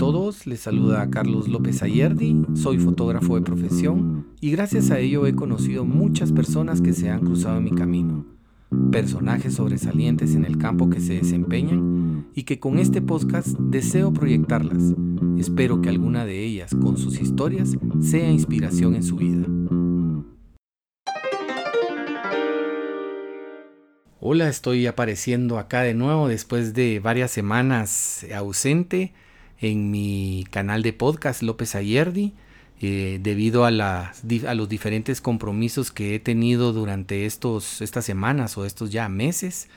todos, 0.00 0.46
les 0.46 0.60
saluda 0.60 1.10
Carlos 1.10 1.46
López 1.46 1.82
Ayerdi, 1.82 2.34
soy 2.54 2.78
fotógrafo 2.78 3.34
de 3.34 3.42
profesión 3.42 4.28
y 4.40 4.50
gracias 4.50 4.90
a 4.90 4.98
ello 4.98 5.26
he 5.26 5.34
conocido 5.34 5.84
muchas 5.84 6.32
personas 6.32 6.80
que 6.80 6.94
se 6.94 7.10
han 7.10 7.20
cruzado 7.20 7.58
en 7.58 7.64
mi 7.64 7.72
camino, 7.72 8.24
personajes 8.90 9.56
sobresalientes 9.56 10.34
en 10.34 10.46
el 10.46 10.56
campo 10.56 10.88
que 10.88 11.02
se 11.02 11.16
desempeñan 11.16 12.30
y 12.34 12.44
que 12.44 12.58
con 12.58 12.78
este 12.78 13.02
podcast 13.02 13.48
deseo 13.58 14.10
proyectarlas. 14.10 14.94
Espero 15.36 15.82
que 15.82 15.90
alguna 15.90 16.24
de 16.24 16.46
ellas 16.46 16.74
con 16.74 16.96
sus 16.96 17.20
historias 17.20 17.76
sea 18.00 18.30
inspiración 18.30 18.94
en 18.94 19.02
su 19.02 19.16
vida. 19.16 19.46
Hola, 24.18 24.48
estoy 24.48 24.86
apareciendo 24.86 25.58
acá 25.58 25.82
de 25.82 25.92
nuevo 25.92 26.26
después 26.26 26.72
de 26.72 27.00
varias 27.00 27.30
semanas 27.30 28.24
ausente 28.34 29.12
en 29.60 29.90
mi 29.90 30.46
canal 30.50 30.82
de 30.82 30.92
podcast 30.92 31.42
López 31.42 31.74
Ayerdi. 31.74 32.32
Eh, 32.82 33.18
debido 33.22 33.66
a, 33.66 33.70
los 33.70 34.68
diferentes 34.70 35.20
compromisos 35.20 35.92
que 35.92 36.14
he 36.14 36.18
tenido 36.18 36.72
durante 36.72 37.26
estos, 37.26 37.82
estas 37.82 38.06
semanas 38.06 38.56
o 38.56 38.64
estos 38.64 38.90
ya 38.90 39.06
meses, 39.10 39.68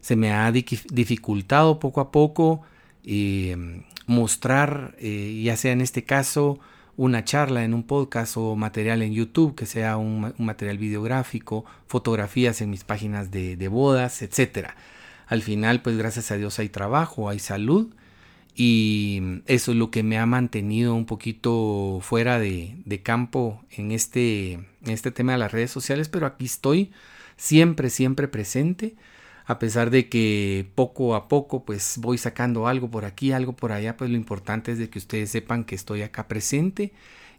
se 0.00 0.16
me 0.16 0.32
ha 0.32 0.50
dificultado 0.50 1.78
poco 1.78 2.00
a 2.00 2.10
poco 2.10 2.62
eh, 3.04 3.82
mostrar, 4.06 4.94
eh, 4.98 5.42
ya 5.44 5.58
sea 5.58 5.72
en 5.72 5.82
este 5.82 6.04
caso, 6.04 6.58
una 6.96 7.24
charla 7.24 7.62
en 7.62 7.74
un 7.74 7.82
podcast 7.82 8.38
o 8.38 8.56
material 8.56 9.02
en 9.02 9.12
YouTube, 9.12 9.54
que 9.54 9.66
sea 9.66 9.98
un, 9.98 10.32
material 10.38 10.78
videográfico, 10.78 11.66
fotografías 11.86 12.62
en 12.62 12.70
mis 12.70 12.84
páginas 12.84 13.30
de, 13.30 13.68
bodas, 13.68 14.22
etc. 14.22 14.68
Al 15.26 15.42
final, 15.42 15.82
pues 15.82 15.98
gracias 15.98 16.30
a 16.30 16.36
Dios 16.36 16.58
hay 16.58 16.70
trabajo, 16.70 17.28
hay 17.28 17.38
salud 17.38 17.92
y 18.58 19.42
eso 19.46 19.72
es 19.72 19.76
lo 19.76 19.90
que 19.90 20.02
me 20.02 20.18
ha 20.18 20.24
mantenido 20.24 20.94
un 20.94 21.04
poquito 21.04 21.98
fuera 22.00 22.38
de, 22.38 23.00
campo 23.02 23.62
en 23.70 23.92
este, 23.92 24.52
en 24.54 24.66
este 24.86 25.10
tema 25.10 25.32
de 25.32 25.38
las 25.38 25.52
redes 25.52 25.70
sociales, 25.70 26.08
pero 26.08 26.26
aquí 26.26 26.46
estoy 26.46 26.90
siempre, 27.36 27.90
siempre 27.90 28.28
presente 28.28 28.96
a 29.44 29.58
pesar 29.58 29.90
de 29.90 30.08
que 30.08 30.66
poco 30.74 31.14
a 31.14 31.28
poco 31.28 31.64
pues 31.64 31.98
voy 31.98 32.18
sacando 32.18 32.66
algo 32.66 32.90
por 32.90 33.04
aquí, 33.04 33.32
algo 33.32 33.54
por 33.54 33.72
allá, 33.72 33.96
pues 33.96 34.10
lo 34.10 34.16
importante 34.16 34.72
es 34.72 34.78
de 34.78 34.88
que 34.88 34.98
ustedes 34.98 35.30
sepan 35.30 35.64
que 35.64 35.74
estoy 35.74 36.02
acá 36.02 36.26
presente 36.26 36.92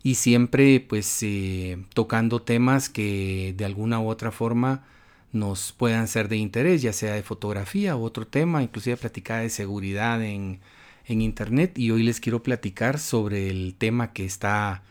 y 0.03 0.15
siempre 0.15 0.79
pues 0.79 1.17
eh, 1.23 1.83
tocando 1.93 2.43
temas 2.43 2.89
que 2.89 3.55
de 3.57 3.65
alguna 3.65 3.99
u 3.99 4.07
otra 4.07 4.31
forma 4.31 4.85
nos 5.33 5.73
puedan 5.73 6.07
ser 6.07 6.29
de 6.29 6.37
interés, 6.37 6.81
ya 6.83 6.93
sea 6.93 7.13
de 7.13 7.23
fotografía 7.23 7.95
u 7.97 8.03
otro 8.03 8.27
tema, 8.27 8.63
inclusive 8.63 8.97
platicar 8.97 9.41
de 9.41 9.49
seguridad 9.49 10.23
en, 10.23 10.59
en 11.07 11.21
internet 11.21 11.77
y 11.77 11.91
hoy 11.91 12.03
les 12.03 12.19
quiero 12.19 12.43
platicar 12.43 12.99
sobre 12.99 13.49
el 13.49 13.75
tema 13.77 14.13
que 14.13 14.25
está 14.25 14.83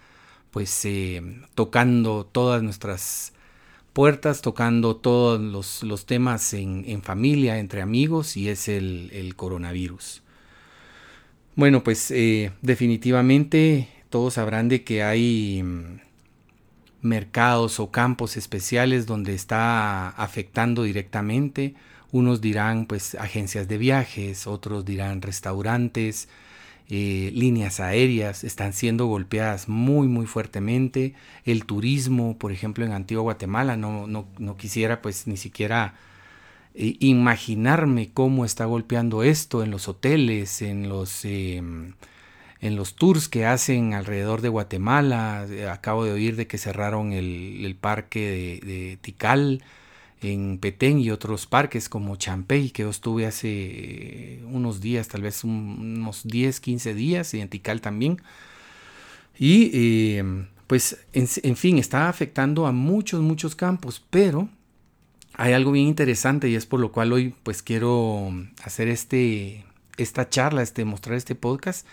pues 0.50 0.84
eh, 0.84 1.22
tocando 1.54 2.24
todas 2.24 2.62
nuestras 2.62 3.32
puertas 3.96 4.42
tocando 4.42 4.96
todos 4.96 5.40
los, 5.82 6.04
temas 6.04 6.52
en, 6.52 7.00
familia, 7.00 7.58
entre 7.58 7.80
amigos, 7.80 8.36
y 8.36 8.50
es 8.50 8.68
el, 8.68 9.32
coronavirus. 9.36 10.22
Bueno, 11.54 11.82
pues 11.82 12.10
eh, 12.10 12.52
definitivamente 12.60 13.88
todos 14.10 14.34
sabrán 14.34 14.68
de 14.68 14.84
que 14.84 15.02
hay 15.02 15.62
mm, 15.62 16.00
mercados 17.00 17.80
o 17.80 17.90
campos 17.90 18.36
especiales 18.36 19.06
donde 19.06 19.32
está 19.32 20.10
afectando 20.10 20.82
directamente. 20.82 21.74
Unos 22.16 22.40
dirán 22.40 22.86
pues 22.86 23.14
agencias 23.16 23.68
de 23.68 23.76
viajes, 23.76 24.46
otros 24.46 24.86
dirán 24.86 25.20
restaurantes, 25.20 26.30
eh, 26.88 27.30
líneas 27.34 27.78
aéreas 27.78 28.42
están 28.42 28.72
siendo 28.72 29.04
golpeadas 29.04 29.68
muy 29.68 30.08
muy 30.08 30.24
fuertemente. 30.24 31.12
El 31.44 31.66
turismo, 31.66 32.38
por 32.38 32.52
ejemplo, 32.52 32.86
en 32.86 32.92
Antigua 32.92 33.22
Guatemala, 33.22 33.76
no, 33.76 34.06
no, 34.06 34.56
quisiera 34.56 35.02
pues 35.02 35.26
ni 35.26 35.36
siquiera 35.36 35.92
eh, 36.74 36.96
imaginarme 37.00 38.10
cómo 38.14 38.46
está 38.46 38.64
golpeando 38.64 39.22
esto 39.22 39.62
en 39.62 39.70
los 39.70 39.86
hoteles, 39.86 40.62
en 40.62 40.88
los, 40.88 41.22
em, 41.26 41.92
en 42.62 42.76
los 42.76 42.96
tours 42.96 43.28
que 43.28 43.44
hacen 43.44 43.92
alrededor 43.92 44.40
de 44.40 44.48
Guatemala. 44.48 45.46
Acabo 45.70 46.06
de 46.06 46.12
oír 46.12 46.36
de 46.36 46.46
que 46.46 46.56
cerraron 46.56 47.12
el, 47.12 47.76
parque 47.78 48.60
de, 48.64 48.66
de 48.66 48.96
Tikal 49.02 49.62
en 50.26 50.58
Petén 50.58 50.98
y 50.98 51.10
otros 51.10 51.46
parques 51.46 51.88
como 51.88 52.16
Champey, 52.16 52.70
que 52.70 52.82
yo 52.82 52.90
estuve 52.90 53.26
hace 53.26 54.42
unos 54.46 54.80
días, 54.80 55.08
tal 55.08 55.22
vez 55.22 55.44
unos 55.44 56.22
10, 56.24 56.60
15 56.60 56.94
días, 56.94 57.34
y 57.34 57.40
en 57.40 57.48
también. 57.80 58.20
Y 59.38 59.70
eh, 59.72 60.46
pues, 60.66 61.04
en, 61.12 61.56
fin, 61.56 61.78
está 61.78 62.08
afectando 62.08 62.66
a 62.66 62.72
muchos, 62.72 63.20
muchos 63.20 63.54
campos, 63.54 64.04
pero 64.10 64.48
hay 65.34 65.52
algo 65.52 65.72
bien 65.72 65.86
interesante 65.86 66.48
y 66.48 66.54
es 66.54 66.66
por 66.66 66.80
lo 66.80 66.92
cual 66.92 67.12
hoy 67.12 67.34
pues 67.42 67.62
quiero 67.62 68.32
hacer 68.62 68.88
este, 68.88 69.64
esta 69.96 70.28
charla, 70.28 70.62
este, 70.62 70.84
mostrar 70.84 71.16
este 71.16 71.34
podcast 71.34 71.86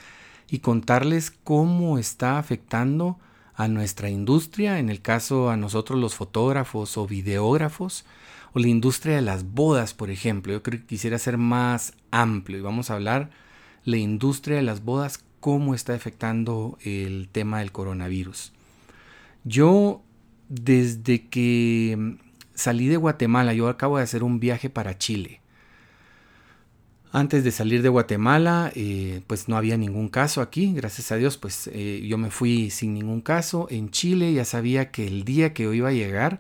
y 0.50 0.60
contarles 0.60 1.32
cómo 1.32 1.98
está 1.98 2.40
afectando 2.40 3.20
a 3.56 3.68
nuestra 3.68 4.10
industria, 4.10 4.80
en 4.80 4.90
el 4.90 5.02
caso 5.02 5.50
a 5.50 5.58
nosotros 5.58 6.00
los 6.00 6.16
fotógrafos 6.16 6.98
o 6.98 7.06
videógrafos, 7.06 8.06
o 8.54 8.60
la 8.60 8.68
industria 8.68 9.16
de 9.16 9.22
las 9.22 9.44
bodas, 9.52 9.94
por 9.94 10.10
ejemplo. 10.10 10.54
Yo 10.54 10.64
creo 10.64 10.80
que 10.80 10.86
quisiera 10.86 11.18
ser 11.18 11.38
más 11.38 11.94
amplio 12.12 12.60
y 12.60 12.62
vamos 12.62 12.90
a 12.90 12.96
hablar 12.96 13.30
la 13.84 13.98
industria 13.98 14.58
de 14.58 14.64
las 14.64 14.84
bodas, 14.84 15.24
cómo 15.40 15.76
está 15.76 15.94
afectando 15.94 16.78
el 16.84 17.28
tema 17.32 17.60
del 17.60 17.72
coronavirus. 17.72 18.54
Yo, 19.44 20.02
desde 20.48 21.28
que 21.28 22.18
salí 22.54 22.88
de 22.88 22.98
Guatemala, 22.98 23.54
yo 23.54 23.68
acabo 23.68 23.98
de 23.98 24.04
hacer 24.04 24.24
un 24.24 24.40
viaje 24.40 24.70
para 24.70 24.98
Chile. 24.98 25.42
Antes 27.12 27.44
de 27.44 27.52
salir 27.52 27.84
de 27.84 27.90
Guatemala, 27.90 28.72
eh, 28.74 29.22
pues 29.28 29.48
no 29.48 29.56
había 29.56 29.78
ningún 29.78 30.10
caso 30.10 30.42
aquí, 30.42 30.74
gracias 30.74 31.12
a 31.12 31.16
Dios, 31.16 31.38
pues 31.38 31.70
eh, 31.72 32.04
yo 32.08 32.18
me 32.18 32.32
fui 32.32 32.72
sin 32.72 32.94
ningún 32.96 33.22
caso. 33.22 33.68
En 33.70 33.92
Chile 33.92 34.34
ya 34.34 34.46
sabía 34.46 34.92
que 34.92 35.06
el 35.06 35.24
día 35.24 35.54
que 35.54 35.64
yo 35.64 35.74
iba 35.74 35.90
a 35.90 35.94
llegar 35.94 36.40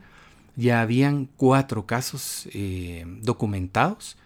ya 0.55 0.81
habían 0.81 1.27
cuatro 1.37 1.85
casos 1.85 2.47
eh, 2.53 3.05
documentados 3.21 4.17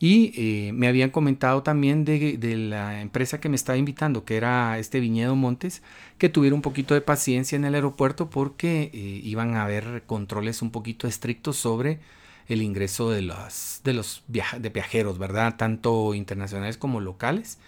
y 0.00 0.70
me 0.74 0.88
habían 0.88 1.10
comentado 1.10 1.62
también 1.62 2.04
de, 2.04 2.36
de, 2.36 2.56
la 2.56 3.00
empresa 3.00 3.40
que 3.40 3.48
me 3.48 3.56
estaba 3.56 3.78
invitando, 3.78 4.24
que 4.24 4.36
era 4.36 4.78
este 4.78 5.00
Viñedo 5.00 5.34
Montes, 5.34 5.82
que 6.18 6.28
tuviera 6.28 6.54
un 6.54 6.60
poquito 6.60 6.92
de 6.92 7.00
paciencia 7.00 7.56
en 7.56 7.64
el 7.64 7.74
aeropuerto 7.74 8.28
porque 8.28 8.90
iban 8.92 9.54
a 9.56 9.64
haber 9.64 10.02
controles 10.06 10.60
un 10.60 10.70
poquito 10.70 11.06
estrictos 11.06 11.56
sobre 11.56 12.00
el 12.48 12.62
ingreso 12.62 13.10
de 13.10 13.22
los, 13.22 13.80
de 13.84 13.94
los 13.94 14.22
de 14.28 14.68
viajeros, 14.68 15.18
¿verdad? 15.18 15.56
Tanto 15.56 16.14
internacionales 16.14 16.76
como 16.76 17.00
locales. 17.00 17.58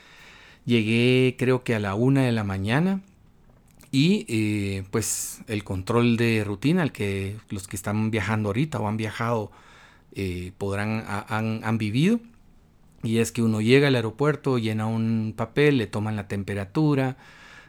Llegué 0.64 1.36
creo 1.38 1.62
que 1.64 1.74
a 1.74 1.80
la 1.80 1.94
una 1.94 2.22
de 2.22 2.32
la 2.32 2.44
mañana 2.44 3.00
y 3.96 4.26
eh, 4.28 4.84
pues 4.90 5.40
el 5.46 5.64
control 5.64 6.18
de 6.18 6.44
rutina, 6.44 6.82
el 6.82 6.92
que 6.92 7.38
los 7.48 7.66
que 7.66 7.76
están 7.76 8.10
viajando 8.10 8.50
ahorita 8.50 8.78
o 8.78 8.88
han 8.88 8.98
viajado 8.98 9.50
eh, 10.12 10.52
podrán, 10.58 11.02
han, 11.06 11.62
han 11.64 11.78
vivido. 11.78 12.20
Y 13.02 13.20
es 13.20 13.32
que 13.32 13.40
uno 13.40 13.62
llega 13.62 13.88
al 13.88 13.94
aeropuerto, 13.94 14.58
llena 14.58 14.86
un 14.86 15.32
papel, 15.34 15.78
le 15.78 15.86
toman 15.86 16.14
la 16.14 16.28
temperatura, 16.28 17.16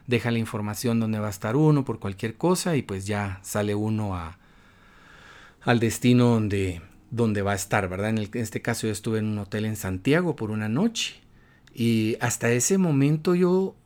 deja 0.06 0.30
la 0.30 0.38
información 0.38 1.00
donde 1.00 1.18
va 1.18 1.28
a 1.28 1.30
estar 1.30 1.56
uno 1.56 1.86
por 1.86 1.98
cualquier 1.98 2.36
cosa 2.36 2.76
y 2.76 2.82
pues 2.82 3.06
ya 3.06 3.40
sale 3.42 3.74
uno 3.74 4.14
a, 4.14 4.36
al 5.62 5.80
destino 5.80 6.26
donde, 6.26 6.82
donde 7.10 7.40
va 7.40 7.52
a 7.52 7.56
estar, 7.56 7.88
¿verdad? 7.88 8.10
En, 8.10 8.28
este 8.34 8.60
caso 8.60 8.86
yo 8.86 8.92
estuve 8.92 9.20
en 9.20 9.28
un 9.28 9.38
hotel 9.38 9.64
en 9.64 9.76
Santiago 9.76 10.36
por 10.36 10.50
una 10.50 10.68
noche 10.68 11.22
y 11.72 12.18
hasta 12.20 12.50
ese 12.50 12.76
momento 12.76 13.34
yo 13.34 13.76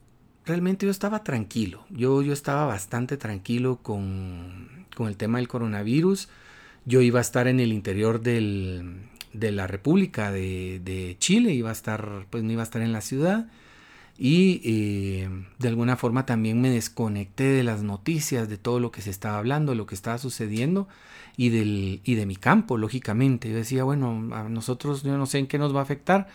realmente 0.45 0.87
yo 0.87 0.93
estaba 0.93 1.23
tranquilo, 1.23 1.85
yo, 1.91 2.23
yo 2.23 2.33
estaba 2.33 2.67
bastante 2.67 3.17
tranquilo 3.17 3.79
con, 3.83 4.87
con 4.97 5.09
el 5.09 5.17
tema 5.17 5.39
del 5.39 5.49
coronavirus, 5.49 6.29
yo 6.85 7.01
iba 7.01 7.19
a 7.19 7.23
estar 7.23 7.47
en 7.49 7.61
el 7.61 7.73
interior 7.73 8.21
de 8.21 8.83
la 9.33 9.67
República 9.67 10.33
de, 10.33 10.81
de, 10.85 11.17
Chile, 11.19 11.53
iba 11.53 11.71
a 11.71 11.73
estar, 11.73 12.27
pues 12.31 12.43
no 12.43 12.53
iba 12.53 12.63
a 12.63 12.65
estar 12.65 12.83
en 12.83 12.93
la 12.93 13.01
ciudad 13.01 13.47
y 14.19 14.61
eh, 14.65 15.29
de 15.59 15.69
alguna 15.69 15.97
forma 15.97 16.27
también 16.27 16.61
me 16.61 16.71
desconecté 16.71 17.45
de 17.45 17.63
las 17.63 17.83
noticias, 17.83 18.49
de 18.49 18.59
todo 18.59 18.79
lo 18.79 18.93
que 18.93 19.03
se 19.03 19.11
estaba 19.11 19.39
hablando, 19.39 19.75
lo 19.75 19.87
que 19.87 19.95
estaba 19.95 20.19
sucediendo 20.19 20.87
y, 21.37 21.49
del, 21.49 22.01
y 22.05 22.15
de 22.15 22.27
mi 22.27 22.37
campo, 22.37 22.77
lógicamente. 22.77 23.51
Yo 23.51 23.57
decía, 23.57 23.85
bueno, 23.85 24.35
a 24.35 24.49
nosotros 24.49 25.03
yo 25.03 25.17
no 25.17 25.27
sé 25.27 25.39
en 25.39 25.47
qué 25.47 25.59
nos 25.59 25.75
va 25.75 25.81
a 25.81 25.85
afectar. 25.85 26.29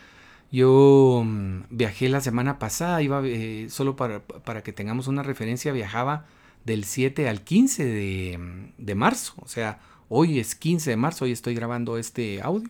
Yo 0.51 1.23
mm, 1.25 1.63
viajé 1.69 2.09
la 2.09 2.21
semana 2.21 2.59
pasada, 2.59 3.01
iba 3.01 3.21
eh, 3.25 3.67
solo 3.69 3.95
para, 3.95 4.21
para, 4.21 4.63
que 4.63 4.73
tengamos 4.73 5.07
una 5.07 5.23
referencia, 5.23 5.71
viajaba 5.71 6.25
del 6.65 6.83
7 6.83 7.27
al 7.29 7.41
15 7.41 7.85
de, 7.85 8.37
mm, 8.37 8.73
de, 8.77 8.95
marzo. 8.95 9.33
O 9.37 9.47
sea, 9.47 9.79
hoy 10.09 10.39
es 10.39 10.55
15 10.55 10.91
de 10.91 10.97
marzo, 10.97 11.25
hoy 11.25 11.31
estoy 11.31 11.55
grabando 11.55 11.97
este 11.97 12.41
audio. 12.41 12.69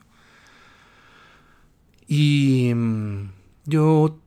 Y 2.08 2.72
mm, 2.74 3.32
yo 3.66 4.20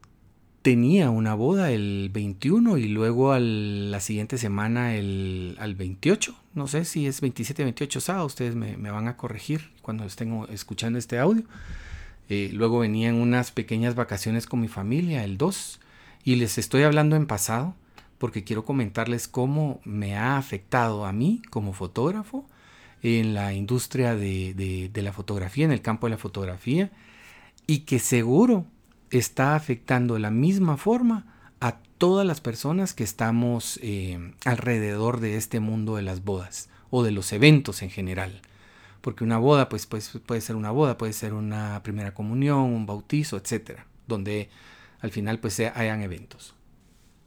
tenía 0.63 1.11
una 1.11 1.35
boda 1.35 1.71
el 1.71 2.11
21 2.13 2.77
y 2.77 2.89
luego 2.89 3.37
la 3.39 4.01
siguiente 4.01 4.39
semana 4.39 4.95
el, 4.95 5.57
al 5.59 5.75
28. 5.75 6.35
No 6.55 6.67
sé 6.67 6.85
si 6.85 7.07
es 7.07 7.21
27, 7.21 7.63
28 7.65 8.01
sábado, 8.01 8.27
ustedes 8.27 8.55
me, 8.55 8.77
van 8.77 9.09
a 9.09 9.17
corregir 9.17 9.71
cuando 9.83 10.05
estén 10.05 10.47
escuchando 10.51 10.99
este 10.99 11.19
audio. 11.19 11.45
Eh, 12.31 12.49
luego 12.53 12.79
venían 12.79 13.17
unas 13.17 13.51
pequeñas 13.51 13.97
vacaciones 13.97 14.47
con 14.47 14.61
mi 14.61 14.69
familia 14.69 15.25
el 15.25 15.37
2 15.37 15.81
y 16.23 16.37
les 16.37 16.59
estoy 16.59 16.85
hablando 16.85 17.17
en 17.17 17.27
pasado 17.27 17.75
porque 18.19 18.45
quiero 18.45 18.65
comentarles 18.65 19.27
cómo 19.27 19.81
me 19.85 20.17
ha 20.17 20.37
afectado 20.37 21.07
a 21.07 21.13
mí 21.13 21.43
como 21.51 21.73
fotógrafo 21.73 22.47
en 23.03 23.35
la 23.35 23.53
industria 23.53 24.15
de, 24.15 24.91
la 24.95 25.13
fotografía, 25.13 25.65
en 25.65 25.73
el 25.73 25.83
campo 25.83 26.07
de 26.07 26.13
la 26.13 26.19
fotografía 26.19 26.93
y 27.67 27.81
que 27.81 27.99
seguro 27.99 28.65
está 29.11 29.57
afectando 29.57 30.15
de 30.15 30.21
la 30.21 30.31
misma 30.31 30.77
forma 30.77 31.35
a 31.59 31.79
todas 31.99 32.25
las 32.25 32.41
personas 32.41 32.95
que 32.95 33.03
estamos 33.03 33.81
eh, 33.83 34.35
alrededor 34.45 35.19
de 35.19 35.37
este 35.37 35.59
mundo 35.59 35.97
de 35.97 36.03
las 36.03 36.23
bodas 36.23 36.69
o 36.91 37.03
de 37.03 37.11
los 37.11 37.33
eventos 37.33 37.83
en 37.83 37.91
general. 37.91 38.41
Porque 39.01 39.25
una 39.25 39.39
boda 39.39 39.69
pues, 39.69 39.87
pues, 39.87 40.11
puede 40.27 40.41
ser 40.41 40.57
una 40.57 40.71
boda, 40.71 40.99
puede 40.99 41.13
ser 41.13 41.33
una 41.35 41.83
primera 41.83 42.13
comunión, 42.13 42.59
un 42.59 42.87
bautizo, 42.87 43.37
etcétera, 43.37 43.87
donde 44.07 44.51
al 45.01 45.11
final 45.11 45.39
pues 45.39 45.59
hayan 45.61 46.03
eventos. 46.03 46.55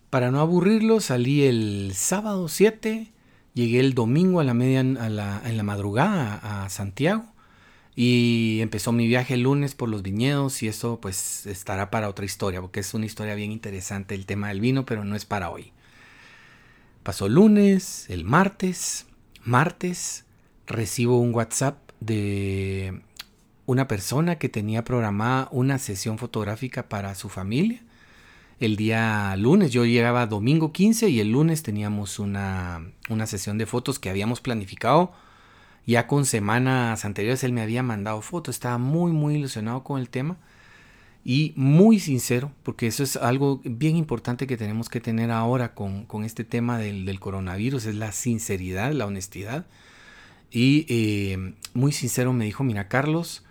Para 0.10 0.30
no 0.30 0.40
aburrirlo, 0.40 1.00
salí 1.00 1.44
el 1.44 1.94
sábado 1.96 2.48
7, 2.48 3.12
llegué 3.56 3.80
el 3.80 3.96
domingo 3.96 4.40
a 4.40 4.44
la 4.44 4.54
media, 4.54 4.82
a 4.82 5.10
la, 5.10 5.42
en 5.44 5.58
la 5.58 5.64
madrugada 5.64 6.66
a 6.66 6.70
Santiago 6.70 7.26
y 7.96 8.60
empezó 8.62 8.92
mi 8.92 9.08
viaje 9.08 9.36
el 9.36 9.42
lunes 9.42 9.76
por 9.76 9.90
los 9.90 10.02
viñedos 10.02 10.64
y 10.64 10.68
eso 10.68 11.00
pues 11.00 11.46
estará 11.46 11.92
para 11.92 12.10
otra 12.10 12.26
historia, 12.26 12.62
porque 12.62 12.80
es 12.80 12.94
una 12.94 13.06
historia 13.06 13.36
bien 13.36 13.52
interesante 13.52 14.16
el 14.16 14.26
tema 14.26 14.50
del 14.50 14.62
vino, 14.62 14.86
pero 14.86 15.04
no 15.04 15.16
es 15.16 15.26
para 15.26 15.50
hoy. 15.50 15.72
Pasó 17.04 17.28
lunes, 17.28 18.10
el 18.10 18.24
martes, 18.24 19.08
martes 19.44 20.26
recibo 20.68 21.20
un 21.20 21.34
WhatsApp 21.34 21.78
de 22.00 23.02
una 23.66 23.88
persona 23.88 24.38
que 24.38 24.50
tenía 24.50 24.84
programada 24.84 25.48
una 25.52 25.78
sesión 25.78 26.18
fotográfica 26.18 26.90
para 26.90 27.16
su 27.16 27.30
familia. 27.30 27.82
El 28.60 28.76
día 28.76 29.36
lunes, 29.38 29.72
yo 29.72 29.86
llegaba 29.86 30.28
domingo 30.28 30.72
15 30.72 31.10
y 31.10 31.20
el 31.20 31.32
lunes 31.32 31.64
teníamos 31.64 32.20
una, 32.20 32.92
una 33.10 33.26
sesión 33.26 33.58
de 33.58 33.66
fotos 33.66 34.00
que 34.00 34.10
habíamos 34.10 34.42
planificado 34.42 35.14
ya 35.86 36.08
con 36.08 36.26
semanas 36.26 37.04
anteriores 37.06 37.44
él 37.44 37.52
me 37.52 37.62
había 37.62 37.84
mandado 37.84 38.22
fotos, 38.22 38.56
estaba 38.56 38.78
muy, 38.78 39.12
muy 39.12 39.36
ilusionado 39.36 39.84
con 39.84 40.00
el 40.00 40.10
tema 40.10 40.38
y 41.26 41.54
muy 41.56 42.00
sincero, 42.00 42.52
porque 42.64 42.88
eso 42.88 43.04
es 43.04 43.16
algo 43.18 43.62
bien 43.64 43.96
importante 43.96 44.48
que 44.48 44.58
tenemos 44.58 44.90
que 44.90 45.02
tener 45.02 45.32
ahora 45.32 45.74
con, 45.74 46.08
este 46.24 46.44
tema 46.44 46.78
del, 46.78 47.20
coronavirus, 47.20 47.86
es 47.86 47.96
la 47.96 48.12
sinceridad, 48.12 48.92
la 48.94 49.06
honestidad. 49.06 49.66
Y 50.54 50.86
eh, 50.88 51.56
muy 51.74 51.92
sincero 51.92 52.32
me 52.32 52.46
dijo, 52.46 52.64
mira 52.64 52.88
Carlos, 52.88 53.44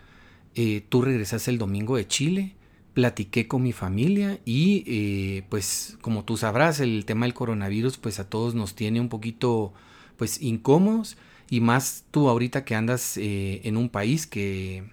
eh, 0.54 0.84
tú 0.88 1.02
regresaste 1.02 1.50
el 1.50 1.58
domingo 1.58 1.96
de 1.96 2.06
Chile, 2.06 2.54
platiqué 2.94 3.48
con 3.48 3.62
mi 3.62 3.72
familia 3.72 4.38
y 4.44 4.84
eh, 4.86 5.42
pues 5.48 5.98
como 6.00 6.24
tú 6.24 6.36
sabrás, 6.36 6.78
el 6.78 7.04
tema 7.04 7.26
del 7.26 7.34
coronavirus 7.34 7.98
pues 7.98 8.20
a 8.20 8.30
todos 8.30 8.54
nos 8.54 8.76
tiene 8.76 9.00
un 9.00 9.08
poquito 9.08 9.74
pues 10.16 10.40
incómodos 10.40 11.16
y 11.50 11.60
más 11.60 12.04
tú 12.12 12.28
ahorita 12.28 12.64
que 12.64 12.76
andas 12.76 13.16
en 13.16 13.76
un 13.76 13.88
país 13.88 14.26
que 14.26 14.84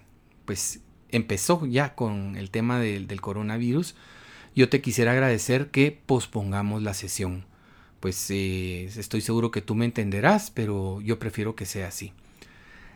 pues 0.46 0.82
empezó 1.12 1.66
ya 1.66 1.96
con 1.96 2.36
el 2.36 2.50
tema 2.50 2.80
del, 2.80 3.22
coronavirus, 3.22 3.96
yo 4.56 4.70
te 4.70 4.82
quisiera 4.82 5.12
agradecer 5.12 5.70
que 5.70 5.98
pospongamos 6.06 6.82
la 6.82 6.94
sesión. 6.94 7.46
Pues 8.00 8.30
eh, 8.32 8.86
estoy 8.86 9.22
seguro 9.22 9.52
que 9.52 9.62
tú 9.62 9.76
me 9.76 9.86
entenderás, 9.86 10.52
pero 10.52 11.02
yo 11.02 11.20
prefiero 11.20 11.56
que 11.56 11.66
sea 11.66 11.88
así. 11.88 12.14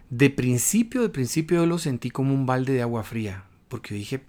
De 0.10 0.30
principio, 0.30 1.02
de 1.02 1.10
principio 1.10 1.58
yo 1.58 1.66
lo 1.66 1.78
sentí 1.78 2.10
como 2.10 2.34
un 2.34 2.46
balde 2.46 2.74
de 2.74 2.82
agua 2.82 3.04
fría, 3.04 3.46
porque 3.68 3.90
yo 3.90 3.96
dije, 3.98 4.22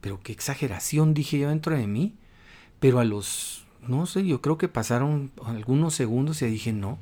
pero 0.00 0.20
qué 0.22 0.32
exageración, 0.32 1.14
dije 1.14 1.38
yo 1.38 1.48
dentro 1.48 1.76
de 1.76 1.86
mí. 1.86 2.14
Pero 2.80 2.98
a 2.98 3.04
los, 3.04 3.66
no 3.86 4.06
sé, 4.06 4.26
yo 4.26 4.40
creo 4.40 4.58
que 4.58 4.68
pasaron 4.68 5.30
algunos 5.44 5.94
segundos 5.94 6.40
y 6.42 6.46
dije, 6.46 6.72
no, 6.72 6.98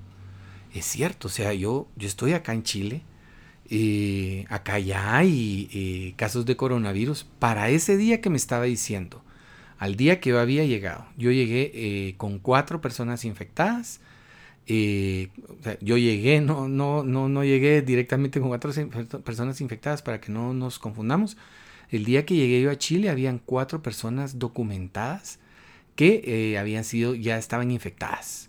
es 0.74 0.84
cierto, 0.84 1.28
o 1.28 1.30
sea, 1.30 1.54
yo, 1.54 1.88
yo 1.96 2.08
estoy 2.08 2.32
acá 2.32 2.52
en 2.52 2.64
Chile, 2.64 3.02
eh, 3.70 4.44
acá 4.48 4.78
ya 4.78 5.16
hay 5.16 5.68
eh, 5.72 6.14
casos 6.16 6.46
de 6.46 6.56
coronavirus 6.56 7.24
para 7.38 7.70
ese 7.70 7.96
día 7.96 8.20
que 8.20 8.30
me 8.30 8.36
estaba 8.36 8.64
diciendo, 8.64 9.22
al 9.78 9.96
día 9.96 10.20
que 10.20 10.30
yo 10.30 10.40
había 10.40 10.64
llegado. 10.64 11.06
Yo 11.16 11.30
llegué 11.30 11.70
eh, 11.74 12.14
con 12.16 12.38
cuatro 12.38 12.80
personas 12.80 13.24
infectadas. 13.24 14.00
yo 14.66 15.96
llegué, 15.96 16.40
no, 16.40 16.68
no, 16.68 17.04
no, 17.04 17.28
no 17.28 17.44
llegué 17.44 17.82
directamente 17.82 18.40
con 18.40 18.48
cuatro 18.48 18.72
personas 19.24 19.60
infectadas 19.60 20.02
para 20.02 20.20
que 20.20 20.32
no 20.32 20.52
nos 20.52 20.78
confundamos. 20.78 21.36
El 21.90 22.04
día 22.04 22.26
que 22.26 22.36
llegué 22.36 22.60
yo 22.60 22.70
a 22.70 22.76
Chile 22.76 23.08
habían 23.08 23.38
cuatro 23.38 23.82
personas 23.82 24.38
documentadas 24.38 25.38
que 25.96 26.56
habían 26.58 26.84
sido, 26.84 27.14
ya 27.14 27.38
estaban 27.38 27.70
infectadas 27.70 28.48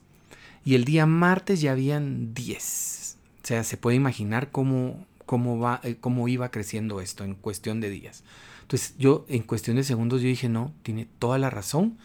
y 0.70 0.76
el 0.76 0.86
día 0.86 1.06
martes 1.06 1.62
ya 1.62 1.72
habían 1.72 2.34
10. 2.34 3.18
O 3.44 3.48
sea, 3.48 3.64
se 3.64 3.78
puede 3.78 3.98
imaginar 3.98 4.52
cómo, 4.52 5.06
cómo, 5.26 5.60
va, 5.60 5.80
eh, 5.84 5.96
cómo 6.00 6.28
iba 6.28 6.52
creciendo 6.52 7.02
esto 7.02 7.24
en 7.24 7.36
cuestión 7.36 7.82
de 7.82 7.90
días. 7.90 8.24
Entonces 8.70 8.94
yo 9.00 9.26
en 9.30 9.42
cuestión 9.42 9.78
de 9.78 9.84
segundos 9.84 10.22
yo 10.22 10.28
dije, 10.28 10.48
no, 10.48 10.76
tiene 10.84 11.08
toda 11.18 11.40
la 11.40 11.50
razón. 11.50 11.98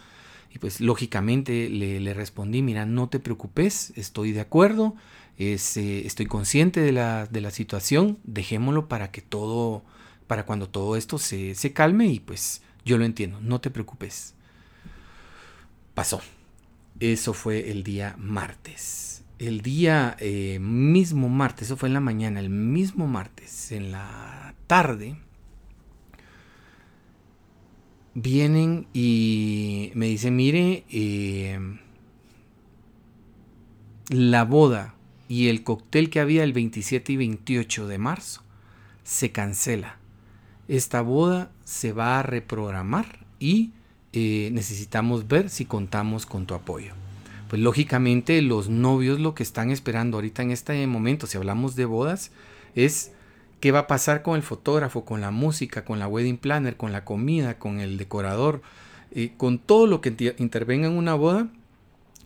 Y 0.50 0.58
pues 0.58 0.80
lógicamente 0.80 1.68
le, 1.68 2.14
respondí, 2.14 2.62
mira, 2.62 2.86
no 2.86 3.10
te 3.10 3.20
preocupes, 3.20 3.92
estoy 3.96 4.32
de 4.32 4.40
acuerdo, 4.40 4.94
eh, 5.36 5.58
estoy 6.06 6.24
consciente 6.24 6.80
de 6.80 6.92
la, 6.92 7.26
de 7.26 7.42
la, 7.42 7.50
situación, 7.50 8.18
dejémoslo 8.24 8.88
para 8.88 9.10
que 9.10 9.20
todo, 9.20 9.82
para 10.26 10.46
cuando 10.46 10.70
todo 10.70 10.96
esto 10.96 11.18
se, 11.18 11.54
se 11.54 11.74
calme 11.74 12.06
y 12.06 12.18
pues 12.18 12.62
yo 12.82 12.96
lo 12.96 13.04
entiendo, 13.04 13.40
no 13.42 13.60
te 13.60 13.70
preocupes. 13.70 14.32
Pasó. 15.92 16.22
Eso 16.98 17.34
fue 17.34 17.70
el 17.72 17.82
día 17.82 18.14
martes. 18.16 19.22
El 19.38 19.60
día 19.60 20.16
eh, 20.18 20.60
mismo 20.60 21.28
martes, 21.28 21.64
eso 21.64 21.76
fue 21.76 21.90
en 21.90 21.94
la 21.94 22.00
mañana, 22.00 22.40
el 22.40 22.48
mismo 22.48 23.06
martes, 23.06 23.70
en 23.70 23.92
la 23.92 24.54
tarde, 24.66 25.16
vienen 28.14 28.86
y 28.92 29.90
me 29.94 30.06
dicen, 30.06 30.36
mire, 30.36 30.84
eh, 30.90 31.58
la 34.08 34.44
boda 34.44 34.94
y 35.28 35.48
el 35.48 35.62
cóctel 35.62 36.10
que 36.10 36.20
había 36.20 36.44
el 36.44 36.52
27 36.52 37.12
y 37.12 37.16
28 37.16 37.88
de 37.88 37.98
marzo 37.98 38.42
se 39.02 39.32
cancela. 39.32 39.98
Esta 40.68 41.02
boda 41.02 41.50
se 41.64 41.92
va 41.92 42.18
a 42.18 42.22
reprogramar 42.22 43.26
y 43.38 43.72
eh, 44.12 44.50
necesitamos 44.52 45.28
ver 45.28 45.50
si 45.50 45.64
contamos 45.64 46.24
con 46.26 46.46
tu 46.46 46.54
apoyo. 46.54 46.92
Pues 47.48 47.60
lógicamente 47.60 48.40
los 48.42 48.68
novios 48.68 49.20
lo 49.20 49.34
que 49.34 49.42
están 49.42 49.70
esperando 49.70 50.16
ahorita 50.16 50.42
en 50.42 50.50
este 50.50 50.86
momento, 50.86 51.26
si 51.26 51.36
hablamos 51.36 51.76
de 51.76 51.84
bodas, 51.84 52.30
es 52.74 53.12
qué 53.64 53.72
va 53.72 53.78
a 53.78 53.86
pasar 53.86 54.20
con 54.20 54.36
el 54.36 54.42
fotógrafo, 54.42 55.06
con 55.06 55.22
la 55.22 55.30
música, 55.30 55.86
con 55.86 55.98
la 55.98 56.06
wedding 56.06 56.36
planner, 56.36 56.76
con 56.76 56.92
la 56.92 57.06
comida, 57.06 57.58
con 57.58 57.80
el 57.80 57.96
decorador, 57.96 58.60
eh, 59.10 59.32
con 59.38 59.58
todo 59.58 59.86
lo 59.86 60.02
que 60.02 60.34
intervenga 60.36 60.86
en 60.86 60.92
una 60.92 61.14
boda. 61.14 61.48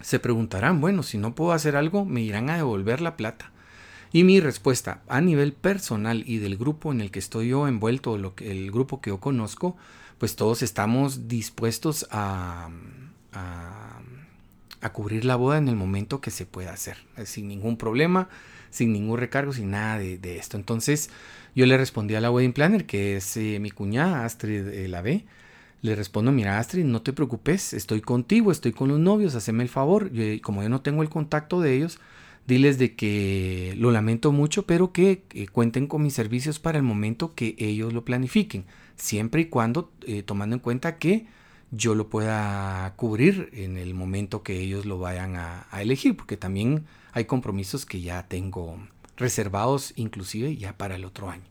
Se 0.00 0.18
preguntarán, 0.18 0.80
bueno, 0.80 1.04
si 1.04 1.16
no 1.16 1.36
puedo 1.36 1.52
hacer 1.52 1.76
algo, 1.76 2.04
me 2.04 2.22
irán 2.22 2.50
a 2.50 2.56
devolver 2.56 3.00
la 3.00 3.16
plata. 3.16 3.52
Y 4.10 4.24
mi 4.24 4.40
respuesta 4.40 5.00
a 5.06 5.20
nivel 5.20 5.52
personal 5.52 6.24
y 6.26 6.38
del 6.38 6.56
grupo 6.56 6.90
en 6.90 7.00
el 7.00 7.12
que 7.12 7.20
estoy 7.20 7.50
yo 7.50 7.68
envuelto, 7.68 8.16
el 8.38 8.72
grupo 8.72 9.00
que 9.00 9.10
yo 9.10 9.20
conozco, 9.20 9.76
pues 10.18 10.34
todos 10.34 10.62
estamos 10.62 11.28
dispuestos 11.28 12.08
a, 12.10 12.68
a, 13.32 14.92
cubrir 14.92 15.24
la 15.24 15.36
boda 15.36 15.58
en 15.58 15.68
el 15.68 15.76
momento 15.76 16.20
que 16.20 16.32
se 16.32 16.46
pueda 16.46 16.72
hacer, 16.72 16.96
eh, 17.16 17.26
sin 17.26 17.46
ningún 17.46 17.76
problema, 17.76 18.28
sin 18.70 18.92
ningún 18.92 19.18
recargo, 19.18 19.52
sin 19.52 19.70
nada 19.70 19.98
de, 19.98 20.38
esto. 20.38 20.56
Entonces 20.56 21.10
yo 21.54 21.66
le 21.66 21.76
respondí 21.76 22.14
a 22.14 22.20
la 22.20 22.30
wedding 22.30 22.52
planner, 22.52 22.86
que 22.86 23.16
es 23.16 23.36
eh, 23.36 23.58
mi 23.60 23.70
cuñada 23.70 24.24
Astrid 24.24 24.66
eh, 24.68 24.88
la 24.88 25.02
B. 25.02 25.24
Le 25.80 25.94
respondo, 25.94 26.32
mira 26.32 26.58
Astrid, 26.58 26.84
no 26.84 27.02
te 27.02 27.12
preocupes, 27.12 27.72
estoy 27.72 28.00
contigo, 28.00 28.50
estoy 28.50 28.72
con 28.72 28.88
los 28.88 28.98
novios, 28.98 29.34
haceme 29.36 29.62
el 29.62 29.68
favor. 29.68 30.10
como 30.42 30.62
yo 30.62 30.68
no 30.68 30.80
tengo 30.80 31.02
el 31.02 31.08
contacto 31.08 31.60
de 31.60 31.76
ellos, 31.76 32.00
diles 32.48 32.78
de 32.78 32.96
que 32.96 33.74
lo 33.78 33.92
lamento 33.92 34.32
mucho, 34.32 34.66
pero 34.66 34.92
que 34.92 35.22
cuenten 35.52 35.86
con 35.86 36.02
mis 36.02 36.14
servicios 36.14 36.58
para 36.58 36.78
el 36.78 36.84
momento 36.84 37.34
que 37.36 37.54
ellos 37.58 37.92
lo 37.92 38.04
planifiquen 38.04 38.64
siempre 38.98 39.42
y 39.42 39.44
cuando 39.46 39.90
eh, 40.06 40.22
tomando 40.22 40.56
en 40.56 40.60
cuenta 40.60 40.98
que 40.98 41.26
yo 41.70 41.94
lo 41.94 42.08
pueda 42.08 42.92
cubrir 42.96 43.50
en 43.52 43.76
el 43.76 43.94
momento 43.94 44.42
que 44.42 44.58
ellos 44.58 44.86
lo 44.86 44.98
vayan 44.98 45.36
a, 45.36 45.66
elegir, 45.80 46.16
porque 46.16 46.36
también 46.36 46.86
hay 47.12 47.24
compromisos 47.24 47.86
que 47.86 48.00
ya 48.00 48.26
tengo 48.28 48.78
reservados 49.16 49.92
inclusive 49.96 50.56
ya 50.56 50.76
para 50.76 50.96
el 50.96 51.04
otro 51.04 51.30
año. 51.30 51.44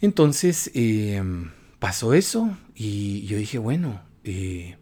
Entonces 0.00 0.70
em, 0.74 1.50
pasó 1.78 2.14
eso 2.14 2.56
y 2.74 3.24
yo 3.26 3.36
dije, 3.36 3.58
bueno, 3.58 4.00
eh, 4.24 4.76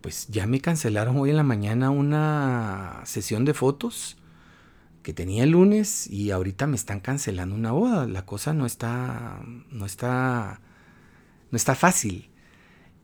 pues 0.00 0.28
ya 0.28 0.46
me 0.46 0.60
cancelaron 0.60 1.16
hoy 1.18 1.30
en 1.30 1.36
la 1.36 1.42
mañana 1.42 1.90
una 1.90 3.02
sesión 3.04 3.44
de 3.44 3.54
fotos 3.54 4.16
que 5.02 5.12
tenía 5.12 5.44
el 5.44 5.50
lunes 5.50 6.06
y 6.08 6.30
ahorita 6.30 6.66
me 6.66 6.76
están 6.76 7.00
cancelando 7.00 7.54
una 7.54 7.72
boda. 7.72 8.06
La 8.06 8.24
cosa 8.26 8.52
no 8.52 8.66
está, 8.66 9.42
no 9.70 9.86
está, 9.86 10.60
no 11.50 11.56
está 11.56 11.74
fácil. 11.74 12.29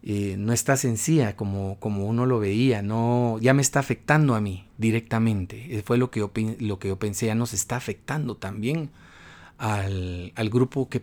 Eh, 0.09 0.37
no 0.39 0.53
está 0.53 0.77
sencilla 0.77 1.35
como, 1.35 1.81
como 1.81 2.07
uno 2.07 2.27
lo 2.27 2.39
veía, 2.39 2.81
no, 2.81 3.41
ya 3.41 3.55
me 3.55 3.61
está 3.61 3.81
afectando 3.81 4.37
a 4.37 4.41
mí 4.41 4.69
directamente. 4.79 5.77
Eh, 5.77 5.83
fue 5.85 5.99
lo 5.99 6.13
que 6.13 6.21
yo, 6.21 6.31
lo 6.61 6.79
que 6.79 6.87
yo 6.87 6.97
pensé, 6.97 7.27
ya 7.27 7.35
nos 7.35 7.53
está 7.53 7.75
afectando 7.75 8.37
también 8.37 8.91
al, 9.59 10.33
grupo 10.53 10.89
que 10.89 11.03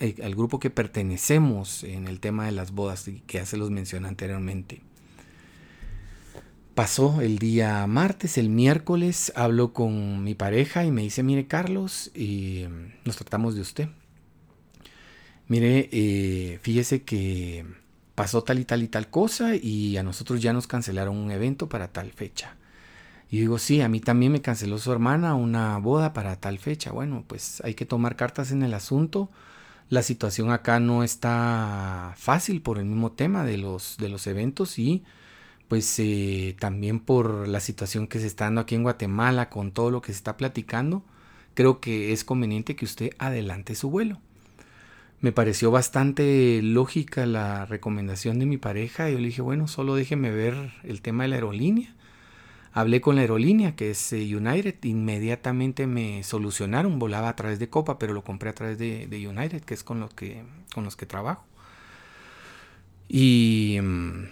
eh, 0.00 0.14
al 0.24 0.34
grupo 0.34 0.60
que 0.60 0.70
pertenecemos 0.70 1.84
en 1.84 2.08
el 2.08 2.20
tema 2.20 2.46
de 2.46 2.52
las 2.52 2.72
bodas, 2.72 3.04
que 3.26 3.38
ya 3.38 3.44
se 3.44 3.58
los 3.58 3.70
mencioné 3.70 4.08
anteriormente. 4.08 4.80
Pasó 6.74 7.20
el 7.20 7.38
día 7.38 7.86
martes, 7.86 8.38
el 8.38 8.48
miércoles 8.48 9.30
hablo 9.36 9.74
con 9.74 10.24
mi 10.24 10.34
pareja 10.34 10.86
y 10.86 10.90
me 10.90 11.02
dice, 11.02 11.22
mire 11.22 11.46
Carlos, 11.46 12.10
y 12.14 12.64
nos 13.04 13.16
tratamos 13.16 13.54
de 13.56 13.60
usted. 13.60 13.88
Mire, 15.48 16.58
fíjese 16.62 17.02
que 17.02 17.66
pasó 18.18 18.42
tal 18.42 18.58
y 18.58 18.64
tal 18.64 18.82
y 18.82 18.88
tal 18.88 19.08
cosa 19.08 19.54
y 19.54 19.96
a 19.96 20.02
nosotros 20.02 20.42
ya 20.42 20.52
nos 20.52 20.66
cancelaron 20.66 21.16
un 21.16 21.30
evento 21.30 21.68
para 21.68 21.92
tal 21.92 22.10
fecha. 22.10 22.56
Y 23.30 23.38
digo, 23.38 23.58
sí, 23.58 23.80
a 23.80 23.88
mí 23.88 24.00
también 24.00 24.32
me 24.32 24.42
canceló 24.42 24.78
su 24.78 24.90
hermana 24.90 25.36
una 25.36 25.78
boda 25.78 26.12
para 26.12 26.34
tal 26.36 26.58
fecha. 26.58 26.90
Bueno, 26.90 27.24
pues 27.28 27.62
hay 27.64 27.74
que 27.74 27.86
tomar 27.86 28.16
cartas 28.16 28.50
en 28.50 28.64
el 28.64 28.74
asunto. 28.74 29.30
La 29.88 30.02
situación 30.02 30.50
acá 30.50 30.80
no 30.80 31.04
está 31.04 32.12
fácil 32.16 32.60
por 32.60 32.78
el 32.78 32.86
mismo 32.86 33.12
tema 33.12 33.44
de 33.44 33.56
los, 33.56 33.96
de 33.98 34.08
los 34.08 34.26
eventos 34.26 34.78
y 34.80 35.04
pues 35.68 35.94
eh, 35.98 36.56
también 36.58 36.98
por 36.98 37.46
la 37.46 37.60
situación 37.60 38.08
que 38.08 38.18
se 38.18 38.26
está 38.26 38.46
dando 38.46 38.62
aquí 38.62 38.74
en 38.74 38.82
Guatemala 38.82 39.48
con 39.48 39.70
todo 39.70 39.90
lo 39.92 40.02
que 40.02 40.12
se 40.12 40.18
está 40.18 40.36
platicando. 40.36 41.04
Creo 41.54 41.80
que 41.80 42.12
es 42.12 42.24
conveniente 42.24 42.74
que 42.74 42.84
usted 42.84 43.10
adelante 43.18 43.76
su 43.76 43.90
vuelo. 43.90 44.20
Me 45.20 45.32
pareció 45.32 45.72
bastante 45.72 46.60
lógica 46.62 47.26
la 47.26 47.66
recomendación 47.66 48.38
de 48.38 48.46
mi 48.46 48.56
pareja. 48.56 49.10
Yo 49.10 49.18
le 49.18 49.26
dije, 49.26 49.42
bueno, 49.42 49.66
solo 49.66 49.96
déjeme 49.96 50.30
ver 50.30 50.72
el 50.84 51.02
tema 51.02 51.24
de 51.24 51.30
la 51.30 51.36
aerolínea. 51.36 51.92
Hablé 52.72 53.00
con 53.00 53.16
la 53.16 53.22
aerolínea, 53.22 53.74
que 53.74 53.90
es 53.90 54.12
eh, 54.12 54.36
United. 54.36 54.76
Inmediatamente 54.84 55.88
me 55.88 56.22
solucionaron. 56.22 57.00
Volaba 57.00 57.28
a 57.30 57.34
través 57.36 57.58
de 57.58 57.68
Copa, 57.68 57.98
pero 57.98 58.14
lo 58.14 58.22
compré 58.22 58.50
a 58.50 58.54
través 58.54 58.78
de, 58.78 59.08
United, 59.28 59.62
que 59.62 59.74
es 59.74 59.82
con, 59.82 59.98
lo 59.98 60.08
que, 60.08 60.44
con 60.72 60.84
los 60.84 60.94
que 60.94 61.06
trabajo. 61.06 61.44
Y 63.08 63.78
mm, 63.82 64.24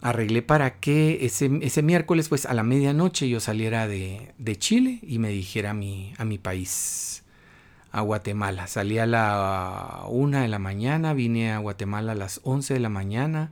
arreglé 0.00 0.42
para 0.42 0.80
que 0.80 1.24
ese, 1.26 1.60
ese, 1.62 1.82
miércoles, 1.82 2.28
pues 2.28 2.44
a 2.46 2.54
la 2.54 2.64
medianoche, 2.64 3.28
yo 3.28 3.38
saliera 3.38 3.86
de, 3.86 4.32
de 4.38 4.56
Chile 4.56 4.98
y 5.02 5.20
me 5.20 5.28
dijera 5.28 5.70
a 5.70 5.74
mi, 5.74 6.12
a 6.18 6.24
mi 6.24 6.38
país 6.38 7.22
a 7.90 8.00
Guatemala. 8.02 8.66
Salí 8.66 8.98
a 8.98 9.06
la 9.06 10.04
una 10.08 10.42
de 10.42 10.48
la 10.48 10.58
mañana, 10.58 11.14
vine 11.14 11.52
a 11.52 11.58
Guatemala 11.58 12.12
a 12.12 12.14
las 12.14 12.40
11 12.44 12.74
de 12.74 12.80
la 12.80 12.88
mañana. 12.88 13.50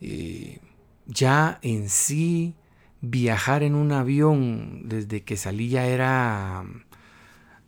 Eh, 0.00 0.60
ya 1.06 1.58
en 1.62 1.88
sí, 1.88 2.54
viajar 3.00 3.62
en 3.62 3.74
un 3.74 3.92
avión 3.92 4.88
desde 4.88 5.22
que 5.22 5.36
salí 5.36 5.68
ya 5.68 5.86
era, 5.86 6.64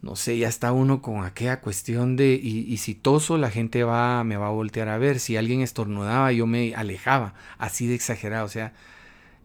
no 0.02 0.16
sé, 0.16 0.38
ya 0.38 0.48
está 0.48 0.72
uno 0.72 1.02
con 1.02 1.24
aquella 1.24 1.60
cuestión 1.60 2.16
de, 2.16 2.34
y, 2.34 2.76
si 2.78 2.94
toso 2.94 3.38
la 3.38 3.50
gente 3.50 3.84
va, 3.84 4.24
me 4.24 4.36
va 4.36 4.48
a 4.48 4.50
voltear 4.50 4.88
a 4.88 4.98
ver, 4.98 5.20
si 5.20 5.36
alguien 5.36 5.60
estornudaba 5.60 6.32
yo 6.32 6.46
me 6.46 6.74
alejaba, 6.74 7.34
así 7.58 7.86
de 7.86 7.94
exagerado, 7.96 8.46
o 8.46 8.48
sea, 8.48 8.72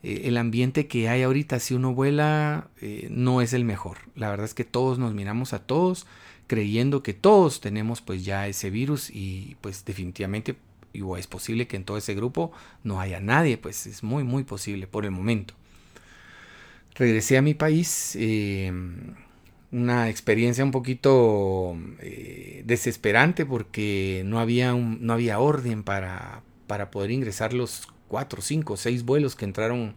eh, 0.04 0.22
el 0.26 0.38
ambiente 0.38 0.88
que 0.88 1.10
hay 1.10 1.24
ahorita, 1.24 1.60
si 1.60 1.74
uno 1.74 1.94
vuela, 1.94 2.70
eh, 2.82 3.08
no 3.12 3.42
es 3.42 3.54
el 3.54 3.66
mejor. 3.66 3.98
La 4.16 4.30
verdad 4.30 4.46
es 4.46 4.54
que 4.54 4.64
todos 4.64 5.00
nos 5.00 5.14
miramos 5.14 5.54
a 5.54 5.60
todos 5.60 6.08
creyendo 6.50 7.04
que 7.04 7.14
todos 7.14 7.62
tenemos 7.62 8.02
pues 8.02 8.26
ya 8.26 8.48
ese 8.48 8.72
virus 8.72 9.12
y 9.12 9.56
pues 9.62 9.86
definitivamente 9.86 10.56
o 11.04 11.16
es 11.16 11.28
posible 11.28 11.68
que 11.68 11.78
en 11.78 11.84
todo 11.86 11.98
ese 11.98 12.16
grupo 12.16 12.52
no 12.84 13.00
haya 13.00 13.20
nadie, 13.20 13.60
pues 13.60 13.86
es 13.86 14.02
muy 14.04 14.24
muy 14.24 14.44
posible 14.44 14.88
por 14.88 15.06
el 15.06 15.12
momento. 15.12 15.54
Regresé 16.96 17.38
a 17.38 17.44
mi 17.44 17.54
país, 17.54 18.18
em, 18.20 19.14
una 19.72 20.10
experiencia 20.10 20.64
un 20.64 20.72
poquito 20.72 21.78
eh, 22.00 22.64
desesperante 22.66 23.46
porque 23.46 24.24
no 24.26 24.40
había, 24.40 24.74
no 24.74 25.14
había 25.14 25.40
orden 25.40 25.84
para, 25.84 26.42
para 26.66 26.90
poder 26.90 27.12
ingresar 27.12 27.54
los 27.54 27.88
cuatro, 28.08 28.42
cinco, 28.42 28.76
seis 28.76 29.06
vuelos 29.06 29.36
que 29.36 29.46
entraron 29.46 29.94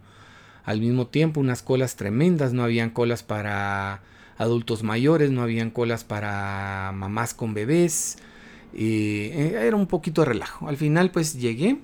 al 0.64 0.80
mismo 0.80 1.06
tiempo, 1.06 1.40
unas 1.40 1.62
colas 1.62 1.96
tremendas, 1.96 2.52
no 2.52 2.62
habían 2.62 2.90
colas 2.90 3.22
para 3.22 4.02
adultos 4.42 4.82
mayores, 4.82 5.30
no 5.30 5.42
habían 5.42 5.70
colas 5.70 6.04
para 6.04 6.92
mamás 6.94 7.34
con 7.34 7.54
bebés. 7.54 8.18
Eh, 8.74 9.58
era 9.60 9.76
un 9.76 9.86
poquito 9.86 10.22
de 10.22 10.28
relajo. 10.28 10.68
Al 10.68 10.76
final 10.76 11.10
pues 11.10 11.34
llegué, 11.34 11.78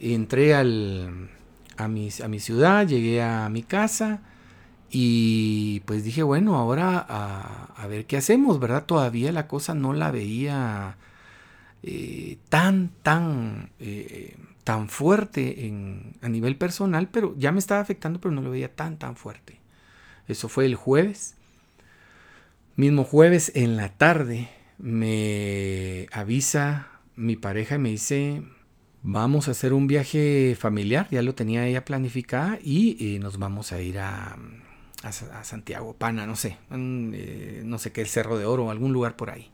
entré 0.00 0.54
al, 0.54 1.30
a, 1.76 1.88
mi, 1.88 2.08
a 2.22 2.28
mi 2.28 2.40
ciudad, 2.40 2.86
llegué 2.86 3.22
a 3.22 3.48
mi 3.48 3.62
casa 3.62 4.20
y 4.90 5.80
pues 5.80 6.04
dije, 6.04 6.22
bueno, 6.22 6.56
ahora 6.56 7.04
a, 7.08 7.86
ver 7.86 8.06
qué 8.06 8.16
hacemos, 8.16 8.58
¿verdad? 8.58 8.84
Todavía 8.86 9.32
la 9.32 9.46
cosa 9.48 9.74
no 9.74 9.92
la 9.92 10.10
veía 10.10 10.96
eh, 11.82 12.38
tan, 12.48 12.90
tan, 13.02 13.70
eh, 13.78 14.36
tan 14.64 14.88
fuerte 14.88 15.66
en, 15.66 16.14
a 16.22 16.28
nivel 16.28 16.56
personal, 16.56 17.08
pero 17.08 17.34
ya 17.36 17.52
me 17.52 17.58
estaba 17.58 17.80
afectando, 17.80 18.20
pero 18.20 18.34
no 18.34 18.42
lo 18.42 18.50
veía 18.50 18.74
tan, 18.74 18.96
tan 18.96 19.16
fuerte. 19.16 19.60
Eso 20.28 20.48
fue 20.48 20.66
el 20.66 20.74
jueves. 20.74 21.36
Mismo 22.76 23.04
jueves 23.04 23.52
en 23.54 23.78
la 23.78 23.88
tarde 23.88 24.50
me 24.76 26.08
avisa 26.12 26.88
mi 27.14 27.34
pareja 27.34 27.76
y 27.76 27.78
me 27.78 27.88
dice, 27.88 28.42
vamos 29.02 29.48
a 29.48 29.52
hacer 29.52 29.72
un 29.72 29.86
viaje 29.86 30.54
familiar, 30.60 31.08
ya 31.10 31.22
lo 31.22 31.34
tenía 31.34 31.66
ella 31.66 31.86
planificada 31.86 32.58
y 32.62 33.14
eh, 33.14 33.18
nos 33.18 33.38
vamos 33.38 33.72
a 33.72 33.80
ir 33.80 33.98
a, 33.98 34.36
a, 35.02 35.44
Santiago, 35.44 35.94
Pana, 35.94 36.26
no 36.26 36.36
sé, 36.36 36.58
eh, 36.70 37.62
no 37.64 37.78
sé 37.78 37.92
qué, 37.92 38.02
el 38.02 38.08
Cerro 38.08 38.36
de 38.36 38.44
Oro, 38.44 38.70
algún 38.70 38.92
lugar 38.92 39.16
por 39.16 39.30
ahí. 39.30 39.50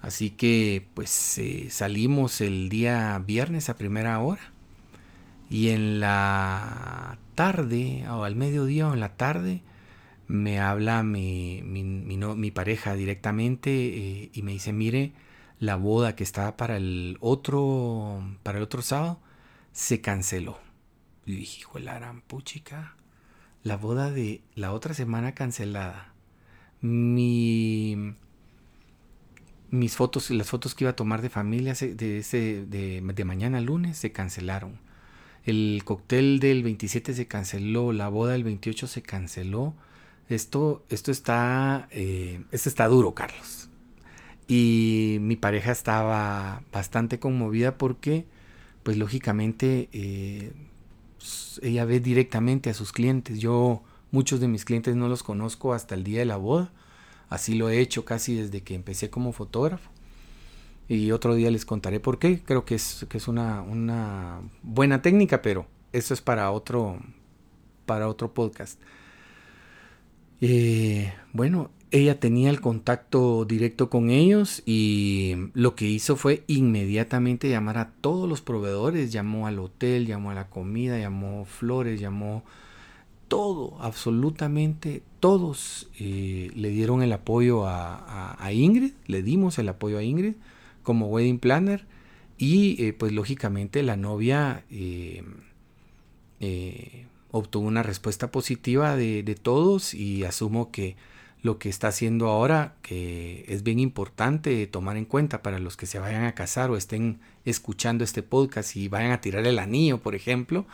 Así 0.00 0.30
que 0.30 0.86
pues 0.94 1.36
eh, 1.36 1.68
salimos 1.68 2.40
el 2.40 2.70
día 2.70 3.22
viernes 3.26 3.68
a 3.68 3.76
primera 3.76 4.18
hora 4.20 4.54
y 5.50 5.68
en 5.68 6.00
la 6.00 7.18
tarde 7.34 8.06
o 8.08 8.24
al 8.24 8.34
mediodía 8.34 8.88
o 8.88 8.94
en 8.94 9.00
la 9.00 9.14
tarde 9.14 9.60
me 10.28 10.60
habla 10.60 11.02
mi, 11.02 11.62
mi, 11.64 11.82
mi, 11.82 12.50
pareja 12.50 12.94
directamente 12.94 13.70
eh, 13.70 14.30
y 14.32 14.42
me 14.42 14.52
dice, 14.52 14.74
mire, 14.74 15.12
la 15.58 15.76
boda 15.76 16.14
que 16.14 16.22
estaba 16.22 16.56
para 16.56 16.76
el 16.76 17.16
otro, 17.20 18.22
para 18.42 18.58
el 18.58 18.64
otro 18.64 18.82
sábado, 18.82 19.20
se 19.72 20.02
canceló. 20.02 20.58
Y 21.24 21.32
dije, 21.36 21.60
hijo 21.60 21.78
de 21.78 21.84
la 21.86 21.94
gran 21.94 22.22
la 23.62 23.76
boda 23.76 24.10
de 24.10 24.42
la 24.54 24.72
otra 24.72 24.94
semana 24.94 25.34
cancelada. 25.34 26.12
Mi, 26.82 28.14
mis 29.70 29.96
fotos, 29.96 30.30
las 30.30 30.48
fotos 30.48 30.74
que 30.74 30.84
iba 30.84 30.90
a 30.90 30.96
tomar 30.96 31.22
de 31.22 31.30
familia 31.30 31.74
de, 31.74 32.18
ese, 32.18 32.66
de 32.66 33.24
mañana 33.24 33.60
lunes 33.62 33.96
se 33.96 34.12
cancelaron. 34.12 34.78
El 35.44 35.82
cóctel 35.84 36.38
del 36.40 36.62
27 36.62 37.14
se 37.14 37.26
canceló, 37.26 37.92
la 37.92 38.08
boda 38.08 38.32
del 38.32 38.44
28 38.44 38.86
se 38.86 39.02
canceló 39.02 39.74
esto, 40.28 40.84
esto 40.88 41.10
está, 41.10 41.88
eh, 41.90 42.44
esto 42.50 42.68
está 42.68 42.86
duro, 42.88 43.14
Carlos. 43.14 43.68
Y 44.46 45.18
mi 45.20 45.36
pareja 45.36 45.72
estaba 45.72 46.62
bastante 46.72 47.18
conmovida 47.18 47.76
porque, 47.76 48.26
pues 48.82 48.96
lógicamente, 48.96 49.88
eh, 49.92 50.52
ella 51.62 51.84
ve 51.84 52.00
directamente 52.00 52.70
a 52.70 52.74
sus 52.74 52.92
clientes. 52.92 53.38
Yo 53.38 53.82
muchos 54.10 54.40
de 54.40 54.48
mis 54.48 54.64
clientes 54.64 54.96
no 54.96 55.08
los 55.08 55.22
conozco 55.22 55.74
hasta 55.74 55.94
el 55.94 56.04
día 56.04 56.20
de 56.20 56.24
la 56.24 56.36
boda. 56.36 56.72
Así 57.28 57.54
lo 57.54 57.68
he 57.68 57.80
hecho 57.80 58.04
casi 58.04 58.34
desde 58.34 58.62
que 58.62 58.74
empecé 58.74 59.10
como 59.10 59.32
fotógrafo. 59.32 59.90
Y 60.88 61.10
otro 61.12 61.34
día 61.34 61.50
les 61.50 61.66
contaré 61.66 62.00
por 62.00 62.18
qué. 62.18 62.42
Creo 62.42 62.64
que 62.64 62.74
es, 62.74 63.06
que 63.10 63.18
es 63.18 63.28
una, 63.28 63.60
una 63.60 64.40
buena 64.62 65.02
técnica, 65.02 65.42
pero 65.42 65.66
eso 65.92 66.14
es 66.14 66.22
para 66.22 66.50
otro, 66.50 66.98
para 67.84 68.08
otro 68.08 68.32
podcast. 68.32 68.80
Eh, 70.40 71.12
bueno, 71.32 71.70
ella 71.90 72.20
tenía 72.20 72.50
el 72.50 72.60
contacto 72.60 73.44
directo 73.44 73.90
con 73.90 74.10
ellos 74.10 74.62
y 74.66 75.34
lo 75.54 75.74
que 75.74 75.86
hizo 75.86 76.16
fue 76.16 76.44
inmediatamente 76.46 77.48
llamar 77.48 77.78
a 77.78 77.90
todos 78.00 78.28
los 78.28 78.42
proveedores, 78.42 79.10
llamó 79.12 79.46
al 79.46 79.58
hotel, 79.58 80.06
llamó 80.06 80.30
a 80.30 80.34
la 80.34 80.48
comida, 80.48 80.98
llamó 80.98 81.44
flores, 81.44 82.00
llamó 82.00 82.44
todo, 83.28 83.76
absolutamente 83.80 85.02
todos. 85.20 85.88
Eh, 85.98 86.50
le 86.54 86.70
dieron 86.70 87.02
el 87.02 87.12
apoyo 87.12 87.66
a, 87.66 88.36
Ingrid, 88.52 88.92
le 89.06 89.22
dimos 89.22 89.58
el 89.58 89.68
apoyo 89.68 89.98
a 89.98 90.02
Ingrid 90.02 90.34
como 90.82 91.08
wedding 91.08 91.38
planner 91.38 91.84
Y 92.38 92.82
eh, 92.82 92.92
pues 92.94 93.12
lógicamente 93.12 93.82
la 93.82 93.96
novia 93.96 94.64
obtuvo 97.30 97.66
una 97.66 97.82
respuesta 97.82 98.30
positiva 98.30 98.96
de, 98.96 99.38
todos 99.40 99.94
y 99.94 100.24
asumo 100.24 100.70
que 100.70 100.96
lo 101.42 101.58
que 101.58 101.68
está 101.68 101.88
haciendo 101.88 102.28
ahora, 102.28 102.74
que 102.82 103.44
es 103.48 103.62
bien 103.62 103.78
importante 103.78 104.66
tomar 104.66 104.96
en 104.96 105.04
cuenta 105.04 105.42
para 105.42 105.58
los 105.58 105.76
que 105.76 105.86
se 105.86 105.98
vayan 105.98 106.24
a 106.24 106.34
casar 106.34 106.70
o 106.70 106.76
estén 106.76 107.20
escuchando 107.44 108.02
este 108.02 108.22
podcast 108.22 108.76
y 108.76 108.88
vayan 108.88 109.12
a 109.12 109.20
tirar 109.20 109.46
el 109.46 109.58
anillo, 109.58 109.98
por 109.98 110.14
ejemplo, 110.14 110.66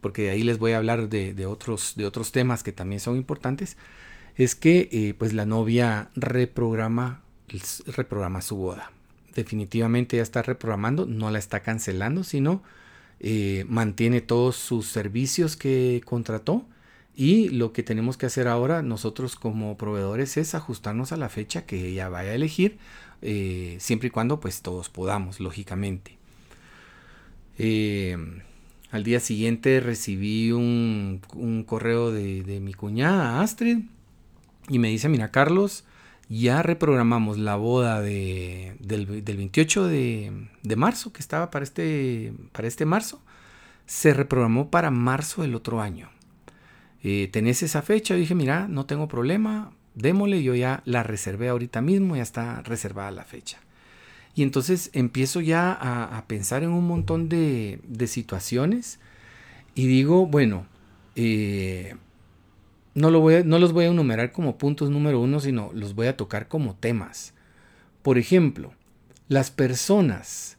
porque 0.00 0.22
de 0.22 0.30
ahí 0.30 0.42
les 0.42 0.58
voy 0.58 0.72
a 0.72 0.78
hablar 0.78 1.08
de, 1.08 1.46
otros, 1.46 1.94
de 1.96 2.04
otros 2.04 2.32
temas 2.32 2.62
que 2.62 2.72
también 2.72 3.00
son 3.00 3.16
importantes, 3.16 3.78
es 4.36 4.54
que 4.54 4.88
eh, 4.92 5.14
pues 5.16 5.32
la 5.32 5.46
novia 5.46 6.10
reprograma, 6.14 7.22
reprograma 7.86 8.42
su 8.42 8.56
boda. 8.56 8.90
Definitivamente 9.34 10.18
ya 10.18 10.22
está 10.22 10.42
reprogramando, 10.42 11.06
no 11.06 11.30
la 11.30 11.38
está 11.38 11.60
cancelando, 11.60 12.24
sino 12.24 12.62
eh, 13.20 13.64
mantiene 13.68 14.20
todos 14.20 14.56
sus 14.56 14.88
servicios 14.88 15.56
que 15.56 16.02
contrató 16.04 16.64
y 17.16 17.48
lo 17.50 17.72
que 17.72 17.82
tenemos 17.82 18.16
que 18.16 18.26
hacer 18.26 18.48
ahora 18.48 18.82
nosotros 18.82 19.36
como 19.36 19.76
proveedores 19.76 20.36
es 20.36 20.54
ajustarnos 20.54 21.12
a 21.12 21.16
la 21.16 21.28
fecha 21.28 21.64
que 21.64 21.88
ella 21.88 22.08
vaya 22.08 22.30
a 22.30 22.34
elegir, 22.34 22.78
eh, 23.22 23.76
siempre 23.78 24.08
y 24.08 24.10
cuando 24.10 24.40
pues 24.40 24.62
todos 24.62 24.88
podamos, 24.88 25.40
lógicamente. 25.40 26.18
Eh, 27.58 28.16
al 28.90 29.04
día 29.04 29.20
siguiente 29.20 29.80
recibí 29.80 30.52
un, 30.52 31.20
correo 31.66 32.12
de, 32.12 32.60
mi 32.60 32.74
cuñada 32.74 33.40
Astrid 33.40 33.78
y 34.68 34.78
me 34.78 34.88
dice, 34.88 35.08
mira 35.08 35.30
Carlos, 35.30 35.84
ya 36.28 36.62
reprogramamos 36.62 37.38
la 37.38 37.56
boda 37.56 38.00
de, 38.00 38.76
del, 38.80 39.06
28 39.06 39.86
de, 39.86 40.48
de, 40.62 40.76
marzo, 40.76 41.12
que 41.12 41.20
estaba 41.20 41.50
para 41.50 41.64
este, 41.64 42.32
para 42.52 42.68
este 42.68 42.86
marzo, 42.86 43.20
se 43.86 44.14
reprogramó 44.14 44.70
para 44.70 44.90
marzo 44.90 45.42
del 45.42 45.54
otro 45.54 45.80
año. 45.80 46.08
Eh, 47.02 47.28
¿tenés 47.30 47.62
esa 47.62 47.82
fecha? 47.82 48.14
dije, 48.14 48.34
mira, 48.34 48.66
no 48.66 48.86
tengo 48.86 49.08
problema, 49.08 49.72
démosle, 49.94 50.42
yo 50.42 50.54
ya 50.54 50.82
la 50.86 51.02
reservé 51.02 51.48
ahorita 51.48 51.82
mismo, 51.82 52.16
ya 52.16 52.22
está 52.22 52.62
reservada 52.62 53.10
la 53.10 53.24
fecha. 53.24 53.58
Y 54.34 54.42
entonces 54.42 54.90
empiezo 54.94 55.40
ya 55.40 55.70
a, 55.72 56.24
pensar 56.26 56.62
en 56.62 56.70
un 56.70 56.86
montón 56.86 57.28
de, 57.28 57.78
situaciones 58.06 58.98
y 59.74 59.86
digo, 59.86 60.26
bueno, 60.26 60.66
eh, 61.14 61.94
no, 62.94 63.10
los 63.10 63.72
voy 63.72 63.84
a 63.84 63.88
enumerar 63.88 64.32
como 64.32 64.58
puntos 64.58 64.90
número 64.90 65.20
uno, 65.20 65.40
sino 65.40 65.70
los 65.74 65.94
voy 65.94 66.06
a 66.06 66.16
tocar 66.16 66.48
como 66.48 66.76
temas. 66.76 67.34
Por 68.02 68.18
ejemplo, 68.18 68.72
las 69.28 69.50
personas 69.50 70.58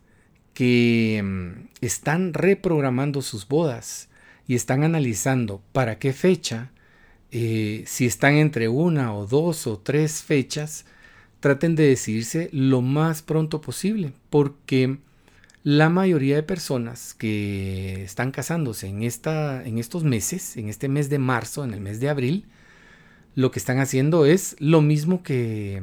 que 0.53 1.21
mm, 1.23 1.67
están 1.81 2.33
reprogramando 2.33 3.21
sus 3.21 3.47
bodas, 3.47 4.09
y 4.47 4.55
están 4.55 4.83
analizando 4.83 5.61
para 5.71 5.99
qué 5.99 6.13
fecha, 6.13 6.71
eh, 7.31 7.83
si 7.87 8.05
están 8.05 8.35
entre 8.35 8.69
una 8.69 9.13
o 9.13 9.25
dos 9.25 9.67
o 9.67 9.79
tres 9.79 10.23
fechas, 10.23 10.85
traten 11.39 11.75
de 11.75 11.87
decidirse 11.87 12.49
lo 12.51 12.81
más 12.81 13.21
pronto 13.21 13.61
posible, 13.61 14.13
porque 14.29 14.99
la 15.65 15.89
mayoría 15.89 16.35
de 16.35 16.43
personas 16.43 17.15
que 17.15 18.03
están 18.03 18.29
casándose 18.29 18.85
en, 18.85 19.01
esta, 19.01 19.65
en 19.65 19.79
estos 19.79 20.03
meses, 20.03 20.57
en 20.57 20.69
este 20.69 20.89
mes 20.89 21.09
de 21.09 21.17
marzo, 21.17 21.63
en 21.63 21.73
el 21.73 21.81
mes 21.81 21.99
de 21.99 22.07
abril, 22.07 22.45
lo 23.33 23.49
que 23.49 23.57
están 23.57 23.79
haciendo 23.79 24.27
es 24.27 24.55
lo 24.59 24.83
mismo 24.83 25.23
que, 25.23 25.81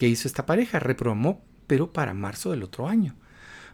hizo 0.00 0.28
esta 0.28 0.44
pareja, 0.44 0.80
reprogramó, 0.80 1.40
pero 1.66 1.94
para 1.94 2.12
marzo 2.12 2.50
del 2.50 2.62
otro 2.62 2.88
año. 2.88 3.14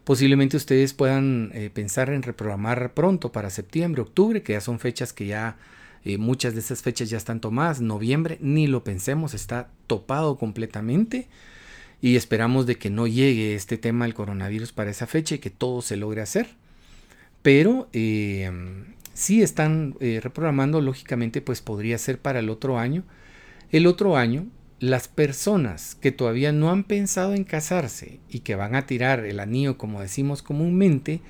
Posiblemente 0.04 0.56
ustedes 0.56 0.94
puedan 0.94 1.50
eh, 1.52 1.70
pensar 1.74 2.08
en 2.10 2.22
reprogramar 2.22 2.94
pronto 2.94 3.32
para 3.32 3.50
septiembre, 3.50 4.02
octubre, 4.02 4.44
que 4.44 4.52
ya 4.52 4.60
son 4.60 4.78
fechas 4.78 5.12
que 5.12 5.26
ya 5.26 5.56
eh, 6.04 6.18
muchas 6.18 6.54
de 6.54 6.60
esas 6.60 6.82
fechas 6.82 7.10
ya 7.10 7.16
están 7.16 7.40
tomadas. 7.40 7.80
Noviembre, 7.80 8.38
ni 8.40 8.68
lo 8.68 8.84
pensemos, 8.84 9.34
está 9.34 9.70
topado 9.88 10.38
completamente. 10.38 11.28
Y 12.00 12.16
esperamos 12.16 12.66
de 12.66 12.76
que 12.76 12.90
no 12.90 13.06
llegue 13.06 13.54
este 13.54 13.76
tema 13.78 14.04
del 14.04 14.14
coronavirus 14.14 14.72
para 14.72 14.90
esa 14.90 15.06
fecha 15.06 15.34
y 15.34 15.38
que 15.38 15.50
todo 15.50 15.82
se 15.82 15.96
logre 15.96 16.20
hacer. 16.20 16.48
Pero 17.42 17.88
eh, 17.92 18.50
si 19.14 19.42
están 19.42 19.96
reprogramando, 20.00 20.80
lógicamente, 20.80 21.40
pues 21.40 21.60
podría 21.60 21.98
ser 21.98 22.18
para 22.20 22.38
el 22.38 22.50
otro 22.50 22.78
año. 22.78 23.04
El 23.70 23.86
otro 23.86 24.16
año 24.16 24.46
las 24.80 25.08
personas 25.08 25.96
que 25.96 26.12
todavía 26.12 26.52
no 26.52 26.70
han 26.70 26.84
pensado 26.84 27.34
en 27.34 27.44
casarse 27.44 28.20
y 28.28 28.40
que 28.40 28.54
van 28.54 28.74
a 28.74 28.86
tirar 28.86 29.24
el 29.24 29.40
anillo, 29.40 29.76
como 29.76 30.00
decimos 30.00 30.42
comúnmente, 30.42 31.20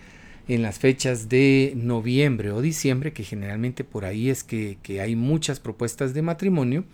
en 0.49 0.63
las 0.63 0.79
fechas 0.79 1.29
de 1.29 1.73
noviembre 1.77 2.53
o 2.53 2.61
diciembre, 2.61 3.13
que 3.13 3.23
generalmente 3.23 3.85
por 3.85 4.05
ahí 4.05 4.31
es 4.31 4.45
que, 4.45 4.79
hay 5.01 5.17
muchas 5.17 5.61
propuestas 5.61 6.15
de 6.15 6.23
matrimonio, 6.23 6.85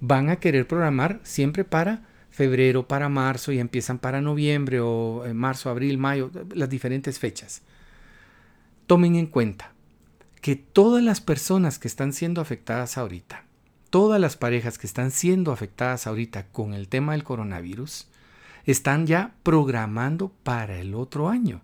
van 0.00 0.28
a 0.28 0.36
querer 0.36 0.66
programar 0.66 1.20
siempre 1.22 1.64
para 1.64 2.02
febrero, 2.36 2.86
para 2.86 3.08
marzo 3.08 3.50
y 3.50 3.58
empiezan 3.58 3.98
para 3.98 4.20
noviembre 4.20 4.78
o 4.80 5.24
en 5.24 5.38
marzo, 5.38 5.70
abril, 5.70 5.96
mayo, 5.96 6.30
las 6.54 6.68
diferentes 6.68 7.18
fechas. 7.18 7.62
Tomen 8.86 9.16
en 9.16 9.26
cuenta 9.26 9.72
que 10.42 10.54
todas 10.54 11.02
las 11.02 11.22
personas 11.22 11.78
que 11.78 11.88
están 11.88 12.12
siendo 12.12 12.42
afectadas 12.42 12.98
ahorita, 12.98 13.46
todas 13.88 14.20
las 14.20 14.36
parejas 14.36 14.76
que 14.76 14.86
están 14.86 15.12
siendo 15.12 15.50
afectadas 15.50 16.06
ahorita 16.06 16.48
con 16.48 16.74
el 16.74 16.88
tema 16.88 17.12
del 17.12 17.24
coronavirus 17.24 18.06
están 18.66 19.06
ya 19.06 19.32
programando 19.42 20.30
para 20.42 20.78
el 20.78 20.94
otro 20.94 21.30
año. 21.30 21.62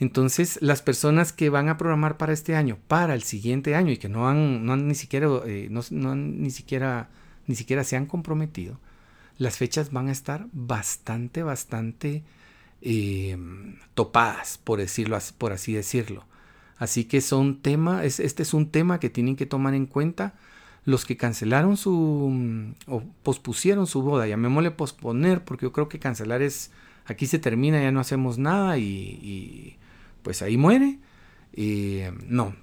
Entonces, 0.00 0.58
las 0.60 0.82
personas 0.82 1.32
que 1.32 1.50
van 1.50 1.68
a 1.68 1.76
programar 1.78 2.16
para 2.16 2.32
este 2.32 2.56
año, 2.56 2.78
para 2.88 3.14
el 3.14 3.22
siguiente 3.22 3.76
año 3.76 3.92
y 3.92 3.98
que 3.98 4.08
no 4.08 4.28
han, 4.28 4.66
no 4.66 4.72
han 4.72 4.88
ni 4.88 4.96
siquiera, 4.96 5.28
eh, 5.46 5.68
no, 5.70 6.16
ni 6.16 6.50
siquiera, 6.50 7.10
ni 7.46 7.54
siquiera 7.54 7.84
se 7.84 7.96
han 7.96 8.06
comprometido, 8.06 8.80
las 9.40 9.56
fechas 9.56 9.90
van 9.90 10.08
a 10.08 10.12
estar 10.12 10.48
bastante, 10.52 11.42
bastante 11.42 12.24
em, 12.82 13.78
topadas, 13.94 14.58
por 14.58 14.78
decirlo, 14.80 15.18
por 15.38 15.52
así 15.52 15.72
decirlo. 15.72 16.26
Así 16.76 17.04
que 17.04 17.22
son 17.22 17.62
tema, 17.62 18.04
este 18.04 18.42
es 18.42 18.52
un 18.52 18.70
tema 18.70 19.00
que 19.00 19.08
tienen 19.08 19.36
que 19.36 19.46
tomar 19.46 19.72
en 19.72 19.86
cuenta 19.86 20.34
los 20.84 21.06
que 21.06 21.16
cancelaron 21.16 21.78
su 21.78 22.74
o 22.86 23.02
pospusieron 23.22 23.86
su 23.86 24.02
boda, 24.02 24.26
llamémosle 24.26 24.72
posponer, 24.72 25.42
porque 25.42 25.64
yo 25.64 25.72
creo 25.72 25.88
que 25.88 25.98
cancelar 25.98 26.42
es 26.42 26.70
aquí 27.06 27.26
se 27.26 27.38
termina, 27.38 27.82
ya 27.82 27.92
no 27.92 28.00
hacemos 28.00 28.36
nada 28.36 28.76
y, 28.76 29.78
pues 30.22 30.42
ahí 30.42 30.58
muere. 30.58 30.98
no, 32.28 32.54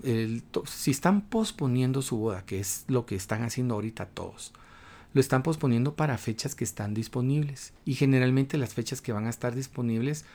si 0.67 0.91
están 0.91 1.21
posponiendo 1.21 2.03
su 2.03 2.17
boda, 2.17 2.45
que 2.45 2.59
es 2.59 2.85
lo 2.87 3.07
que 3.07 3.15
están 3.15 3.41
haciendo 3.41 3.73
ahorita 3.73 4.05
todos, 4.05 4.53
lo 5.17 5.21
están 5.21 5.41
posponiendo 5.41 5.95
para 5.95 6.19
fechas 6.19 6.53
que 6.53 6.63
están 6.63 6.93
disponibles. 6.93 7.73
Y 7.85 7.95
generalmente 7.95 8.59
las 8.59 8.75
fechas 8.75 9.01
que 9.01 9.13
van 9.13 9.25
a 9.25 9.31
estar 9.31 9.55
disponibles 9.55 10.25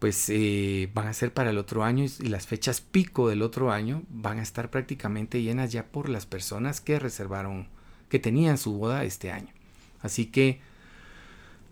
pues 0.00 0.28
eh, 0.28 0.90
van 0.92 1.06
a 1.06 1.14
ser 1.14 1.32
para 1.32 1.48
el 1.48 1.56
otro 1.56 1.82
año 1.82 2.04
y 2.04 2.28
las 2.28 2.46
fechas 2.46 2.82
pico 2.82 3.30
del 3.30 3.40
otro 3.40 3.72
año 3.72 4.02
van 4.10 4.38
a 4.38 4.42
estar 4.42 4.70
prácticamente 4.70 5.40
llenas 5.40 5.72
ya 5.72 5.86
por 5.86 6.10
las 6.10 6.26
personas 6.26 6.82
que 6.82 6.98
reservaron, 6.98 7.68
que 8.10 8.18
tenían 8.18 8.58
su 8.58 8.74
boda 8.74 9.02
este 9.02 9.32
año. 9.32 9.48
Así 10.02 10.26
que 10.26 10.60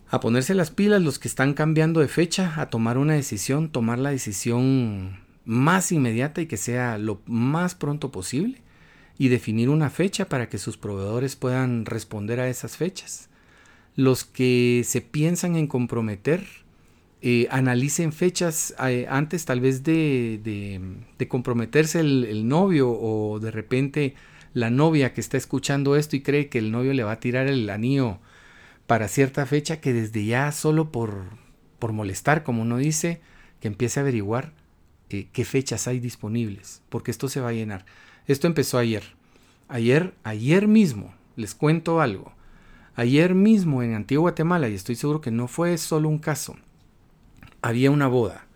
a 0.08 0.18
ponerse 0.20 0.54
las 0.54 0.70
pilas 0.70 1.02
los 1.02 1.18
que 1.18 1.28
están 1.28 1.52
cambiando 1.52 2.00
de 2.00 2.08
fecha, 2.08 2.54
a 2.56 2.70
tomar 2.70 2.96
una 2.96 3.12
decisión, 3.12 3.70
tomar 3.70 3.98
la 3.98 4.10
decisión 4.10 5.20
más 5.44 5.92
inmediata 5.92 6.40
y 6.40 6.46
que 6.46 6.56
sea 6.56 6.96
lo 6.96 7.20
más 7.26 7.74
pronto 7.74 8.10
posible 8.10 8.62
y 9.18 9.28
definir 9.28 9.68
una 9.68 9.90
fecha 9.90 10.28
para 10.28 10.48
que 10.48 10.58
sus 10.58 10.76
proveedores 10.76 11.36
puedan 11.36 11.86
responder 11.86 12.40
a 12.40 12.48
esas 12.48 12.76
fechas. 12.76 13.28
Los 13.94 14.24
que 14.24 14.82
se 14.84 15.00
piensan 15.00 15.56
en 15.56 15.66
comprometer, 15.66 16.44
eh, 17.22 17.48
analicen 17.50 18.12
fechas 18.12 18.74
eh, 18.86 19.06
antes 19.08 19.46
tal 19.46 19.60
vez 19.60 19.82
de, 19.82 20.80
comprometerse 21.28 22.00
el, 22.00 22.46
novio 22.46 22.90
o 22.90 23.40
de 23.40 23.50
repente 23.50 24.14
la 24.52 24.70
novia 24.70 25.14
que 25.14 25.22
está 25.22 25.36
escuchando 25.36 25.96
esto 25.96 26.14
y 26.14 26.20
cree 26.20 26.48
que 26.48 26.58
el 26.58 26.70
novio 26.70 26.92
le 26.92 27.04
va 27.04 27.12
a 27.12 27.20
tirar 27.20 27.46
el 27.46 27.68
anillo 27.70 28.18
para 28.86 29.08
cierta 29.08 29.46
fecha 29.46 29.80
que 29.80 29.92
desde 29.92 30.24
ya 30.26 30.52
solo 30.52 30.92
por, 30.92 31.24
por 31.78 31.92
molestar, 31.92 32.42
como 32.42 32.62
uno 32.62 32.76
dice, 32.76 33.20
que 33.60 33.68
empiece 33.68 33.98
a 33.98 34.02
averiguar 34.02 34.52
eh, 35.08 35.28
qué 35.32 35.44
fechas 35.44 35.88
hay 35.88 36.00
disponibles, 36.00 36.82
porque 36.90 37.10
esto 37.10 37.28
se 37.28 37.40
va 37.40 37.48
a 37.48 37.54
llenar. 37.54 37.86
Esto 38.26 38.46
empezó 38.46 38.78
ayer. 38.78 39.04
Ayer, 39.68 40.14
ayer 40.24 40.68
mismo, 40.68 41.14
les 41.36 41.54
cuento 41.54 42.00
algo. 42.00 42.32
Ayer 42.94 43.34
mismo 43.34 43.82
en 43.82 43.94
Antigua 43.94 44.22
Guatemala, 44.22 44.68
y 44.68 44.74
estoy 44.74 44.96
seguro 44.96 45.20
que 45.20 45.30
no 45.30 45.48
fue 45.48 45.76
solo 45.76 46.08
un 46.08 46.18
caso, 46.18 46.56
había 47.62 47.90
una 47.90 48.06
boda. 48.06 48.46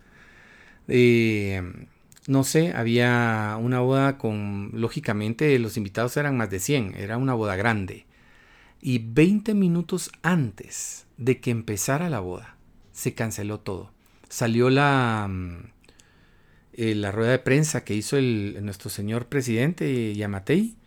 Eh, 0.87 1.61
no 2.27 2.43
sé, 2.43 2.73
había 2.73 3.57
una 3.61 3.79
boda 3.81 4.17
con, 4.17 4.71
lógicamente 4.73 5.57
los 5.59 5.77
invitados 5.77 6.17
eran 6.17 6.37
más 6.37 6.49
de 6.49 6.59
100, 6.59 6.95
era 6.97 7.17
una 7.17 7.33
boda 7.33 7.55
grande. 7.55 8.05
Y 8.81 8.99
20 8.99 9.53
minutos 9.53 10.11
antes 10.23 11.05
de 11.17 11.39
que 11.39 11.51
empezara 11.51 12.09
la 12.09 12.19
boda, 12.19 12.57
se 12.91 13.13
canceló 13.13 13.59
todo. 13.59 13.91
salió 14.29 14.69
la, 14.69 15.27
mm, 15.29 15.71
eh, 16.81 16.95
la 16.95 17.11
rueda 17.11 17.29
de 17.29 17.37
prensa 17.37 17.83
que 17.83 17.93
hizo 17.93 18.19
nuestro 18.19 18.89
señor 18.89 19.27
presidente 19.27 20.15
Yamatei. 20.15 20.77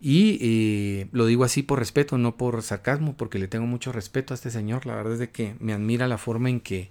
Y 0.00 0.38
eh, 0.42 1.08
lo 1.12 1.24
digo 1.24 1.44
así 1.44 1.62
por 1.62 1.78
respeto, 1.78 2.18
no 2.18 2.36
por 2.36 2.60
sarcasmo, 2.62 3.16
porque 3.16 3.38
le 3.38 3.46
tengo 3.46 3.64
mucho 3.64 3.92
respeto 3.92 4.34
a 4.34 4.36
este 4.36 4.50
señor. 4.50 4.86
La 4.86 4.96
verdad 4.96 5.12
es 5.12 5.18
de 5.20 5.30
que 5.30 5.54
me 5.60 5.72
admira 5.72 6.08
la 6.08 6.18
forma 6.18 6.50
en 6.50 6.58
que, 6.58 6.90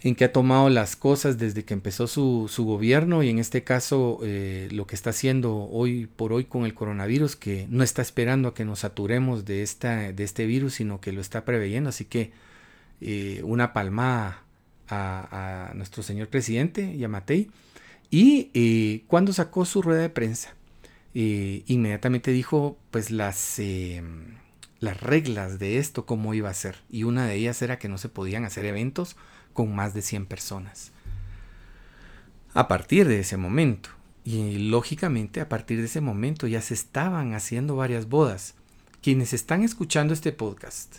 en 0.00 0.16
que 0.16 0.24
ha 0.24 0.32
tomado 0.32 0.70
las 0.70 0.96
cosas 0.96 1.38
desde 1.38 1.64
que 1.64 1.72
empezó 1.72 2.08
su, 2.08 2.48
su 2.50 2.64
gobierno 2.64 3.22
y 3.22 3.28
en 3.28 3.38
este 3.38 3.62
caso 3.62 4.18
eh, 4.24 4.68
lo 4.72 4.88
que 4.88 4.96
está 4.96 5.10
haciendo 5.10 5.54
hoy 5.54 6.06
por 6.06 6.32
hoy 6.32 6.46
con 6.46 6.64
el 6.64 6.74
coronavirus, 6.74 7.36
que 7.36 7.68
no 7.70 7.84
está 7.84 8.02
esperando 8.02 8.48
a 8.48 8.54
que 8.54 8.64
nos 8.64 8.80
saturemos 8.80 9.44
de, 9.44 9.62
esta, 9.62 10.12
de 10.12 10.24
este 10.24 10.46
virus, 10.46 10.74
sino 10.74 11.00
que 11.00 11.12
lo 11.12 11.20
está 11.20 11.44
preveyendo. 11.44 11.90
Así 11.90 12.06
que 12.06 12.32
eh, 13.00 13.40
una 13.44 13.72
palmada 13.72 14.42
a, 14.90 15.72
nuestro 15.74 16.02
señor 16.02 16.28
presidente, 16.28 16.96
Yamatei. 16.98 17.50
Y 18.10 18.50
eh, 18.54 19.04
cuando 19.06 19.32
sacó 19.32 19.64
su 19.64 19.82
rueda 19.82 20.02
de 20.02 20.10
prensa, 20.10 20.54
inmediatamente 21.12 22.30
dijo 22.30 22.76
pues 22.90 23.10
las 23.10 23.58
las 24.80 25.00
reglas 25.00 25.58
de 25.58 25.78
esto, 25.78 26.06
cómo 26.06 26.34
iba 26.34 26.48
a 26.48 26.54
ser. 26.54 26.76
Y 26.90 27.04
una 27.04 27.26
de 27.26 27.34
ellas 27.34 27.60
era 27.62 27.78
que 27.78 27.88
no 27.88 27.98
se 27.98 28.08
podían 28.08 28.44
hacer 28.44 28.64
eventos 28.64 29.16
con 29.52 29.74
más 29.74 29.94
de 29.94 30.02
100 30.02 30.26
personas. 30.26 30.92
A 32.54 32.66
partir 32.66 33.06
de 33.06 33.20
ese 33.20 33.36
momento, 33.36 33.90
y 34.24 34.70
lógicamente 34.70 35.40
a 35.40 35.48
partir 35.48 35.78
de 35.78 35.84
ese 35.84 36.00
momento 36.00 36.46
ya 36.46 36.60
se 36.62 36.74
estaban 36.74 37.34
haciendo 37.34 37.76
varias 37.76 38.08
bodas. 38.08 38.54
Quienes 39.02 39.32
están 39.32 39.62
escuchando 39.62 40.12
este 40.12 40.32
podcast 40.32 40.96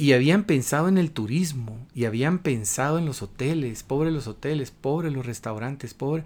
y 0.00 0.12
habían 0.12 0.44
pensado 0.44 0.88
en 0.88 0.98
el 0.98 1.10
turismo 1.10 1.86
y 1.94 2.04
habían 2.04 2.38
pensado 2.38 2.98
en 2.98 3.06
los 3.06 3.22
hoteles, 3.22 3.82
pobre 3.82 4.10
los 4.10 4.26
hoteles, 4.26 4.70
pobre 4.70 5.10
los 5.10 5.26
restaurantes, 5.26 5.94
pobre, 5.94 6.24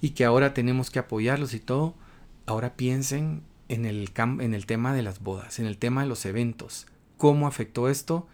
y 0.00 0.10
que 0.10 0.24
ahora 0.24 0.54
tenemos 0.54 0.90
que 0.90 0.98
apoyarlos 0.98 1.54
y 1.54 1.60
todo, 1.60 1.94
ahora 2.44 2.76
piensen 2.76 3.42
en 3.68 3.86
el, 3.86 4.10
en 4.16 4.54
el 4.54 4.66
tema 4.66 4.94
de 4.94 5.02
las 5.02 5.20
bodas, 5.20 5.58
en 5.58 5.66
el 5.66 5.78
tema 5.78 6.02
de 6.02 6.08
los 6.08 6.26
eventos. 6.26 6.86
¿Cómo 7.16 7.46
afectó 7.46 7.88
esto? 7.88 8.26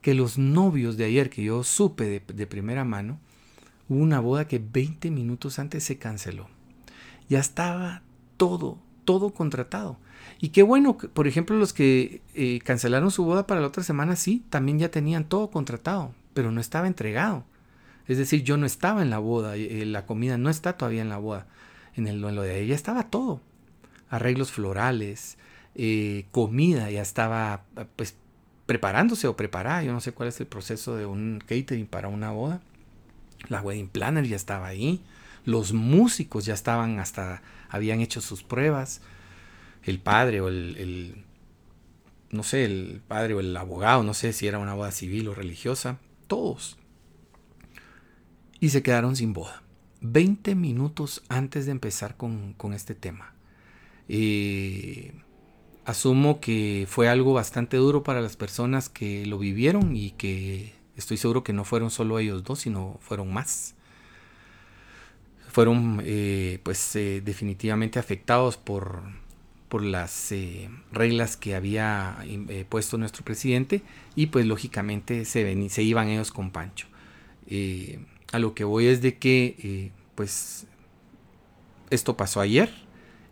que 0.00 0.14
los 0.14 0.38
novios 0.38 0.96
de 0.96 1.04
ayer, 1.04 1.30
que 1.30 1.42
yo 1.42 1.62
supe 1.62 2.22
de, 2.26 2.46
primera 2.46 2.84
mano, 2.84 3.18
hubo 3.88 4.00
una 4.00 4.20
boda 4.20 4.46
que 4.46 4.58
20 4.58 5.10
minutos 5.10 5.58
antes 5.58 5.84
se 5.84 5.98
canceló. 5.98 6.48
Ya 7.28 7.38
estaba 7.38 8.02
todo, 8.36 8.78
todo 9.04 9.30
contratado. 9.30 9.98
Y 10.40 10.50
qué 10.50 10.62
bueno, 10.62 10.96
por 10.96 11.26
ejemplo, 11.26 11.56
los 11.56 11.72
que 11.72 12.22
eh, 12.34 12.60
cancelaron 12.64 13.10
su 13.10 13.24
boda 13.24 13.46
para 13.46 13.60
la 13.60 13.66
otra 13.66 13.82
semana, 13.82 14.16
sí, 14.16 14.42
también 14.48 14.78
ya 14.78 14.90
tenían 14.90 15.24
todo 15.24 15.50
contratado, 15.50 16.14
pero 16.32 16.50
no 16.50 16.60
estaba 16.60 16.86
entregado. 16.86 17.44
Es 18.08 18.18
decir, 18.18 18.42
yo 18.42 18.56
no 18.56 18.66
estaba 18.66 19.02
en 19.02 19.10
la 19.10 19.18
boda, 19.18 19.56
eh, 19.56 19.84
la 19.84 20.06
comida 20.06 20.38
no 20.38 20.50
está 20.50 20.72
todavía 20.72 21.02
en 21.02 21.10
la 21.10 21.18
boda. 21.18 21.46
En, 21.94 22.06
el, 22.06 22.20
lo 22.20 22.42
de 22.42 22.60
ella 22.60 22.74
estaba 22.74 23.10
todo. 23.10 23.40
Arreglos 24.08 24.50
florales, 24.50 25.36
eh, 25.74 26.26
comida, 26.32 26.90
ya 26.90 27.02
estaba 27.02 27.64
pues 27.96 28.16
preparándose 28.66 29.28
o 29.28 29.36
preparada. 29.36 29.82
Yo 29.82 29.92
no 29.92 30.00
sé 30.00 30.12
cuál 30.12 30.30
es 30.30 30.40
el 30.40 30.46
proceso 30.46 30.96
de 30.96 31.06
un 31.06 31.40
catering 31.46 31.86
para 31.86 32.08
una 32.08 32.30
boda. 32.30 32.60
La 33.48 33.60
wedding 33.62 33.88
planner 33.88 34.26
ya 34.26 34.36
estaba 34.36 34.66
ahí. 34.66 35.02
Los 35.44 35.72
músicos 35.72 36.44
ya 36.44 36.54
estaban 36.54 36.98
hasta, 36.98 37.42
habían 37.68 38.00
hecho 38.00 38.20
sus 38.20 38.42
pruebas. 38.42 39.00
El 39.82 39.98
padre 39.98 40.40
o 40.40 40.48
el, 40.48 41.24
no 42.30 42.42
sé, 42.42 42.64
el 42.64 43.00
padre 43.06 43.34
o 43.34 43.40
el 43.40 43.56
abogado, 43.56 44.02
no 44.02 44.14
sé 44.14 44.32
si 44.32 44.46
era 44.46 44.58
una 44.58 44.74
boda 44.74 44.92
civil 44.92 45.28
o 45.28 45.34
religiosa. 45.34 45.98
Todos. 46.26 46.76
Y 48.60 48.70
se 48.70 48.82
quedaron 48.82 49.16
sin 49.16 49.32
boda. 49.32 49.62
20 50.02 50.54
minutos 50.54 51.22
antes 51.28 51.66
de 51.66 51.72
empezar 51.72 52.16
con, 52.16 52.54
con 52.54 52.72
este 52.72 52.94
tema. 52.94 53.34
Eh, 54.08 55.12
asumo 55.84 56.40
que 56.40 56.86
fue 56.88 57.08
algo 57.08 57.32
bastante 57.32 57.76
duro 57.76 58.02
para 58.02 58.20
las 58.20 58.36
personas 58.36 58.88
que 58.88 59.26
lo 59.26 59.38
vivieron 59.38 59.96
y 59.96 60.12
que 60.12 60.74
estoy 60.96 61.16
seguro 61.16 61.44
que 61.44 61.52
no 61.52 61.64
fueron 61.64 61.90
solo 61.90 62.18
ellos 62.18 62.44
dos, 62.44 62.60
sino 62.60 62.98
fueron 63.00 63.32
más. 63.32 63.74
Fueron 65.50 66.00
eh, 66.04 66.60
pues 66.62 66.94
eh, 66.94 67.20
definitivamente 67.24 67.98
afectados 67.98 68.56
por, 68.56 69.02
por 69.68 69.82
las 69.82 70.30
eh, 70.30 70.70
reglas 70.92 71.36
que 71.36 71.56
había 71.56 72.24
puesto 72.68 72.98
nuestro 72.98 73.24
presidente 73.24 73.82
y 74.14 74.26
pues 74.26 74.46
lógicamente 74.46 75.24
se, 75.24 75.68
se 75.68 75.82
iban 75.82 76.08
ellos 76.08 76.30
con 76.30 76.50
Pancho. 76.50 76.86
a 78.32 78.38
lo 78.38 78.54
que 78.54 78.62
voy 78.62 78.86
es 78.86 79.02
de 79.02 79.18
que 79.18 79.90
pues 80.14 80.66
esto 81.90 82.16
pasó 82.16 82.40
ayer, 82.40 82.70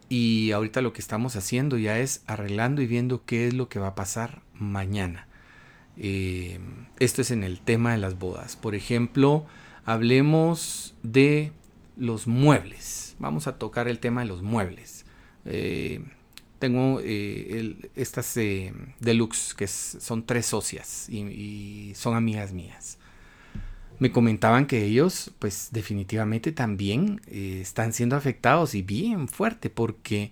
y 0.09 0.53
ahorita 0.53 0.81
lo 0.81 0.93
que 0.93 1.01
estamos 1.01 1.37
haciendo 1.37 1.77
ya 1.77 1.99
es 1.99 2.25
arreglando 2.27 2.83
y 2.83 2.87
viendo 2.87 3.25
qué 3.25 3.47
es 3.47 3.55
lo 3.55 3.69
que 3.69 3.79
va 3.79 3.89
a 3.89 3.95
pasar 3.95 4.43
mañana. 4.55 5.29
Esto 5.97 7.23
es 7.23 7.31
en 7.31 7.45
el 7.45 7.61
tema 7.61 7.93
de 7.93 7.99
las 7.99 8.19
bodas. 8.19 8.57
Por 8.57 8.75
ejemplo, 8.75 9.47
hablemos 9.85 10.95
de 11.03 11.53
los 11.99 12.27
muebles. 12.27 13.17
Vamos 13.19 13.47
a 13.47 13.59
tocar 13.59 13.89
el 13.89 13.99
tema 13.99 14.23
de 14.23 14.29
los 14.29 14.43
muebles. 14.43 15.05
Eh, 15.45 16.03
tengo 16.59 17.01
eh, 17.03 17.91
estas 17.95 18.35
deluxe, 19.01 19.55
que 19.55 19.67
son 19.67 20.25
tres 20.25 20.47
socias 20.47 21.09
y 21.09 21.93
son 21.95 22.17
amigas 22.17 22.53
mías 22.53 22.99
me 23.99 24.13
comentaban 24.13 24.67
que 24.67 24.85
ellos, 24.85 25.33
pues 25.39 25.69
definitivamente 25.73 26.53
también 26.53 27.21
eh, 27.27 27.59
están 27.61 27.93
siendo 27.93 28.17
afectados 28.17 28.75
y 28.75 28.83
bien 28.83 29.29
fuerte 29.29 29.71
porque 29.71 30.31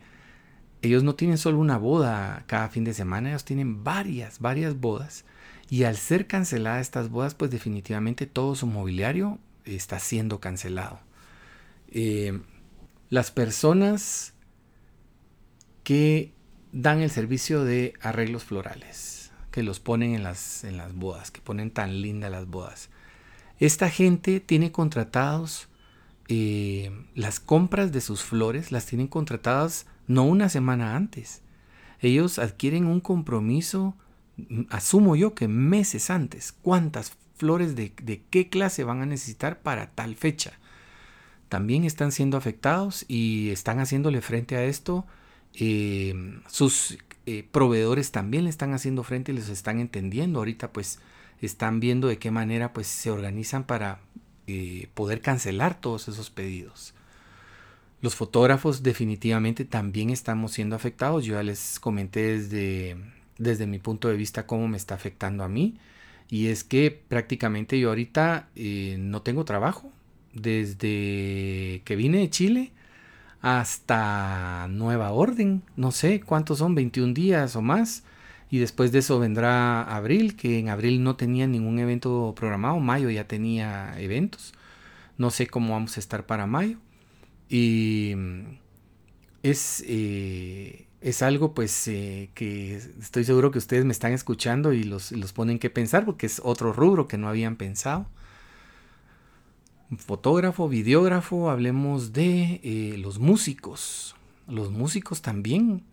ellos 0.82 1.02
no 1.02 1.16
tienen 1.16 1.38
solo 1.38 1.58
una 1.58 1.78
boda 1.78 2.44
cada 2.46 2.68
fin 2.68 2.84
de 2.84 2.94
semana, 2.94 3.30
ellos 3.30 3.44
tienen 3.44 3.82
varias, 3.82 4.38
varias 4.38 4.78
bodas. 4.78 5.24
Y 5.68 5.82
al 5.82 5.96
ser 5.96 6.28
canceladas 6.28 6.82
estas 6.82 7.10
bodas, 7.10 7.34
pues 7.34 7.50
definitivamente 7.50 8.26
todo 8.26 8.54
su 8.54 8.68
mobiliario 8.68 9.40
está 9.64 9.98
siendo 9.98 10.38
cancelado. 10.38 11.00
Eh, 11.98 12.40
las 13.08 13.30
personas 13.30 14.34
que 15.82 16.34
dan 16.72 17.00
el 17.00 17.10
servicio 17.10 17.64
de 17.64 17.94
arreglos 18.02 18.44
florales, 18.44 19.32
que 19.50 19.62
los 19.62 19.80
ponen 19.80 20.14
en 20.14 20.22
las, 20.22 20.64
en 20.64 20.76
las 20.76 20.94
bodas, 20.94 21.30
que 21.30 21.40
ponen 21.40 21.70
tan 21.70 22.02
lindas 22.02 22.30
las 22.30 22.46
bodas 22.46 22.90
esta 23.58 23.88
gente 23.88 24.40
tiene 24.40 24.70
contratados 24.70 25.68
eh, 26.28 26.90
las 27.14 27.40
compras 27.40 27.92
de 27.92 28.00
sus 28.00 28.22
flores, 28.22 28.72
las 28.72 28.86
tienen 28.86 29.06
contratadas 29.06 29.86
no 30.06 30.24
una 30.24 30.48
semana 30.48 30.96
antes. 30.96 31.42
Ellos 32.00 32.38
adquieren 32.38 32.84
un 32.84 33.00
compromiso, 33.00 33.96
mm, 34.36 34.62
asumo 34.70 35.16
yo 35.16 35.34
que 35.34 35.48
meses 35.48 36.10
antes. 36.10 36.52
¿Cuántas 36.52 37.16
flores 37.36 37.76
de, 37.76 37.92
qué 38.30 38.48
clase 38.48 38.84
van 38.84 39.00
a 39.00 39.06
necesitar 39.06 39.60
para 39.60 39.90
tal 39.92 40.16
fecha? 40.16 40.58
También 41.48 41.84
están 41.84 42.12
siendo 42.12 42.36
afectados 42.36 43.04
y 43.08 43.50
están 43.50 43.78
haciéndole 43.78 44.20
frente 44.20 44.56
a 44.56 44.64
esto. 44.64 45.06
Eh, 45.54 46.40
sus 46.48 46.98
eh, 47.26 47.46
proveedores 47.50 48.12
también 48.12 48.44
le 48.44 48.50
están 48.50 48.72
haciendo 48.72 49.02
frente 49.02 49.32
y 49.32 49.34
les 49.36 49.48
están 49.48 49.80
entendiendo. 49.80 50.40
Ahorita 50.40 50.72
pues 50.72 50.98
están 51.40 51.80
viendo 51.80 52.08
de 52.08 52.18
qué 52.18 52.30
manera 52.30 52.72
pues 52.72 52.86
se 52.86 53.10
organizan 53.10 53.64
para 53.64 54.00
eh, 54.46 54.88
poder 54.94 55.20
cancelar 55.20 55.80
todos 55.80 56.08
esos 56.08 56.30
pedidos. 56.30 56.94
Los 58.00 58.14
fotógrafos 58.14 58.82
definitivamente 58.82 59.64
también 59.64 60.10
estamos 60.10 60.52
siendo 60.52 60.76
afectados. 60.76 61.24
Yo 61.24 61.34
ya 61.34 61.42
les 61.42 61.80
comenté 61.80 62.38
desde, 62.38 62.96
desde 63.38 63.66
mi 63.66 63.78
punto 63.78 64.08
de 64.08 64.16
vista 64.16 64.46
cómo 64.46 64.68
me 64.68 64.76
está 64.76 64.94
afectando 64.94 65.42
a 65.42 65.48
mí. 65.48 65.78
Y 66.28 66.48
es 66.48 66.64
que 66.64 66.90
prácticamente 66.90 67.78
yo 67.78 67.88
ahorita 67.88 68.48
eh, 68.54 68.96
no 68.98 69.22
tengo 69.22 69.44
trabajo. 69.44 69.90
Desde 70.40 71.82
que 71.84 71.96
vine 71.96 72.18
de 72.18 72.30
Chile 72.30 72.72
hasta 73.40 74.68
nueva 74.68 75.12
orden. 75.12 75.62
No 75.76 75.92
sé 75.92 76.20
cuántos 76.20 76.58
son, 76.58 76.74
21 76.74 77.14
días 77.14 77.56
o 77.56 77.62
más 77.62 78.04
y 78.50 78.58
después 78.58 78.92
de 78.92 79.00
eso 79.00 79.18
vendrá 79.18 79.82
abril, 79.82 80.36
que 80.36 80.58
en 80.58 80.68
abril 80.68 81.02
no 81.02 81.16
tenía 81.16 81.46
ningún 81.46 81.78
evento 81.78 82.32
programado, 82.36 82.78
mayo 82.78 83.10
ya 83.10 83.26
tenía 83.26 83.98
eventos, 84.00 84.52
no 85.18 85.30
sé 85.30 85.46
cómo 85.48 85.72
vamos 85.72 85.96
a 85.96 86.00
estar 86.00 86.26
para 86.26 86.46
mayo. 86.46 86.78
Y 87.48 88.14
mm, 88.16 88.58
es, 89.42 89.84
eh, 89.86 90.86
es 91.00 91.22
algo 91.22 91.54
pues 91.54 91.88
eh, 91.88 92.30
que 92.34 92.76
estoy 92.76 93.24
seguro 93.24 93.50
que 93.50 93.58
ustedes 93.58 93.84
me 93.84 93.92
están 93.92 94.12
escuchando 94.12 94.72
y 94.72 94.84
los, 94.84 95.12
los 95.12 95.32
ponen 95.32 95.58
que 95.58 95.70
pensar 95.70 96.04
porque 96.04 96.26
es 96.26 96.40
otro 96.44 96.72
rubro 96.72 97.08
que 97.08 97.18
no 97.18 97.28
habían 97.28 97.56
pensado. 97.56 98.06
Fotógrafo, 99.94 100.68
videógrafo, 100.68 101.48
hablemos 101.48 102.12
de 102.12 102.60
eh, 102.64 102.96
los 102.98 103.20
músicos. 103.20 104.16
Los 104.48 104.72
músicos 104.72 105.22
también 105.22 105.84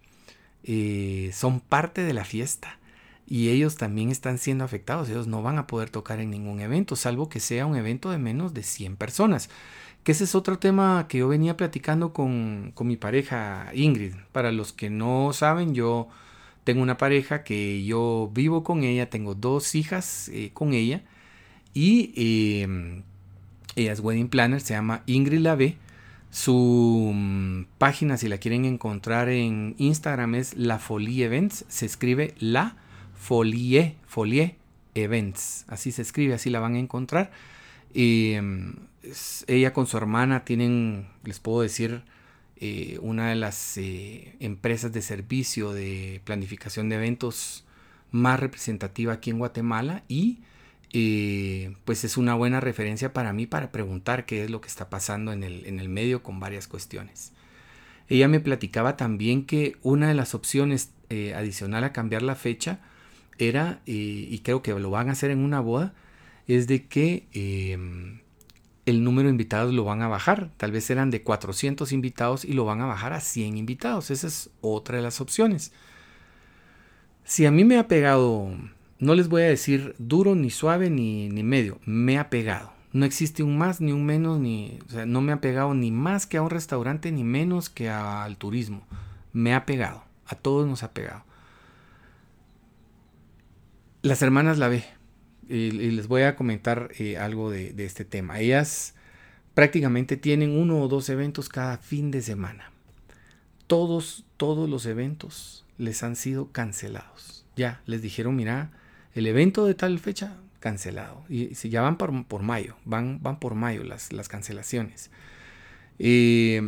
eh, 0.63 1.29
son 1.33 1.59
parte 1.59 2.01
de 2.01 2.13
la 2.13 2.25
fiesta. 2.25 2.79
y 3.25 3.49
ellos 3.49 3.77
también 3.77 4.11
están 4.11 4.37
siendo 4.39 4.63
afectados. 4.63 5.09
Ellos 5.09 5.27
no 5.27 5.43
van 5.43 5.57
a 5.57 5.67
poder 5.67 5.89
tocar 5.89 6.19
en 6.19 6.31
ningún 6.31 6.59
evento, 6.59 6.95
salvo 6.95 7.29
que 7.29 7.39
sea 7.39 7.65
un 7.65 7.75
evento 7.75 8.09
de 8.11 8.17
menos 8.17 8.53
de 8.53 8.63
100 8.63 8.97
personas. 8.97 9.49
Que 10.03 10.11
ese 10.11 10.25
es 10.25 10.35
otro 10.35 10.59
tema 10.59 11.05
que 11.07 11.19
yo 11.19 11.27
venía 11.29 11.55
platicando 11.55 12.13
con, 12.13 12.73
mi 12.79 12.97
pareja 12.97 13.69
Ingrid. 13.73 14.15
Para 14.31 14.51
los 14.51 14.73
que 14.73 14.89
no 14.89 15.31
saben, 15.33 15.73
yo 15.75 16.09
tengo 16.63 16.81
una 16.81 16.97
pareja 16.97 17.43
que 17.43 17.83
yo 17.85 18.31
vivo 18.33 18.63
con 18.63 18.83
ella, 18.83 19.09
tengo 19.09 19.35
dos 19.35 19.75
hijas 19.75 20.29
eh, 20.29 20.51
con 20.53 20.73
ella 20.73 21.03
y 21.73 22.13
em, 22.63 23.03
ella 23.75 23.91
es 23.91 23.99
wedding 23.99 24.29
planner, 24.29 24.61
se 24.61 24.73
llama 24.73 25.03
Ingrid 25.05 25.39
Lave. 25.39 25.77
Su 26.29 27.11
mm, 27.13 27.65
página, 27.77 28.17
si 28.17 28.27
la 28.27 28.37
quieren 28.37 28.65
encontrar 28.65 29.29
en 29.29 29.75
Instagram, 29.77 30.35
es 30.35 30.55
La 30.55 30.79
Folie 30.79 31.25
Events. 31.25 31.65
Se 31.67 31.85
escribe 31.85 32.33
La 32.39 32.75
Folie, 33.15 33.95
Folie 34.07 34.55
Events. 34.95 35.65
Así 35.67 35.91
se 35.91 36.01
escribe, 36.01 36.33
así 36.33 36.49
la 36.49 36.59
van 36.59 36.75
a 36.75 36.79
encontrar. 36.79 37.31
Y, 37.93 38.33
em, 38.33 38.75
ella 39.47 39.73
con 39.73 39.87
su 39.87 39.97
hermana 39.97 40.45
tienen, 40.45 41.07
les 41.23 41.39
puedo 41.39 41.61
decir, 41.61 42.03
eh, 42.57 42.97
una 43.01 43.29
de 43.29 43.35
las 43.35 43.77
eh, 43.77 44.35
empresas 44.39 44.93
de 44.93 45.01
servicio 45.01 45.73
de 45.73 46.21
planificación 46.23 46.89
de 46.89 46.95
eventos 46.95 47.65
más 48.11 48.39
representativa 48.39 49.13
aquí 49.13 49.31
en 49.31 49.39
Guatemala 49.39 50.03
y 50.07 50.39
eh, 50.93 51.75
pues 51.85 52.03
es 52.03 52.17
una 52.17 52.35
buena 52.35 52.59
referencia 52.59 53.13
para 53.13 53.33
mí 53.33 53.47
para 53.47 53.71
preguntar 53.71 54.25
qué 54.25 54.43
es 54.43 54.49
lo 54.49 54.61
que 54.61 54.67
está 54.67 54.89
pasando 54.89 55.33
en 55.33 55.43
el, 55.43 55.65
en 55.65 55.79
el 55.79 55.89
medio 55.89 56.23
con 56.23 56.39
varias 56.39 56.67
cuestiones. 56.67 57.33
Ella 58.07 58.27
me 58.27 58.39
platicaba 58.39 58.95
también 58.97 59.45
que 59.45 59.77
una 59.81 60.07
de 60.07 60.13
las 60.13 60.35
opciones 60.35 60.91
adicional 61.35 61.83
a 61.83 61.93
cambiar 61.93 62.23
la 62.23 62.33
fecha 62.33 62.79
era, 63.37 63.81
y 63.85 64.39
creo 64.39 64.61
que 64.61 64.73
lo 64.73 64.89
van 64.89 65.09
a 65.09 65.11
hacer 65.11 65.29
en 65.29 65.39
una 65.39 65.59
boda, 65.59 65.93
es 66.47 66.67
de 66.67 66.85
que 66.87 67.27
em, 67.33 68.19
el 68.85 69.03
número 69.03 69.27
de 69.27 69.31
invitados 69.31 69.73
lo 69.73 69.83
van 69.83 70.01
a 70.01 70.07
bajar. 70.07 70.51
Tal 70.57 70.71
vez 70.71 70.89
eran 70.89 71.09
de 71.09 71.23
400 71.23 71.91
invitados 71.91 72.45
y 72.45 72.53
lo 72.53 72.65
van 72.65 72.81
a 72.81 72.85
bajar 72.85 73.13
a 73.13 73.21
100 73.21 73.57
invitados. 73.57 74.11
Esa 74.11 74.27
es 74.27 74.49
otra 74.61 74.97
de 74.97 75.03
las 75.03 75.21
opciones. 75.21 75.71
Si 77.23 77.45
a 77.45 77.51
mí 77.51 77.63
me 77.63 77.77
ha 77.77 77.87
pegado, 77.87 78.51
no 78.99 79.15
les 79.15 79.27
voy 79.27 79.41
a 79.43 79.47
decir 79.47 79.95
duro, 79.97 80.35
ni 80.35 80.49
suave, 80.49 80.89
ni, 80.89 81.29
ni 81.29 81.43
medio, 81.43 81.79
me 81.85 82.17
ha 82.19 82.29
pegado. 82.29 82.71
No 82.93 83.05
existe 83.05 83.41
un 83.41 83.57
más 83.57 83.81
ni 83.81 83.91
un 83.91 84.05
menos, 84.05 84.39
ni, 84.39 84.79
no 85.07 85.21
me 85.21 85.31
ha 85.31 85.41
pegado 85.41 85.73
ni 85.73 85.89
más 85.89 86.27
que 86.27 86.37
a 86.37 86.43
un 86.43 86.51
restaurante, 86.51 87.11
ni 87.11 87.23
menos 87.23 87.69
que 87.69 87.89
al 87.89 88.37
turismo. 88.37 88.85
Me 89.33 89.55
ha 89.55 89.65
pegado, 89.65 90.03
a 90.27 90.35
todos 90.35 90.67
nos 90.67 90.83
ha 90.83 90.93
pegado. 90.93 91.23
Las 94.03 94.21
hermanas 94.21 94.59
la 94.59 94.67
ve, 94.67 94.83
y, 95.49 95.71
les 95.71 96.07
voy 96.07 96.23
a 96.23 96.35
comentar 96.35 96.89
eh, 96.99 97.17
algo 97.17 97.49
de, 97.49 97.73
este 97.79 98.05
tema. 98.05 98.39
Ellas 98.39 98.93
prácticamente 99.55 100.15
tienen 100.15 100.51
uno 100.51 100.79
o 100.79 100.87
dos 100.87 101.09
eventos 101.09 101.49
cada 101.49 101.77
fin 101.77 102.11
de 102.11 102.21
semana. 102.21 102.71
Todos, 103.65 104.25
todos 104.37 104.69
los 104.69 104.85
eventos 104.85 105.65
les 105.77 106.03
han 106.03 106.15
sido 106.15 106.51
cancelados. 106.51 107.45
Ya, 107.55 107.81
les 107.85 108.01
dijeron, 108.01 108.35
mira, 108.35 108.71
el 109.15 109.27
evento 109.27 109.65
de 109.65 109.75
tal 109.75 109.99
fecha, 109.99 110.37
cancelado. 110.59 111.23
Y 111.29 111.55
si 111.55 111.69
ya 111.69 111.81
van 111.81 111.97
por, 111.97 112.41
mayo, 112.41 112.75
van, 112.85 113.21
van 113.21 113.39
por 113.39 113.55
mayo 113.55 113.83
las, 113.83 114.13
las 114.13 114.27
cancelaciones. 114.27 115.11
Eh, 115.99 116.61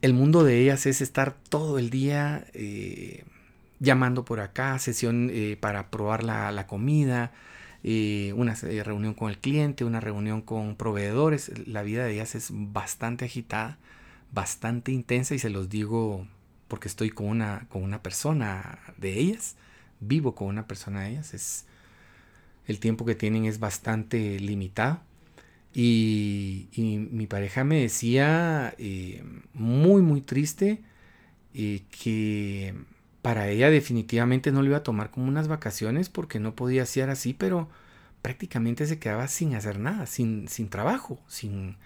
el 0.00 0.14
mundo 0.14 0.44
de 0.44 0.60
ellas 0.60 0.86
es 0.86 1.00
estar 1.00 1.34
todo 1.48 1.78
el 1.78 1.90
día 1.90 2.46
eh, 2.52 3.24
llamando 3.80 4.24
por 4.24 4.40
acá, 4.40 4.78
sesión 4.78 5.30
eh, 5.32 5.56
para 5.60 5.90
probar 5.90 6.22
la, 6.22 6.66
comida, 6.66 7.32
eh, 7.82 8.32
una 8.36 8.54
reunión 8.54 9.14
con 9.14 9.30
el 9.30 9.38
cliente, 9.38 9.84
una 9.84 10.00
reunión 10.00 10.42
con 10.42 10.76
proveedores. 10.76 11.50
La 11.66 11.82
vida 11.82 12.04
de 12.04 12.14
ellas 12.14 12.34
es 12.36 12.50
bastante 12.52 13.24
agitada, 13.24 13.78
bastante 14.32 14.92
intensa 14.92 15.34
y 15.34 15.38
se 15.38 15.50
los 15.50 15.68
digo 15.68 16.26
porque 16.68 16.86
estoy 16.86 17.10
con 17.10 17.26
una, 17.26 17.66
con 17.68 17.82
una 17.82 18.02
persona 18.02 18.78
de 18.98 19.18
ellas, 19.18 19.56
vivo 20.00 20.34
con 20.34 20.48
una 20.48 20.66
persona 20.66 21.02
de 21.02 21.10
ellas, 21.10 21.34
es, 21.34 21.66
el 22.66 22.80
tiempo 22.80 23.04
que 23.04 23.14
tienen 23.14 23.46
es 23.46 23.58
bastante 23.58 24.38
limitado. 24.38 25.00
Y, 25.74 26.68
mi 27.10 27.26
pareja 27.26 27.64
me 27.64 27.80
decía 27.80 28.74
muy, 29.54 30.02
muy 30.02 30.20
triste 30.20 30.82
que 31.52 32.74
para 33.22 33.48
ella 33.48 33.70
definitivamente 33.70 34.52
no 34.52 34.62
lo 34.62 34.68
iba 34.68 34.78
a 34.78 34.82
tomar 34.82 35.10
como 35.10 35.26
unas 35.28 35.48
vacaciones 35.48 36.08
porque 36.08 36.40
no 36.40 36.54
podía 36.54 36.86
ser 36.86 37.10
así, 37.10 37.34
pero 37.34 37.68
prácticamente 38.22 38.86
se 38.86 38.98
quedaba 38.98 39.28
sin 39.28 39.54
hacer 39.54 39.78
nada, 39.78 40.06
sin, 40.06 40.48
sin 40.48 40.68
trabajo, 40.68 41.20
sin 41.28 41.76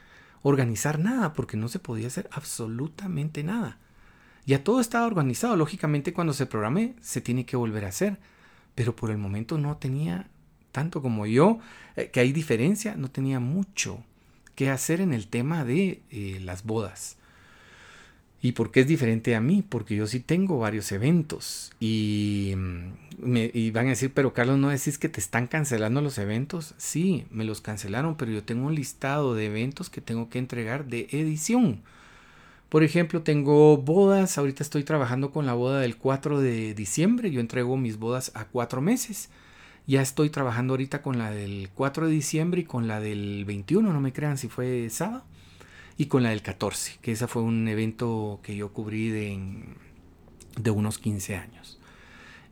organizar 0.42 0.98
nada, 0.98 1.33
porque 1.33 1.57
no 1.57 1.68
se 1.68 1.79
podía 1.79 2.09
hacer 2.09 2.29
absolutamente 2.33 3.44
nada. 3.44 3.79
Ya 4.46 4.64
todo 4.64 4.81
estaba 4.81 5.07
organizado, 5.07 5.57
lógicamente 5.57 6.12
cuando 6.12 6.33
se 6.33 6.46
programe 6.46 6.94
se 7.00 7.20
tiene 7.20 7.46
que 7.46 7.57
volver 7.57 7.85
a 7.85 7.88
hacer, 7.88 8.18
pero 8.74 8.96
por 8.96 9.11
el 9.11 9.18
momento 9.18 9.59
no 9.59 9.76
tenía 9.76 10.28
tanto 10.72 11.02
como 11.02 11.26
yo, 11.26 11.61
eh, 11.96 12.11
que 12.11 12.20
hay 12.20 12.33
diferencia, 12.33 12.96
no 12.96 13.11
tenía 13.11 13.38
mucho 13.38 14.02
que 14.55 14.70
hacer 14.70 15.00
en 15.00 15.12
el 15.12 15.28
tema 15.28 15.64
de 15.64 16.02
eh, 16.11 16.40
las 16.42 16.64
bodas. 16.64 17.16
¿Y 18.44 18.52
por 18.52 18.72
qué 18.72 18.81
es 18.81 18.88
diferente 18.88 19.37
a 19.37 19.40
mí? 19.40 19.62
Porque 19.66 19.94
yo 19.94 20.09
sí 20.09 20.18
tengo 20.18 20.59
varios 20.59 20.90
eventos 20.90 21.70
y, 21.78 22.55
mm, 22.57 22.92
me, 23.24 23.70
van 23.70 23.87
a 23.87 23.90
decir, 23.90 24.12
pero 24.12 24.35
Carlos, 24.35 24.59
¿no 24.59 24.70
decís 24.70 24.98
que 24.98 25.09
te 25.09 25.20
están 25.20 25.46
cancelando 25.46 26.00
los 26.00 26.18
eventos? 26.18 26.74
Sí, 26.76 27.24
me 27.31 27.44
los 27.44 27.61
cancelaron, 27.61 28.16
pero 28.16 28.33
yo 28.33 28.42
tengo 28.42 28.66
un 28.66 28.74
listado 28.74 29.37
de 29.37 29.46
eventos 29.46 29.90
que 29.90 30.00
tengo 30.00 30.28
que 30.28 30.40
entregar 30.40 30.87
de 30.87 31.07
edición. 31.12 31.83
Por 32.72 32.85
ejemplo, 32.85 33.22
tengo 33.22 33.76
bodas, 33.76 34.38
ahorita 34.38 34.62
estoy 34.62 34.82
trabajando 34.82 35.30
con 35.30 35.44
la 35.44 35.52
boda 35.52 35.80
del 35.80 35.98
4 35.98 36.40
de 36.40 36.72
diciembre, 36.72 37.30
yo 37.30 37.38
entrego 37.40 37.76
mis 37.76 37.98
bodas 37.98 38.32
a 38.35 38.46
cuatro 38.46 38.80
meses. 38.80 39.28
Ya 39.87 40.00
estoy 40.00 40.30
trabajando 40.30 40.72
ahorita 40.72 41.02
con 41.02 41.18
la 41.18 41.30
del 41.30 41.68
4 41.74 42.06
de 42.06 42.12
diciembre 42.14 42.62
y 42.62 42.64
con 42.64 42.88
la 42.88 42.98
del 42.98 43.44
21, 43.44 43.92
no 43.92 44.00
me 44.00 44.14
crean 44.14 44.38
si 44.38 44.48
fue 44.48 44.88
sábado 44.88 45.22
y 45.98 46.06
con 46.06 46.22
la 46.22 46.30
del 46.30 46.40
14, 46.40 46.96
que 47.02 47.12
esa 47.12 47.28
fue 47.28 47.42
un 47.42 47.68
evento 47.68 48.40
que 48.42 48.56
yo 48.56 48.72
cubrí 48.72 49.11
de, 49.11 50.70
unos 50.70 50.98
15 50.98 51.37
años. 51.37 51.78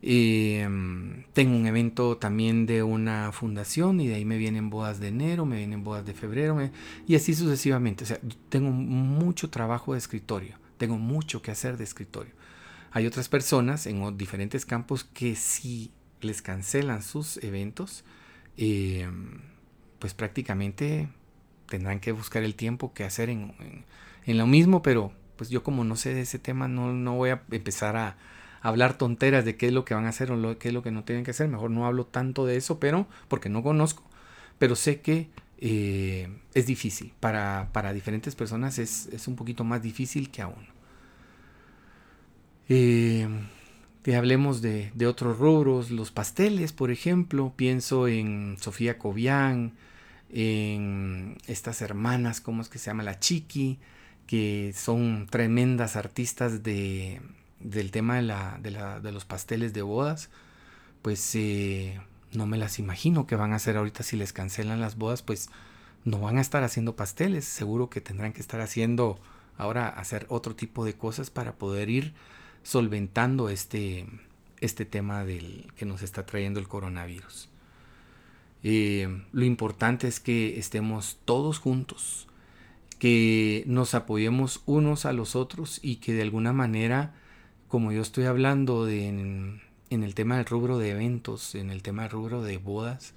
Em, 0.02 1.24
tengo 1.34 1.54
un 1.54 1.66
evento 1.66 2.16
también 2.16 2.64
de 2.64 2.82
una 2.82 3.32
fundación 3.32 4.00
y 4.00 4.08
de 4.08 4.14
ahí 4.14 4.24
me 4.24 4.38
vienen 4.38 4.70
bodas 4.70 4.98
de 4.98 5.08
enero, 5.08 5.44
me 5.44 5.58
vienen 5.58 5.84
bodas 5.84 6.06
de 6.06 6.14
febrero 6.14 6.58
y 7.06 7.14
así 7.14 7.34
sucesivamente. 7.34 8.04
O 8.04 8.06
sea, 8.06 8.18
tengo 8.48 8.70
mucho 8.70 9.50
trabajo 9.50 9.92
de 9.92 9.98
escritorio, 9.98 10.56
tengo 10.78 10.96
mucho 10.96 11.42
que 11.42 11.50
hacer 11.50 11.76
de 11.76 11.84
escritorio. 11.84 12.32
Hay 12.92 13.06
otras 13.06 13.28
personas 13.28 13.86
en 13.86 14.16
diferentes 14.16 14.66
campos 14.66 15.04
que 15.04 15.36
si 15.36 15.92
les 16.22 16.42
cancelan 16.42 17.02
sus 17.02 17.36
eventos, 17.42 18.04
em, 18.56 19.40
pues 19.98 20.14
prácticamente 20.14 21.08
tendrán 21.68 22.00
que 22.00 22.12
buscar 22.12 22.42
el 22.42 22.54
tiempo 22.54 22.92
que 22.94 23.04
hacer 23.04 23.30
en, 23.30 23.84
lo 24.26 24.46
mismo, 24.46 24.82
pero 24.82 25.12
pues 25.36 25.50
yo 25.50 25.62
como 25.62 25.84
no 25.84 25.96
sé 25.96 26.14
de 26.14 26.22
ese 26.22 26.38
tema, 26.38 26.68
no, 26.68 26.92
no 26.92 27.14
voy 27.16 27.30
a 27.30 27.42
empezar 27.50 27.96
a, 27.96 28.16
hablar 28.60 28.98
tonteras 28.98 29.44
de 29.44 29.56
qué 29.56 29.68
es 29.68 29.72
lo 29.72 29.84
que 29.84 29.94
van 29.94 30.06
a 30.06 30.10
hacer 30.10 30.30
o 30.30 30.58
qué 30.58 30.68
es 30.68 30.74
lo 30.74 30.82
que 30.82 30.90
no 30.90 31.04
tienen 31.04 31.24
que 31.24 31.30
hacer. 31.32 31.48
Mejor 31.48 31.70
no 31.70 31.86
hablo 31.86 32.06
tanto 32.06 32.46
de 32.46 32.56
eso, 32.56 32.78
pero 32.78 33.06
porque 33.28 33.48
no 33.48 33.62
conozco. 33.62 34.02
Pero 34.58 34.76
sé 34.76 35.00
que 35.00 35.30
eh, 35.58 36.28
es 36.54 36.66
difícil. 36.66 37.12
Para, 37.20 37.70
para 37.72 37.92
diferentes 37.92 38.34
personas 38.34 38.78
es, 38.78 39.08
un 39.26 39.36
poquito 39.36 39.64
más 39.64 39.82
difícil 39.82 40.30
que 40.30 40.42
a 40.42 40.48
uno. 40.48 40.68
Eh, 42.68 43.28
hablemos 44.16 44.62
de, 44.62 44.90
de, 44.94 45.06
otros 45.06 45.38
rubros, 45.38 45.90
los 45.90 46.10
pasteles, 46.10 46.72
por 46.72 46.90
ejemplo. 46.90 47.52
Pienso 47.56 48.08
en 48.08 48.56
Sofía 48.58 48.98
Cobian, 48.98 49.72
en 50.30 51.38
estas 51.46 51.82
hermanas, 51.82 52.40
¿cómo 52.40 52.62
es 52.62 52.68
que 52.68 52.78
se 52.78 52.86
llama? 52.86 53.02
La 53.02 53.18
Chiqui, 53.18 53.78
que 54.26 54.72
son 54.76 55.26
tremendas 55.28 55.96
artistas 55.96 56.62
de, 56.62 57.20
del 57.60 57.90
tema 57.90 58.16
de, 58.16 58.22
la, 58.22 58.58
de, 58.62 58.70
la, 58.70 59.00
de 59.00 59.12
los 59.12 59.24
pasteles 59.24 59.72
de 59.72 59.82
bodas, 59.82 60.30
pues 61.02 61.34
eh, 61.34 62.00
no 62.32 62.46
me 62.46 62.58
las 62.58 62.78
imagino 62.78 63.26
que 63.26 63.36
van 63.36 63.52
a 63.52 63.56
hacer 63.56 63.76
ahorita 63.76 64.02
si 64.02 64.16
les 64.16 64.32
cancelan 64.32 64.80
las 64.80 64.96
bodas, 64.96 65.22
pues 65.22 65.50
no 66.04 66.20
van 66.20 66.38
a 66.38 66.40
estar 66.40 66.62
haciendo 66.64 66.96
pasteles, 66.96 67.44
seguro 67.44 67.90
que 67.90 68.00
tendrán 68.00 68.32
que 68.32 68.40
estar 68.40 68.60
haciendo 68.60 69.20
ahora 69.58 69.88
hacer 69.88 70.26
otro 70.28 70.56
tipo 70.56 70.84
de 70.84 70.94
cosas 70.94 71.30
para 71.30 71.52
poder 71.52 71.90
ir 71.90 72.14
solventando 72.62 73.48
este, 73.48 74.06
este 74.60 74.84
tema 74.84 75.24
del 75.24 75.70
que 75.76 75.84
nos 75.84 76.02
está 76.02 76.24
trayendo 76.24 76.60
el 76.60 76.68
coronavirus. 76.68 77.48
Eh, 78.62 79.22
lo 79.32 79.44
importante 79.44 80.06
es 80.08 80.20
que 80.20 80.58
estemos 80.58 81.18
todos 81.24 81.58
juntos, 81.58 82.26
que 82.98 83.64
nos 83.66 83.94
apoyemos 83.94 84.62
unos 84.66 85.06
a 85.06 85.12
los 85.12 85.34
otros 85.34 85.80
y 85.82 85.96
que 85.96 86.12
de 86.12 86.22
alguna 86.22 86.52
manera, 86.52 87.14
como 87.70 87.92
yo 87.92 88.02
estoy 88.02 88.24
hablando 88.24 88.88
en 88.88 89.60
el 89.88 90.14
tema 90.14 90.36
del 90.36 90.44
rubro 90.44 90.76
de 90.76 90.90
eventos, 90.90 91.54
en 91.54 91.70
el 91.70 91.82
tema 91.82 92.02
del 92.02 92.10
rubro 92.10 92.42
de 92.42 92.58
bodas, 92.58 93.14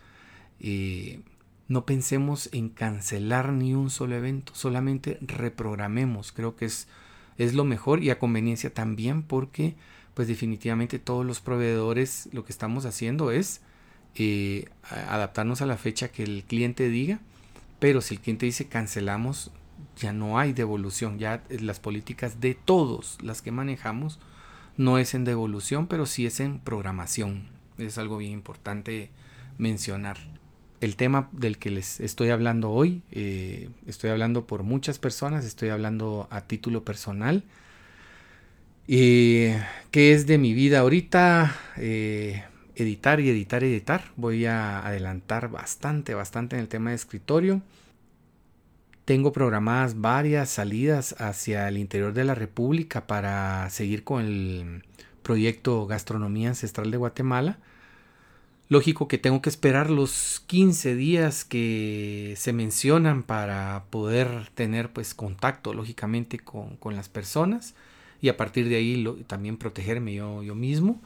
eh, 0.60 1.20
no 1.68 1.86
pensemos 1.86 2.50
en 2.54 2.70
cancelar 2.70 3.52
ni 3.52 3.74
un 3.74 3.90
solo 3.90 4.16
evento, 4.16 4.54
solamente 4.56 5.18
reprogramemos. 5.22 6.32
Creo 6.32 6.56
que 6.56 6.66
es, 6.66 6.88
es 7.38 7.56
lo 7.56 7.64
mejor 7.66 8.04
y 8.04 8.12
a 8.12 8.20
conveniencia 8.20 8.74
también 8.74 9.24
porque 9.24 9.76
pues 10.14 10.28
definitivamente 10.28 11.00
todos 11.00 11.26
los 11.26 11.42
proveedores 11.42 12.30
lo 12.32 12.46
que 12.46 12.52
estamos 12.52 12.86
haciendo 12.86 13.32
es 13.32 13.62
eh, 14.16 14.70
adaptarnos 14.92 15.64
a 15.64 15.66
la 15.66 15.78
fecha 15.78 16.10
que 16.10 16.22
el 16.22 16.44
cliente 16.44 16.90
diga, 16.90 17.20
pero 17.80 18.02
si 18.02 18.14
el 18.14 18.22
cliente 18.22 18.46
dice 18.46 18.68
cancelamos, 18.68 19.50
ya 19.98 20.14
no 20.14 20.38
hay 20.38 20.54
devolución, 20.54 21.18
ya 21.18 21.44
las 21.50 21.80
políticas 21.80 22.40
de 22.40 22.54
todos 22.54 23.18
las 23.24 23.42
que 23.42 23.52
manejamos 23.52 24.20
no 24.78 24.98
es 24.98 25.14
en 25.14 25.26
devolución, 25.26 25.88
pero 25.88 26.06
sí 26.06 26.26
es 26.26 26.40
en 26.40 26.60
programación. 26.60 27.48
Es 27.78 27.98
algo 27.98 28.18
bien 28.18 28.32
importante 28.32 29.10
mencionar. 29.58 30.18
El 30.82 30.96
tema 30.96 31.30
del 31.32 31.58
que 31.58 31.72
les 31.72 32.00
estoy 32.00 32.30
hablando 32.30 32.72
hoy, 32.72 33.02
eh, 33.12 33.70
estoy 33.88 34.10
hablando 34.10 34.46
por 34.46 34.64
muchas 34.64 35.00
personas, 35.00 35.46
estoy 35.46 35.70
hablando 35.70 36.28
a 36.30 36.42
título 36.42 36.84
personal. 36.84 37.44
¿Qué 38.86 39.64
es 39.94 40.28
de 40.28 40.38
mi 40.38 40.54
vida 40.54 40.80
ahorita? 40.80 41.56
Eh, 41.78 42.44
editar 42.76 43.20
y 43.22 43.30
editar 43.30 43.64
y 43.64 43.68
editar. 43.68 44.04
Voy 44.18 44.46
a 44.46 44.86
adelantar 44.86 45.50
bastante, 45.50 46.14
bastante 46.14 46.58
en 46.58 46.62
el 46.62 46.68
tema 46.68 46.90
de 46.90 46.98
escritorio. 46.98 47.62
Tengo 49.06 49.34
programadas 49.34 50.00
varias 50.00 50.50
salidas 50.50 51.14
hacia 51.20 51.68
el 51.68 51.78
interior 51.78 52.14
de 52.14 52.24
la 52.24 52.36
República 52.36 53.06
para 53.06 53.70
seguir 53.70 54.06
con 54.06 54.24
el 54.24 54.84
proyecto 55.24 55.86
Gastronomía 55.88 56.50
Ancestral 56.50 56.90
de 56.90 56.96
Guatemala. 56.96 57.58
Lógico 58.70 59.10
que 59.10 59.18
tengo 59.18 59.42
que 59.42 59.50
esperar 59.50 59.90
los 59.90 60.42
15 60.48 60.96
días 60.96 61.44
que 61.44 62.34
se 62.38 62.54
mencionan 62.54 63.24
para 63.24 63.84
poder 63.90 64.50
tener 64.56 64.94
pues 64.94 65.14
contacto 65.14 65.74
lógicamente 65.74 66.40
con, 66.40 66.78
las 66.96 67.10
personas 67.10 67.76
y 68.22 68.30
a 68.30 68.38
partir 68.38 68.70
de 68.70 68.78
ahí 68.78 69.06
también 69.28 69.58
protegerme 69.58 70.14
yo, 70.14 70.44
yo 70.44 70.56
mismo. 70.56 71.02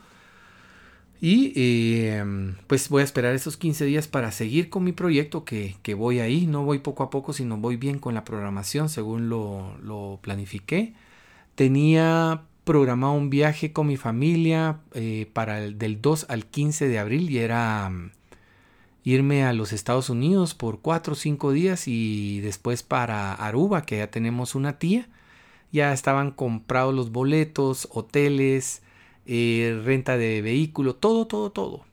Y 1.20 2.06
em, 2.08 2.56
pues 2.68 2.90
voy 2.90 3.02
a 3.02 3.04
esperar 3.04 3.34
esos 3.34 3.58
15 3.58 3.86
días 3.86 4.08
para 4.08 4.32
seguir 4.32 4.70
con 4.70 4.84
mi 4.84 4.92
proyecto 4.92 5.44
que, 5.46 5.76
voy 5.96 6.20
ahí. 6.20 6.46
No 6.46 6.64
voy 6.64 6.80
poco 6.80 7.04
a 7.04 7.10
poco, 7.10 7.34
sino 7.34 7.58
voy 7.58 7.76
bien 7.78 8.00
con 8.00 8.14
la 8.14 8.24
programación 8.24 8.90
según 8.90 9.30
lo, 9.30 10.20
planifiqué. 10.22 10.94
Tenía 11.56 12.44
programado 12.64 13.14
un 13.14 13.30
viaje 13.30 13.74
con 13.74 13.88
mi 13.88 13.98
familia 13.98 14.82
eh, 14.94 15.30
para 15.34 15.64
el 15.64 15.78
del 15.78 16.02
2 16.02 16.28
al 16.30 16.46
15 16.46 16.88
de 16.88 17.00
abril 17.00 17.30
y 17.30 17.40
era 17.40 17.90
mm, 17.90 18.12
irme 19.04 19.46
a 19.46 19.54
los 19.54 19.74
Estados 19.74 20.10
Unidos 20.10 20.54
por 20.54 20.82
4 20.82 21.14
o 21.14 21.16
5 21.16 21.52
días 21.52 21.88
y 21.88 22.42
después 22.42 22.84
para 22.84 23.34
Aruba, 23.34 23.84
que 23.84 23.98
ya 23.98 24.12
tenemos 24.12 24.54
una 24.54 24.78
tía. 24.80 25.08
Ya 25.72 25.94
estaban 25.94 26.32
comprados 26.32 26.94
los 26.94 27.12
boletos, 27.12 27.88
hoteles, 27.92 28.82
eh, 29.28 29.82
renta 29.84 30.18
de 30.18 30.42
vehículo, 30.42 30.96
todo, 30.96 31.28
todo, 31.28 31.52
todo. 31.52 31.86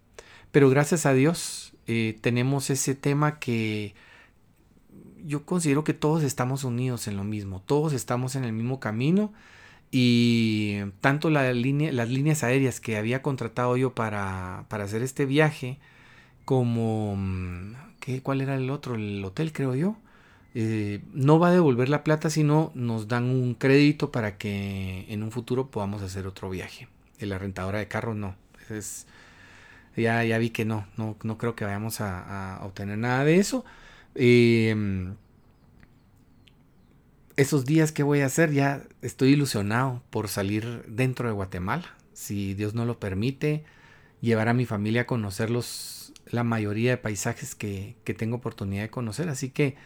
Pero 0.52 0.70
gracias 0.70 1.04
a 1.06 1.14
Dios 1.14 1.74
eh, 1.86 2.18
tenemos 2.20 2.70
ese 2.70 2.94
tema 2.94 3.38
que 3.40 3.94
yo 5.24 5.44
considero 5.44 5.84
que 5.84 5.94
todos 5.94 6.22
estamos 6.22 6.64
unidos 6.64 7.08
en 7.08 7.16
lo 7.16 7.24
mismo, 7.24 7.62
todos 7.66 7.92
estamos 7.92 8.36
en 8.36 8.44
el 8.44 8.52
mismo 8.52 8.78
camino 8.80 9.32
y 9.90 10.80
tanto 11.00 11.30
las 11.30 11.54
líneas 11.56 12.44
aéreas 12.44 12.80
que 12.80 12.96
había 12.96 13.22
contratado 13.22 13.76
yo 13.76 13.94
para, 13.94 14.66
para 14.68 14.84
hacer 14.84 15.02
este 15.02 15.26
viaje 15.26 15.78
como... 16.44 17.16
Mm, 17.16 17.74
¿qué, 18.00 18.22
¿Cuál 18.22 18.40
era 18.42 18.56
el 18.56 18.70
otro? 18.70 18.94
El 18.96 19.24
hotel 19.24 19.52
creo 19.52 19.74
yo. 19.74 19.96
Eh, 20.54 21.02
no 21.12 21.38
va 21.38 21.48
a 21.48 21.52
devolver 21.52 21.88
la 21.88 22.04
plata, 22.04 22.30
sino 22.30 22.70
nos 22.74 23.08
dan 23.08 23.24
un 23.24 23.54
crédito 23.54 24.12
para 24.12 24.38
que 24.38 25.06
en 25.08 25.22
un 25.22 25.32
futuro 25.32 25.70
podamos 25.70 26.02
hacer 26.02 26.26
otro 26.26 26.50
viaje 26.50 26.88
la 27.26 27.38
rentadora 27.38 27.78
de 27.78 27.88
carros 27.88 28.16
no. 28.16 28.36
Es, 28.70 29.06
ya, 29.96 30.24
ya 30.24 30.38
vi 30.38 30.50
que 30.50 30.64
no, 30.64 30.86
no, 30.96 31.16
no 31.22 31.38
creo 31.38 31.54
que 31.54 31.64
vayamos 31.64 32.00
a, 32.00 32.60
obtener 32.62 32.98
nada 32.98 33.24
de 33.24 33.36
eso. 33.36 33.64
Em, 34.14 35.14
esos 37.36 37.64
días 37.64 37.92
que 37.92 38.02
voy 38.02 38.20
a 38.20 38.26
hacer, 38.26 38.52
ya 38.52 38.82
estoy 39.02 39.30
ilusionado 39.30 40.02
por 40.10 40.28
salir 40.28 40.84
dentro 40.86 41.28
de 41.28 41.34
Guatemala. 41.34 41.94
Si 42.12 42.54
Dios 42.54 42.74
no 42.74 42.84
lo 42.84 43.00
permite, 43.00 43.64
llevar 44.20 44.48
a 44.48 44.54
mi 44.54 44.66
familia 44.66 45.02
a 45.02 45.06
conocer 45.06 45.50
los, 45.50 46.12
la 46.30 46.44
mayoría 46.44 46.92
de 46.92 46.96
paisajes 46.96 47.54
que, 47.54 47.96
que 48.04 48.14
tengo 48.14 48.36
oportunidad 48.36 48.82
de 48.82 48.90
conocer. 48.90 49.28
Así 49.28 49.50
que 49.50 49.76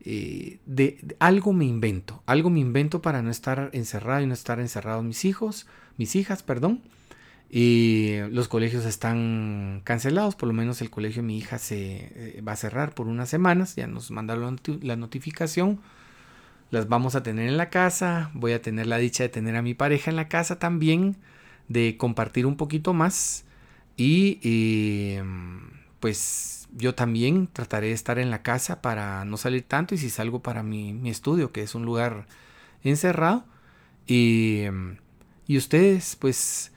eh, 0.00 0.60
de, 0.66 1.16
algo 1.18 1.52
me 1.52 1.64
invento, 1.64 2.22
algo 2.26 2.50
me 2.50 2.60
invento 2.60 3.02
para 3.02 3.22
no 3.22 3.30
estar 3.30 3.70
encerrado 3.72 4.22
y 4.22 4.26
no 4.26 4.34
estar 4.34 4.60
encerrados 4.60 5.04
mis 5.04 5.24
hijos, 5.24 5.66
mis 5.96 6.16
hijas, 6.16 6.42
perdón. 6.42 6.82
Y 7.50 8.18
los 8.30 8.46
colegios 8.48 8.84
están 8.84 9.80
cancelados, 9.84 10.34
por 10.36 10.48
lo 10.48 10.52
menos 10.52 10.82
el 10.82 10.90
colegio 10.90 11.22
de 11.22 11.28
mi 11.28 11.38
hija 11.38 11.58
se 11.58 12.36
eh, 12.38 12.42
va 12.46 12.52
a 12.52 12.56
cerrar 12.56 12.94
por 12.94 13.06
unas 13.06 13.30
semanas, 13.30 13.74
ya 13.74 13.86
nos 13.86 14.10
mandaron 14.10 14.60
la 14.82 14.96
notificación. 14.96 15.80
Las 16.70 16.88
vamos 16.88 17.14
a 17.14 17.22
tener 17.22 17.48
en 17.48 17.56
la 17.56 17.70
casa, 17.70 18.30
voy 18.34 18.52
a 18.52 18.60
tener 18.60 18.86
la 18.86 18.98
dicha 18.98 19.22
de 19.22 19.30
tener 19.30 19.56
a 19.56 19.62
mi 19.62 19.72
pareja 19.72 20.10
en 20.10 20.16
la 20.16 20.28
casa 20.28 20.58
también, 20.58 21.16
de 21.68 21.96
compartir 21.96 22.44
un 22.44 22.56
poquito 22.56 22.92
más 22.92 23.44
y 23.96 24.38
eh, 24.42 25.22
pues 26.00 26.57
yo 26.76 26.94
también 26.94 27.48
trataré 27.52 27.88
de 27.88 27.92
estar 27.94 28.18
en 28.18 28.30
la 28.30 28.42
casa 28.42 28.82
para 28.82 29.24
no 29.24 29.36
salir 29.36 29.62
tanto 29.62 29.94
y 29.94 29.98
si 29.98 30.10
salgo 30.10 30.40
para 30.42 30.62
mi, 30.62 31.08
estudio, 31.08 31.52
que 31.52 31.62
es 31.62 31.74
un 31.74 31.84
lugar 31.84 32.26
encerrado. 32.82 33.44
Y, 34.06 34.64
y 35.46 35.56
ustedes, 35.56 36.16
pues, 36.16 36.72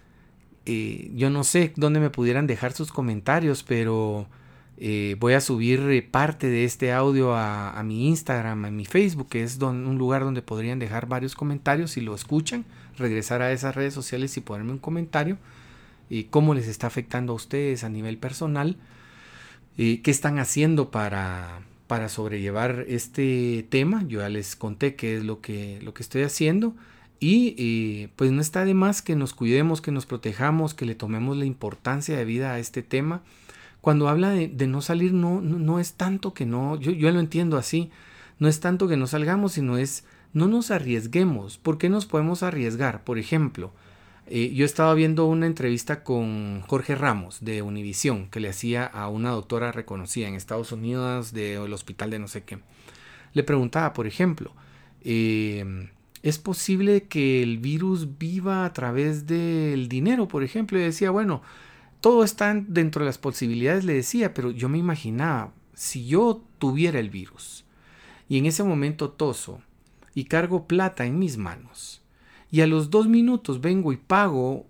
eh, 0.65 1.11
yo 1.15 1.29
no 1.29 1.43
sé 1.43 1.73
dónde 1.75 1.99
me 1.99 2.09
pudieran 2.09 2.47
dejar 2.47 2.73
sus 2.73 2.91
comentarios, 2.91 3.63
pero 3.63 4.27
eh, 4.77 5.15
voy 5.19 5.33
a 5.33 5.41
subir 5.41 5.79
eh, 5.89 6.01
parte 6.01 6.47
de 6.47 6.65
este 6.65 6.91
audio 6.91 7.35
a, 7.35 7.81
mi 7.83 8.07
Instagram, 8.07 8.65
a 8.65 8.71
mi 8.71 8.85
Facebook, 8.85 9.29
que 9.29 9.43
es 9.43 9.57
un 9.57 9.97
lugar 9.97 10.23
donde 10.23 10.41
podrían 10.41 10.79
dejar 10.79 11.07
varios 11.07 11.35
comentarios 11.35 11.91
si 11.91 12.01
lo 12.01 12.15
escuchan, 12.15 12.65
regresar 12.97 13.41
a 13.41 13.51
esas 13.51 13.75
redes 13.75 13.93
sociales 13.93 14.35
y 14.37 14.41
ponerme 14.41 14.71
un 14.71 14.79
comentario. 14.79 15.37
Y 16.09 16.25
cómo 16.25 16.53
les 16.53 16.67
está 16.67 16.87
afectando 16.87 17.33
a 17.33 17.35
ustedes 17.35 17.83
a 17.83 17.89
nivel 17.89 18.17
personal 18.17 18.77
qué 19.77 20.01
están 20.05 20.39
haciendo 20.39 20.91
para, 20.91 21.61
para 21.87 22.09
sobrellevar 22.09 22.85
este 22.87 23.65
tema. 23.69 24.03
Yo 24.07 24.19
ya 24.19 24.29
les 24.29 24.55
conté 24.55 24.95
qué 24.95 25.17
es 25.17 25.23
lo 25.23 25.41
que, 25.41 25.79
lo 25.81 25.93
que 25.93 26.03
estoy 26.03 26.23
haciendo. 26.23 26.75
Y 27.23 28.07
pues 28.15 28.31
no 28.31 28.41
está 28.41 28.65
de 28.65 28.73
más 28.73 29.03
que 29.03 29.15
nos 29.15 29.33
cuidemos, 29.33 29.79
que 29.79 29.91
nos 29.91 30.07
protejamos, 30.07 30.73
que 30.73 30.87
le 30.87 30.95
tomemos 30.95 31.37
la 31.37 31.45
importancia 31.45 32.17
de 32.17 32.25
vida 32.25 32.53
a 32.53 32.59
este 32.59 32.81
tema. 32.81 33.21
Cuando 33.81 34.09
habla 34.09 34.29
de, 34.31 34.67
no 34.67 34.81
salir, 34.81 35.13
no, 35.13 35.41
no, 35.41 35.79
es 35.79 35.93
tanto 35.93 36.33
que 36.33 36.45
no, 36.45 36.79
yo, 36.79 36.91
yo 36.91 37.11
lo 37.11 37.19
entiendo 37.19 37.57
así, 37.57 37.91
no 38.39 38.47
es 38.47 38.59
tanto 38.59 38.87
que 38.87 38.97
no 38.97 39.07
salgamos, 39.07 39.53
sino 39.53 39.77
es 39.77 40.03
no 40.33 40.47
nos 40.47 40.71
arriesguemos. 40.71 41.57
¿Por 41.57 41.77
qué 41.77 41.89
nos 41.89 42.05
podemos 42.05 42.43
arriesgar? 42.43 43.03
Por 43.03 43.17
ejemplo, 43.17 43.71
eh, 44.33 44.53
yo 44.53 44.63
estaba 44.63 44.93
viendo 44.93 45.25
una 45.25 45.45
entrevista 45.45 46.05
con 46.05 46.61
Jorge 46.61 46.95
Ramos 46.95 47.43
de 47.43 47.61
Univisión 47.61 48.29
que 48.29 48.39
le 48.39 48.47
hacía 48.47 48.85
a 48.85 49.09
una 49.09 49.31
doctora 49.31 49.73
reconocida 49.73 50.29
en 50.29 50.35
Estados 50.35 50.71
Unidos 50.71 51.33
del 51.33 51.73
hospital 51.73 52.11
de 52.11 52.19
no 52.19 52.29
sé 52.29 52.43
qué. 52.43 52.59
Le 53.33 53.43
preguntaba, 53.43 53.91
por 53.91 54.07
ejemplo, 54.07 54.53
eh, 55.03 55.89
¿es 56.23 56.39
posible 56.39 57.03
que 57.09 57.43
el 57.43 57.57
virus 57.57 58.17
viva 58.17 58.63
a 58.63 58.71
través 58.71 59.27
del 59.27 59.89
dinero, 59.89 60.29
por 60.29 60.43
ejemplo? 60.43 60.79
Y 60.79 60.83
decía, 60.83 61.11
bueno, 61.11 61.41
todo 61.99 62.23
está 62.23 62.53
dentro 62.53 63.01
de 63.01 63.07
las 63.07 63.17
posibilidades, 63.17 63.83
le 63.83 63.95
decía, 63.95 64.33
pero 64.33 64.51
yo 64.51 64.69
me 64.69 64.77
imaginaba, 64.77 65.51
si 65.73 66.07
yo 66.07 66.41
tuviera 66.57 66.99
el 66.99 67.09
virus 67.09 67.65
y 68.29 68.37
en 68.37 68.45
ese 68.45 68.63
momento 68.63 69.09
toso 69.09 69.61
y 70.15 70.23
cargo 70.23 70.67
plata 70.67 71.05
en 71.05 71.19
mis 71.19 71.35
manos, 71.35 72.00
y 72.51 72.61
a 72.61 72.67
los 72.67 72.89
dos 72.89 73.07
minutos 73.07 73.61
vengo 73.61 73.93
y 73.93 73.97
pago 73.97 74.67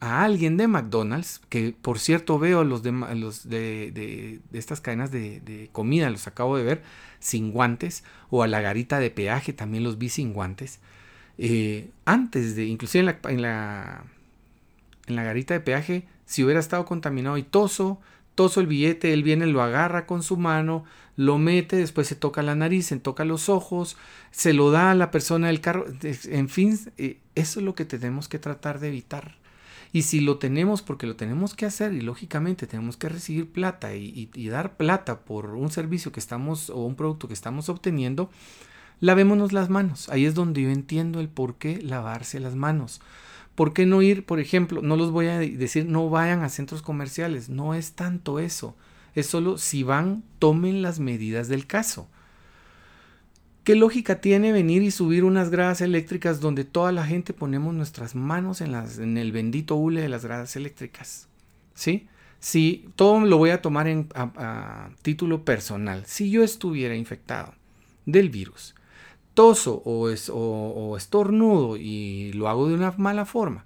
a 0.00 0.22
alguien 0.24 0.56
de 0.56 0.68
McDonald's, 0.68 1.40
que 1.48 1.74
por 1.80 1.98
cierto 1.98 2.38
veo 2.38 2.64
los 2.64 2.82
de, 2.82 2.92
los 2.92 3.48
de, 3.48 4.40
estas 4.52 4.80
cadenas 4.80 5.10
de, 5.10 5.68
comida, 5.72 6.08
los 6.10 6.26
acabo 6.26 6.56
de 6.56 6.62
ver, 6.62 6.82
sin 7.18 7.50
guantes, 7.50 8.04
o 8.30 8.42
a 8.42 8.46
la 8.46 8.60
garita 8.60 9.00
de 9.00 9.10
peaje 9.10 9.52
también 9.52 9.84
los 9.84 9.98
vi 9.98 10.08
sin 10.08 10.32
guantes. 10.32 10.80
Eh, 11.38 11.90
antes 12.04 12.56
de, 12.56 12.66
inclusive 12.66 13.00
en 13.00 13.06
la, 13.06 13.18
en 13.30 13.42
la, 13.42 14.04
en 15.06 15.16
la 15.16 15.24
garita 15.24 15.54
de 15.54 15.60
peaje, 15.60 16.06
si 16.26 16.44
hubiera 16.44 16.60
estado 16.60 16.84
contaminado 16.84 17.38
y 17.38 17.42
toso, 17.42 18.00
toso 18.34 18.60
el 18.60 18.66
billete, 18.66 19.12
él 19.12 19.22
viene, 19.22 19.46
lo 19.46 19.62
agarra 19.62 20.06
con 20.06 20.22
su 20.22 20.36
mano, 20.36 20.84
lo 21.16 21.38
mete, 21.38 21.76
después 21.76 22.06
se 22.06 22.14
toca 22.14 22.42
la 22.42 22.54
nariz, 22.54 22.86
se 22.86 22.98
toca 22.98 23.24
los 23.24 23.48
ojos, 23.48 23.96
se 24.30 24.52
lo 24.52 24.70
da 24.70 24.90
a 24.90 24.94
la 24.94 25.10
persona 25.10 25.48
del 25.48 25.60
carro, 25.60 25.86
en 26.02 26.48
fin, 26.48 26.78
eh, 26.98 27.20
eso 27.34 27.60
es 27.60 27.64
lo 27.64 27.74
que 27.74 27.86
tenemos 27.86 28.28
que 28.28 28.38
tratar 28.38 28.80
de 28.80 28.88
evitar. 28.88 29.36
Y 29.92 30.02
si 30.02 30.20
lo 30.20 30.36
tenemos 30.36 30.82
porque 30.82 31.06
lo 31.06 31.16
tenemos 31.16 31.54
que 31.54 31.64
hacer 31.64 31.94
y 31.94 32.02
lógicamente 32.02 32.66
tenemos 32.66 32.98
que 32.98 33.08
recibir 33.08 33.50
plata 33.50 33.94
y, 33.94 34.28
dar 34.48 34.76
plata 34.76 35.20
por 35.20 35.54
un 35.54 35.70
servicio 35.70 36.12
que 36.12 36.20
estamos 36.20 36.68
o 36.68 36.84
un 36.84 36.96
producto 36.96 37.28
que 37.28 37.34
estamos 37.34 37.70
obteniendo, 37.70 38.28
lavémonos 39.00 39.54
las 39.54 39.70
manos. 39.70 40.10
Ahí 40.10 40.26
es 40.26 40.34
donde 40.34 40.60
yo 40.62 40.70
entiendo 40.70 41.18
el 41.20 41.30
por 41.30 41.54
qué 41.54 41.80
lavarse 41.80 42.40
las 42.40 42.54
manos. 42.56 43.00
¿Por 43.54 43.72
qué 43.72 43.86
no 43.86 44.02
ir, 44.02 44.26
por 44.26 44.38
ejemplo, 44.38 44.82
no 44.82 44.96
los 44.96 45.12
voy 45.12 45.28
a 45.28 45.38
decir 45.38 45.86
no 45.86 46.10
vayan 46.10 46.42
a 46.42 46.50
centros 46.50 46.82
comerciales? 46.82 47.48
No 47.48 47.72
es 47.72 47.92
tanto 47.92 48.38
eso. 48.38 48.76
Es 49.16 49.26
solo 49.26 49.58
si 49.58 49.82
van, 49.82 50.22
tomen 50.38 50.82
las 50.82 51.00
medidas 51.00 51.48
del 51.48 51.66
caso. 51.66 52.08
¿Qué 53.64 53.74
lógica 53.74 54.20
tiene 54.20 54.52
venir 54.52 54.82
y 54.82 54.92
subir 54.92 55.24
unas 55.24 55.50
gradas 55.50 55.80
eléctricas 55.80 56.38
donde 56.38 56.64
toda 56.64 56.92
la 56.92 57.04
gente 57.04 57.32
ponemos 57.32 57.74
nuestras 57.74 58.14
manos 58.14 58.60
en, 58.60 58.70
las, 58.70 58.98
en 58.98 59.16
el 59.16 59.32
bendito 59.32 59.74
hule 59.74 60.02
de 60.02 60.08
las 60.08 60.24
gradas 60.24 60.54
eléctricas? 60.54 61.28
¿Sí? 61.74 62.06
Si 62.38 62.90
todo 62.94 63.18
lo 63.20 63.38
voy 63.38 63.50
a 63.50 63.62
tomar 63.62 63.88
en, 63.88 64.06
a, 64.14 64.90
título 65.02 65.44
personal. 65.44 66.04
Si 66.06 66.30
yo 66.30 66.44
estuviera 66.44 66.94
infectado 66.94 67.54
del 68.04 68.30
virus, 68.30 68.74
toso 69.34 69.82
o, 69.84 70.10
es, 70.10 70.30
o, 70.32 70.94
estornudo 70.96 71.76
y 71.76 72.32
lo 72.34 72.48
hago 72.48 72.68
de 72.68 72.74
una 72.74 72.92
mala 72.98 73.24
forma, 73.24 73.64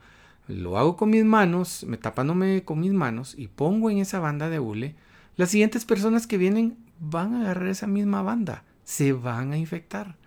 lo 0.48 0.78
hago 0.78 0.96
con 0.96 1.10
mis 1.10 1.24
manos, 1.24 1.84
me 1.86 1.98
tapándome 1.98 2.62
con 2.64 2.80
mis 2.80 2.92
manos 2.92 3.34
y 3.36 3.48
pongo 3.48 3.90
en 3.90 3.98
esa 3.98 4.20
banda 4.20 4.48
de 4.48 4.60
hule, 4.60 4.94
las 5.40 5.48
siguientes 5.48 5.86
personas 5.86 6.26
que 6.26 6.36
vienen 6.36 6.76
van 6.98 7.34
a 7.34 7.40
agarrar 7.40 7.68
esa 7.68 7.86
misma 7.86 8.20
banda 8.20 8.62
se 8.84 9.14
van 9.14 9.52
a 9.52 9.56
infectar. 9.56 10.18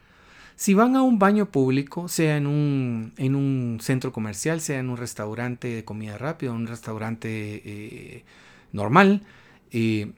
Si 0.55 0.73
van 0.73 0.95
a 0.95 1.03
un 1.03 1.19
baño 1.19 1.51
público, 1.51 2.07
sea 2.07 2.35
en 2.35 2.47
un, 2.47 3.13
en 3.17 3.35
un 3.35 3.77
centro 3.79 4.11
comercial, 4.11 4.59
sea 4.59 4.79
en 4.79 4.89
un 4.89 4.97
restaurante 4.97 5.67
de 5.67 5.85
comida 5.85 6.17
rápida, 6.17 6.51
un 6.51 6.65
restaurante 6.65 7.61
eh, 7.63 8.25
normal, 8.71 9.21
eh, 9.69 10.13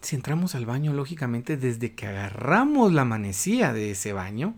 si 0.00 0.16
entramos 0.16 0.54
al 0.54 0.64
baño, 0.64 0.94
lógicamente, 0.94 1.58
desde 1.58 1.94
que 1.94 2.06
agarramos 2.06 2.94
la 2.94 3.04
manecilla 3.04 3.74
de 3.74 3.90
ese 3.90 4.14
baño, 4.14 4.54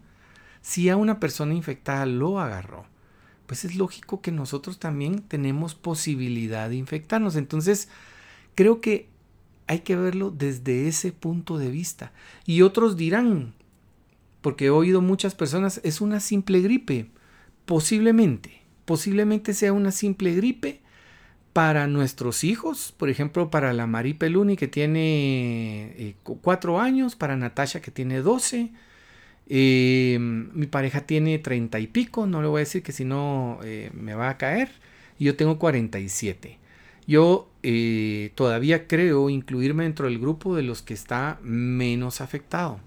si 0.60 0.88
a 0.88 0.96
una 0.96 1.18
persona 1.18 1.52
infectada 1.52 2.06
lo 2.06 2.38
agarró, 2.38 2.84
pues 3.46 3.64
es 3.64 3.74
lógico 3.74 4.20
que 4.20 4.30
nosotros 4.30 4.78
también 4.78 5.18
tenemos 5.18 5.74
posibilidad 5.74 6.68
de 6.68 6.76
infectarnos. 6.76 7.34
Entonces, 7.34 7.88
creo 8.54 8.80
que 8.80 9.10
hay 9.72 9.78
que 9.80 9.96
verlo 9.96 10.30
desde 10.30 10.86
ese 10.86 11.12
punto 11.12 11.56
de 11.56 11.70
vista. 11.70 12.12
Y 12.44 12.60
otros 12.60 12.98
dirán, 12.98 13.54
porque 14.42 14.66
he 14.66 14.70
oído 14.70 15.00
muchas 15.00 15.34
personas, 15.34 15.80
es 15.82 16.02
una 16.02 16.20
simple 16.20 16.60
gripe. 16.60 17.06
Posiblemente, 17.64 18.60
posiblemente 18.84 19.54
sea 19.54 19.72
una 19.72 19.90
simple 19.90 20.34
gripe 20.34 20.82
para 21.54 21.86
nuestros 21.86 22.44
hijos, 22.44 22.92
por 22.98 23.08
ejemplo, 23.08 23.50
para 23.50 23.72
la 23.72 23.86
Marie 23.86 24.14
Peluni 24.14 24.56
que 24.56 24.68
tiene 24.68 25.94
eh, 25.96 26.16
cuatro 26.22 26.78
años, 26.78 27.16
para 27.16 27.36
Natasha 27.36 27.80
que 27.80 27.90
tiene 27.90 28.20
12. 28.20 28.72
Eh, 29.48 30.18
mi 30.20 30.66
pareja 30.66 31.06
tiene 31.06 31.38
treinta 31.38 31.80
y 31.80 31.86
pico, 31.86 32.26
no 32.26 32.42
le 32.42 32.48
voy 32.48 32.58
a 32.58 32.66
decir 32.66 32.82
que 32.82 32.92
si 32.92 33.06
no 33.06 33.58
eh, 33.64 33.90
me 33.94 34.14
va 34.14 34.28
a 34.28 34.36
caer. 34.36 34.68
Y 35.18 35.24
yo 35.24 35.34
tengo 35.34 35.58
47. 35.58 36.58
Yo 37.12 37.50
eh, 37.62 38.32
todavía 38.36 38.88
creo 38.88 39.28
incluirme 39.28 39.82
dentro 39.82 40.06
del 40.06 40.18
grupo 40.18 40.56
de 40.56 40.62
los 40.62 40.80
que 40.80 40.94
está 40.94 41.38
menos 41.42 42.22
afectado. 42.22 42.80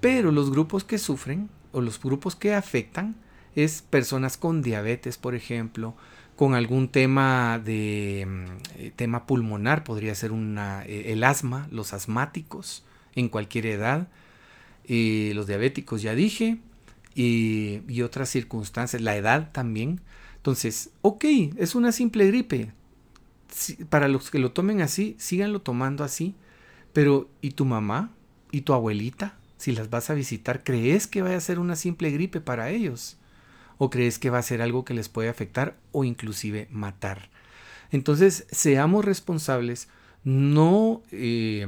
Pero 0.00 0.32
los 0.32 0.50
grupos 0.50 0.82
que 0.82 0.98
sufren 0.98 1.48
o 1.70 1.80
los 1.80 2.00
grupos 2.02 2.34
que 2.34 2.52
afectan 2.52 3.14
es 3.54 3.82
personas 3.82 4.38
con 4.38 4.60
diabetes, 4.60 5.18
por 5.18 5.36
ejemplo, 5.36 5.94
con 6.34 6.56
algún 6.56 6.88
tema 6.88 7.60
de 7.64 8.26
mm, 8.26 8.44
eh, 8.80 8.92
tema 8.96 9.24
pulmonar, 9.24 9.84
podría 9.84 10.16
ser 10.16 10.32
eh, 10.32 11.12
el 11.12 11.22
asma, 11.22 11.68
los 11.70 11.92
asmáticos 11.92 12.84
en 13.14 13.28
cualquier 13.28 13.66
edad, 13.66 14.08
los 14.88 15.46
diabéticos 15.46 16.02
ya 16.02 16.16
dije, 16.16 16.58
y, 17.14 17.82
y 17.86 18.02
otras 18.02 18.30
circunstancias, 18.30 19.00
la 19.00 19.14
edad 19.14 19.52
también. 19.52 20.00
Entonces, 20.38 20.90
ok, 21.02 21.24
es 21.56 21.76
una 21.76 21.92
simple 21.92 22.26
gripe, 22.26 22.72
para 23.88 24.08
los 24.08 24.30
que 24.30 24.38
lo 24.38 24.52
tomen 24.52 24.80
así, 24.80 25.16
síganlo 25.18 25.60
tomando 25.60 26.04
así. 26.04 26.34
Pero, 26.92 27.28
¿y 27.40 27.52
tu 27.52 27.64
mamá? 27.64 28.10
¿Y 28.50 28.62
tu 28.62 28.72
abuelita? 28.72 29.38
Si 29.56 29.72
las 29.72 29.90
vas 29.90 30.10
a 30.10 30.14
visitar, 30.14 30.62
¿crees 30.64 31.06
que 31.06 31.22
va 31.22 31.34
a 31.34 31.40
ser 31.40 31.58
una 31.58 31.76
simple 31.76 32.10
gripe 32.10 32.40
para 32.40 32.70
ellos? 32.70 33.18
¿O 33.76 33.90
crees 33.90 34.18
que 34.18 34.30
va 34.30 34.38
a 34.38 34.42
ser 34.42 34.62
algo 34.62 34.84
que 34.84 34.94
les 34.94 35.08
puede 35.08 35.28
afectar 35.28 35.76
o 35.92 36.04
inclusive 36.04 36.68
matar? 36.70 37.30
Entonces, 37.90 38.46
seamos 38.50 39.04
responsables, 39.04 39.88
no, 40.24 41.02
eh, 41.10 41.66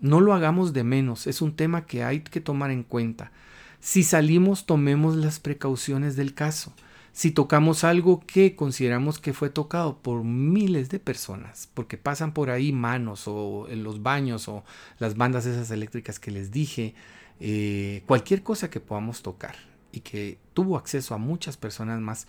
no 0.00 0.20
lo 0.20 0.34
hagamos 0.34 0.72
de 0.72 0.84
menos, 0.84 1.26
es 1.26 1.42
un 1.42 1.56
tema 1.56 1.86
que 1.86 2.04
hay 2.04 2.20
que 2.20 2.40
tomar 2.40 2.70
en 2.70 2.82
cuenta. 2.82 3.32
Si 3.80 4.02
salimos, 4.02 4.66
tomemos 4.66 5.16
las 5.16 5.40
precauciones 5.40 6.16
del 6.16 6.34
caso 6.34 6.72
si 7.18 7.32
tocamos 7.32 7.82
algo 7.82 8.20
que 8.20 8.54
consideramos 8.54 9.18
que 9.18 9.32
fue 9.32 9.50
tocado 9.50 9.98
por 9.98 10.22
miles 10.22 10.88
de 10.88 11.00
personas, 11.00 11.68
porque 11.74 11.98
pasan 11.98 12.32
por 12.32 12.48
ahí 12.48 12.70
manos 12.70 13.24
o 13.26 13.66
en 13.68 13.82
los 13.82 14.04
baños 14.04 14.46
o 14.46 14.62
las 15.00 15.16
bandas 15.16 15.44
esas 15.44 15.72
eléctricas 15.72 16.20
que 16.20 16.30
les 16.30 16.52
dije, 16.52 16.94
eh, 17.40 18.04
cualquier 18.06 18.44
cosa 18.44 18.70
que 18.70 18.78
podamos 18.78 19.22
tocar 19.22 19.56
y 19.90 19.98
que 19.98 20.38
tuvo 20.54 20.76
acceso 20.76 21.12
a 21.12 21.18
muchas 21.18 21.56
personas 21.56 22.00
más, 22.00 22.28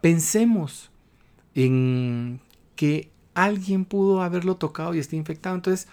pensemos 0.00 0.90
en 1.54 2.40
que 2.74 3.10
alguien 3.34 3.84
pudo 3.84 4.22
haberlo 4.22 4.56
tocado 4.56 4.94
y 4.94 4.98
esté 4.98 5.16
infectado. 5.16 5.56
Entonces, 5.56 5.88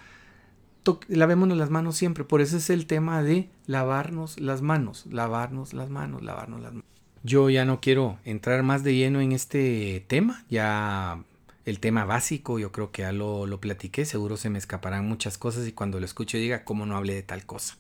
lavémonos 1.09 1.57
las 1.57 1.71
manos 1.71 1.97
siempre. 1.97 2.23
Por 2.23 2.39
eso 2.39 2.55
es 2.55 2.69
el 2.69 2.85
tema 2.85 3.21
de 3.21 3.49
lavarnos 3.65 4.39
las 4.39 4.61
manos, 4.61 5.07
lavarnos 5.07 5.73
las 5.73 5.89
manos, 5.89 6.23
lavarnos 6.23 6.61
las 6.61 6.71
manos. 6.71 6.99
Yo 7.24 7.49
ya 7.49 7.65
no 7.65 7.82
quiero 7.82 8.17
entrar 8.24 8.63
más 8.63 8.84
de 8.84 8.95
lleno 8.95 9.22
en 9.22 9.34
este 9.34 10.03
tema, 10.07 10.45
ya 10.49 11.24
el 11.65 11.80
tema 11.80 12.05
básico 12.05 12.59
yo 12.59 12.72
creo 12.72 12.91
que 12.91 13.03
ya 13.03 13.11
lo, 13.11 13.45
lo 13.45 13.59
platiqué, 13.59 14.05
seguro 14.05 14.38
se 14.38 14.49
me 14.49 14.57
escaparán 14.57 15.07
muchas 15.07 15.38
cosas 15.38 15.67
y 15.67 15.72
cuando 15.72 15.99
lo 15.99 16.05
escuche 16.05 16.38
diga 16.38 16.63
cómo 16.63 16.86
no 16.86 16.95
hablé 16.95 17.13
de 17.13 17.24
tal 17.24 17.45
cosa. 17.45 17.78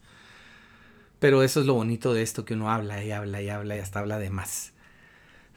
Pero 1.19 1.43
eso 1.43 1.59
es 1.59 1.65
lo 1.65 1.73
bonito 1.73 2.13
de 2.13 2.21
esto, 2.21 2.45
que 2.45 2.53
uno 2.53 2.71
habla 2.71 3.03
y 3.03 3.11
habla 3.11 3.41
y 3.41 3.49
habla 3.49 3.75
y 3.75 3.79
hasta 3.79 3.99
habla 3.99 4.19
de 4.19 4.29
más. 4.29 4.73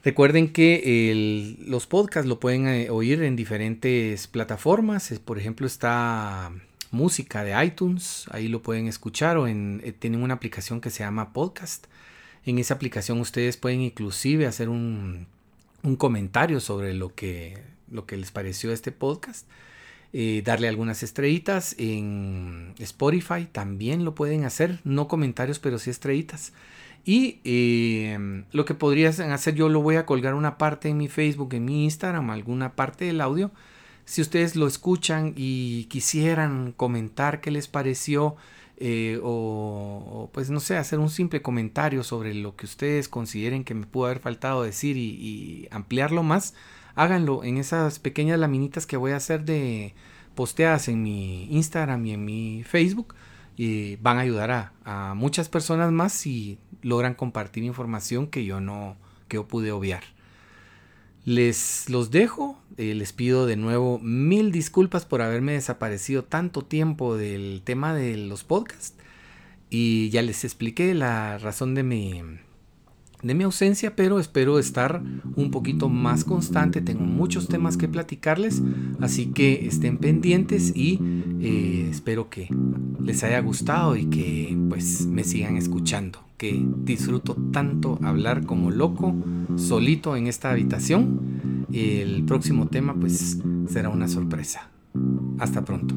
Recuerden 0.03 0.51
que 0.51 1.55
los 1.65 1.87
podcasts 1.87 2.27
lo 2.27 2.39
pueden 2.39 2.67
eh, 2.67 2.89
oír 2.89 3.23
en 3.23 3.37
diferentes 3.37 4.27
plataformas. 4.27 5.17
Por 5.23 5.39
ejemplo, 5.39 5.65
está 5.65 6.51
música 6.91 7.45
de 7.45 7.65
iTunes, 7.65 8.25
ahí 8.31 8.49
lo 8.49 8.61
pueden 8.61 8.87
escuchar 8.87 9.37
o 9.37 9.47
en, 9.47 9.81
eh, 9.85 9.93
tienen 9.93 10.21
una 10.21 10.33
aplicación 10.33 10.81
que 10.81 10.89
se 10.89 11.03
llama 11.03 11.31
Podcast. 11.31 11.87
En 12.45 12.59
esa 12.59 12.73
aplicación 12.73 13.19
ustedes 13.19 13.57
pueden 13.57 13.81
inclusive 13.81 14.45
hacer 14.47 14.69
un, 14.69 15.27
comentario 15.97 16.59
sobre 16.59 16.93
lo 16.93 17.13
que, 17.13 17.61
lo 17.89 18.05
que 18.05 18.17
les 18.17 18.31
pareció 18.31 18.71
este 18.71 18.91
podcast. 18.91 19.47
Eh, 20.15 20.43
darle 20.45 20.67
algunas 20.67 21.01
estrellitas 21.01 21.75
en 21.79 22.75
Spotify 22.77 23.47
también 23.51 24.05
lo 24.05 24.13
pueden 24.13 24.45
hacer 24.45 24.79
no 24.83 25.07
comentarios 25.07 25.57
pero 25.57 25.79
sí 25.79 25.89
estrellitas 25.89 26.53
y 27.03 27.39
eh, 27.43 28.43
lo 28.51 28.63
que 28.63 28.75
podrían 28.75 29.31
hacer 29.31 29.55
yo 29.55 29.69
lo 29.69 29.81
voy 29.81 29.95
a 29.95 30.05
colgar 30.05 30.35
una 30.35 30.59
parte 30.59 30.89
en 30.89 30.97
mi 30.97 31.07
Facebook 31.07 31.55
en 31.55 31.65
mi 31.65 31.85
Instagram 31.85 32.29
alguna 32.29 32.75
parte 32.75 33.05
del 33.05 33.21
audio 33.21 33.49
si 34.05 34.21
ustedes 34.21 34.55
lo 34.55 34.67
escuchan 34.67 35.33
y 35.35 35.85
quisieran 35.85 36.73
comentar 36.73 37.41
qué 37.41 37.49
les 37.49 37.67
pareció 37.67 38.35
eh, 38.85 39.17
o, 39.23 40.29
pues 40.33 40.49
no 40.49 40.59
sé, 40.59 40.75
hacer 40.75 40.99
un 40.99 41.09
simple 41.09 41.41
comentario 41.41 42.03
sobre 42.03 42.33
lo 42.33 42.57
que 42.57 42.65
ustedes 42.65 43.07
consideren 43.07 43.63
que 43.63 43.73
me 43.73 43.85
pudo 43.85 44.07
haber 44.07 44.19
faltado 44.19 44.61
decir 44.61 44.97
y, 44.97 45.69
ampliarlo 45.71 46.21
más, 46.21 46.53
háganlo 46.93 47.45
en 47.45 47.55
esas 47.55 47.99
pequeñas 47.99 48.39
laminitas 48.39 48.85
que 48.85 48.97
voy 48.97 49.13
a 49.13 49.15
hacer 49.15 49.45
de 49.45 49.93
posteadas 50.35 50.89
en 50.89 51.01
mi 51.01 51.45
Instagram 51.45 52.05
y 52.05 52.11
en 52.11 52.25
mi 52.25 52.63
Facebook 52.63 53.15
y 53.55 53.95
van 53.97 54.17
a 54.17 54.21
ayudar 54.21 54.51
a, 54.51 54.73
a 54.83 55.13
muchas 55.13 55.47
personas 55.47 55.93
más 55.93 56.11
si 56.11 56.59
logran 56.81 57.13
compartir 57.13 57.63
información 57.63 58.27
que 58.27 58.43
yo 58.43 58.59
no 58.59 58.97
que 59.29 59.35
yo 59.35 59.47
pude 59.47 59.71
obviar. 59.71 60.03
Les 61.25 61.89
los 61.89 62.11
dejo, 62.11 62.59
eh, 62.77 62.93
les 62.95 63.13
pido 63.13 63.45
de 63.45 63.55
nuevo 63.55 63.99
mil 63.99 64.51
disculpas 64.51 65.05
por 65.05 65.21
haberme 65.21 65.53
desaparecido 65.53 66.23
tanto 66.23 66.63
tiempo 66.63 67.15
del 67.15 67.61
tema 67.63 67.93
de 67.93 68.17
los 68.17 68.43
podcasts. 68.43 68.95
Y 69.69 70.09
ya 70.09 70.21
les 70.21 70.43
expliqué 70.43 70.93
la 70.93 71.37
razón 71.37 71.75
de 71.75 71.83
mi, 71.83 72.21
de 73.23 73.33
mi 73.33 73.43
ausencia, 73.43 73.95
pero 73.95 74.19
espero 74.19 74.59
estar 74.59 75.01
un 75.35 75.51
poquito 75.51 75.89
más 75.89 76.23
constante. 76.23 76.81
Tengo 76.81 77.05
muchos 77.05 77.47
temas 77.47 77.77
que 77.77 77.87
platicarles, 77.87 78.61
así 78.99 79.27
que 79.27 79.65
estén 79.65 79.97
pendientes 79.97 80.75
y 80.75 80.99
eh, 81.41 81.87
espero 81.89 82.29
que 82.29 82.49
les 83.01 83.23
haya 83.23 83.39
gustado 83.39 83.95
y 83.95 84.05
que 84.05 84.57
pues 84.69 85.05
me 85.05 85.23
sigan 85.23 85.57
escuchando. 85.57 86.19
Que 86.37 86.65
disfruto 86.83 87.35
tanto 87.53 87.99
hablar 88.03 88.45
como 88.45 88.69
loco, 88.69 89.15
solito 89.55 90.17
en 90.17 90.27
esta 90.27 90.51
habitación. 90.51 91.65
El 91.71 92.23
próximo 92.25 92.67
tema 92.67 92.93
pues 92.93 93.39
será 93.67 93.89
una 93.89 94.07
sorpresa. 94.07 94.69
Hasta 95.39 95.63
pronto. 95.63 95.95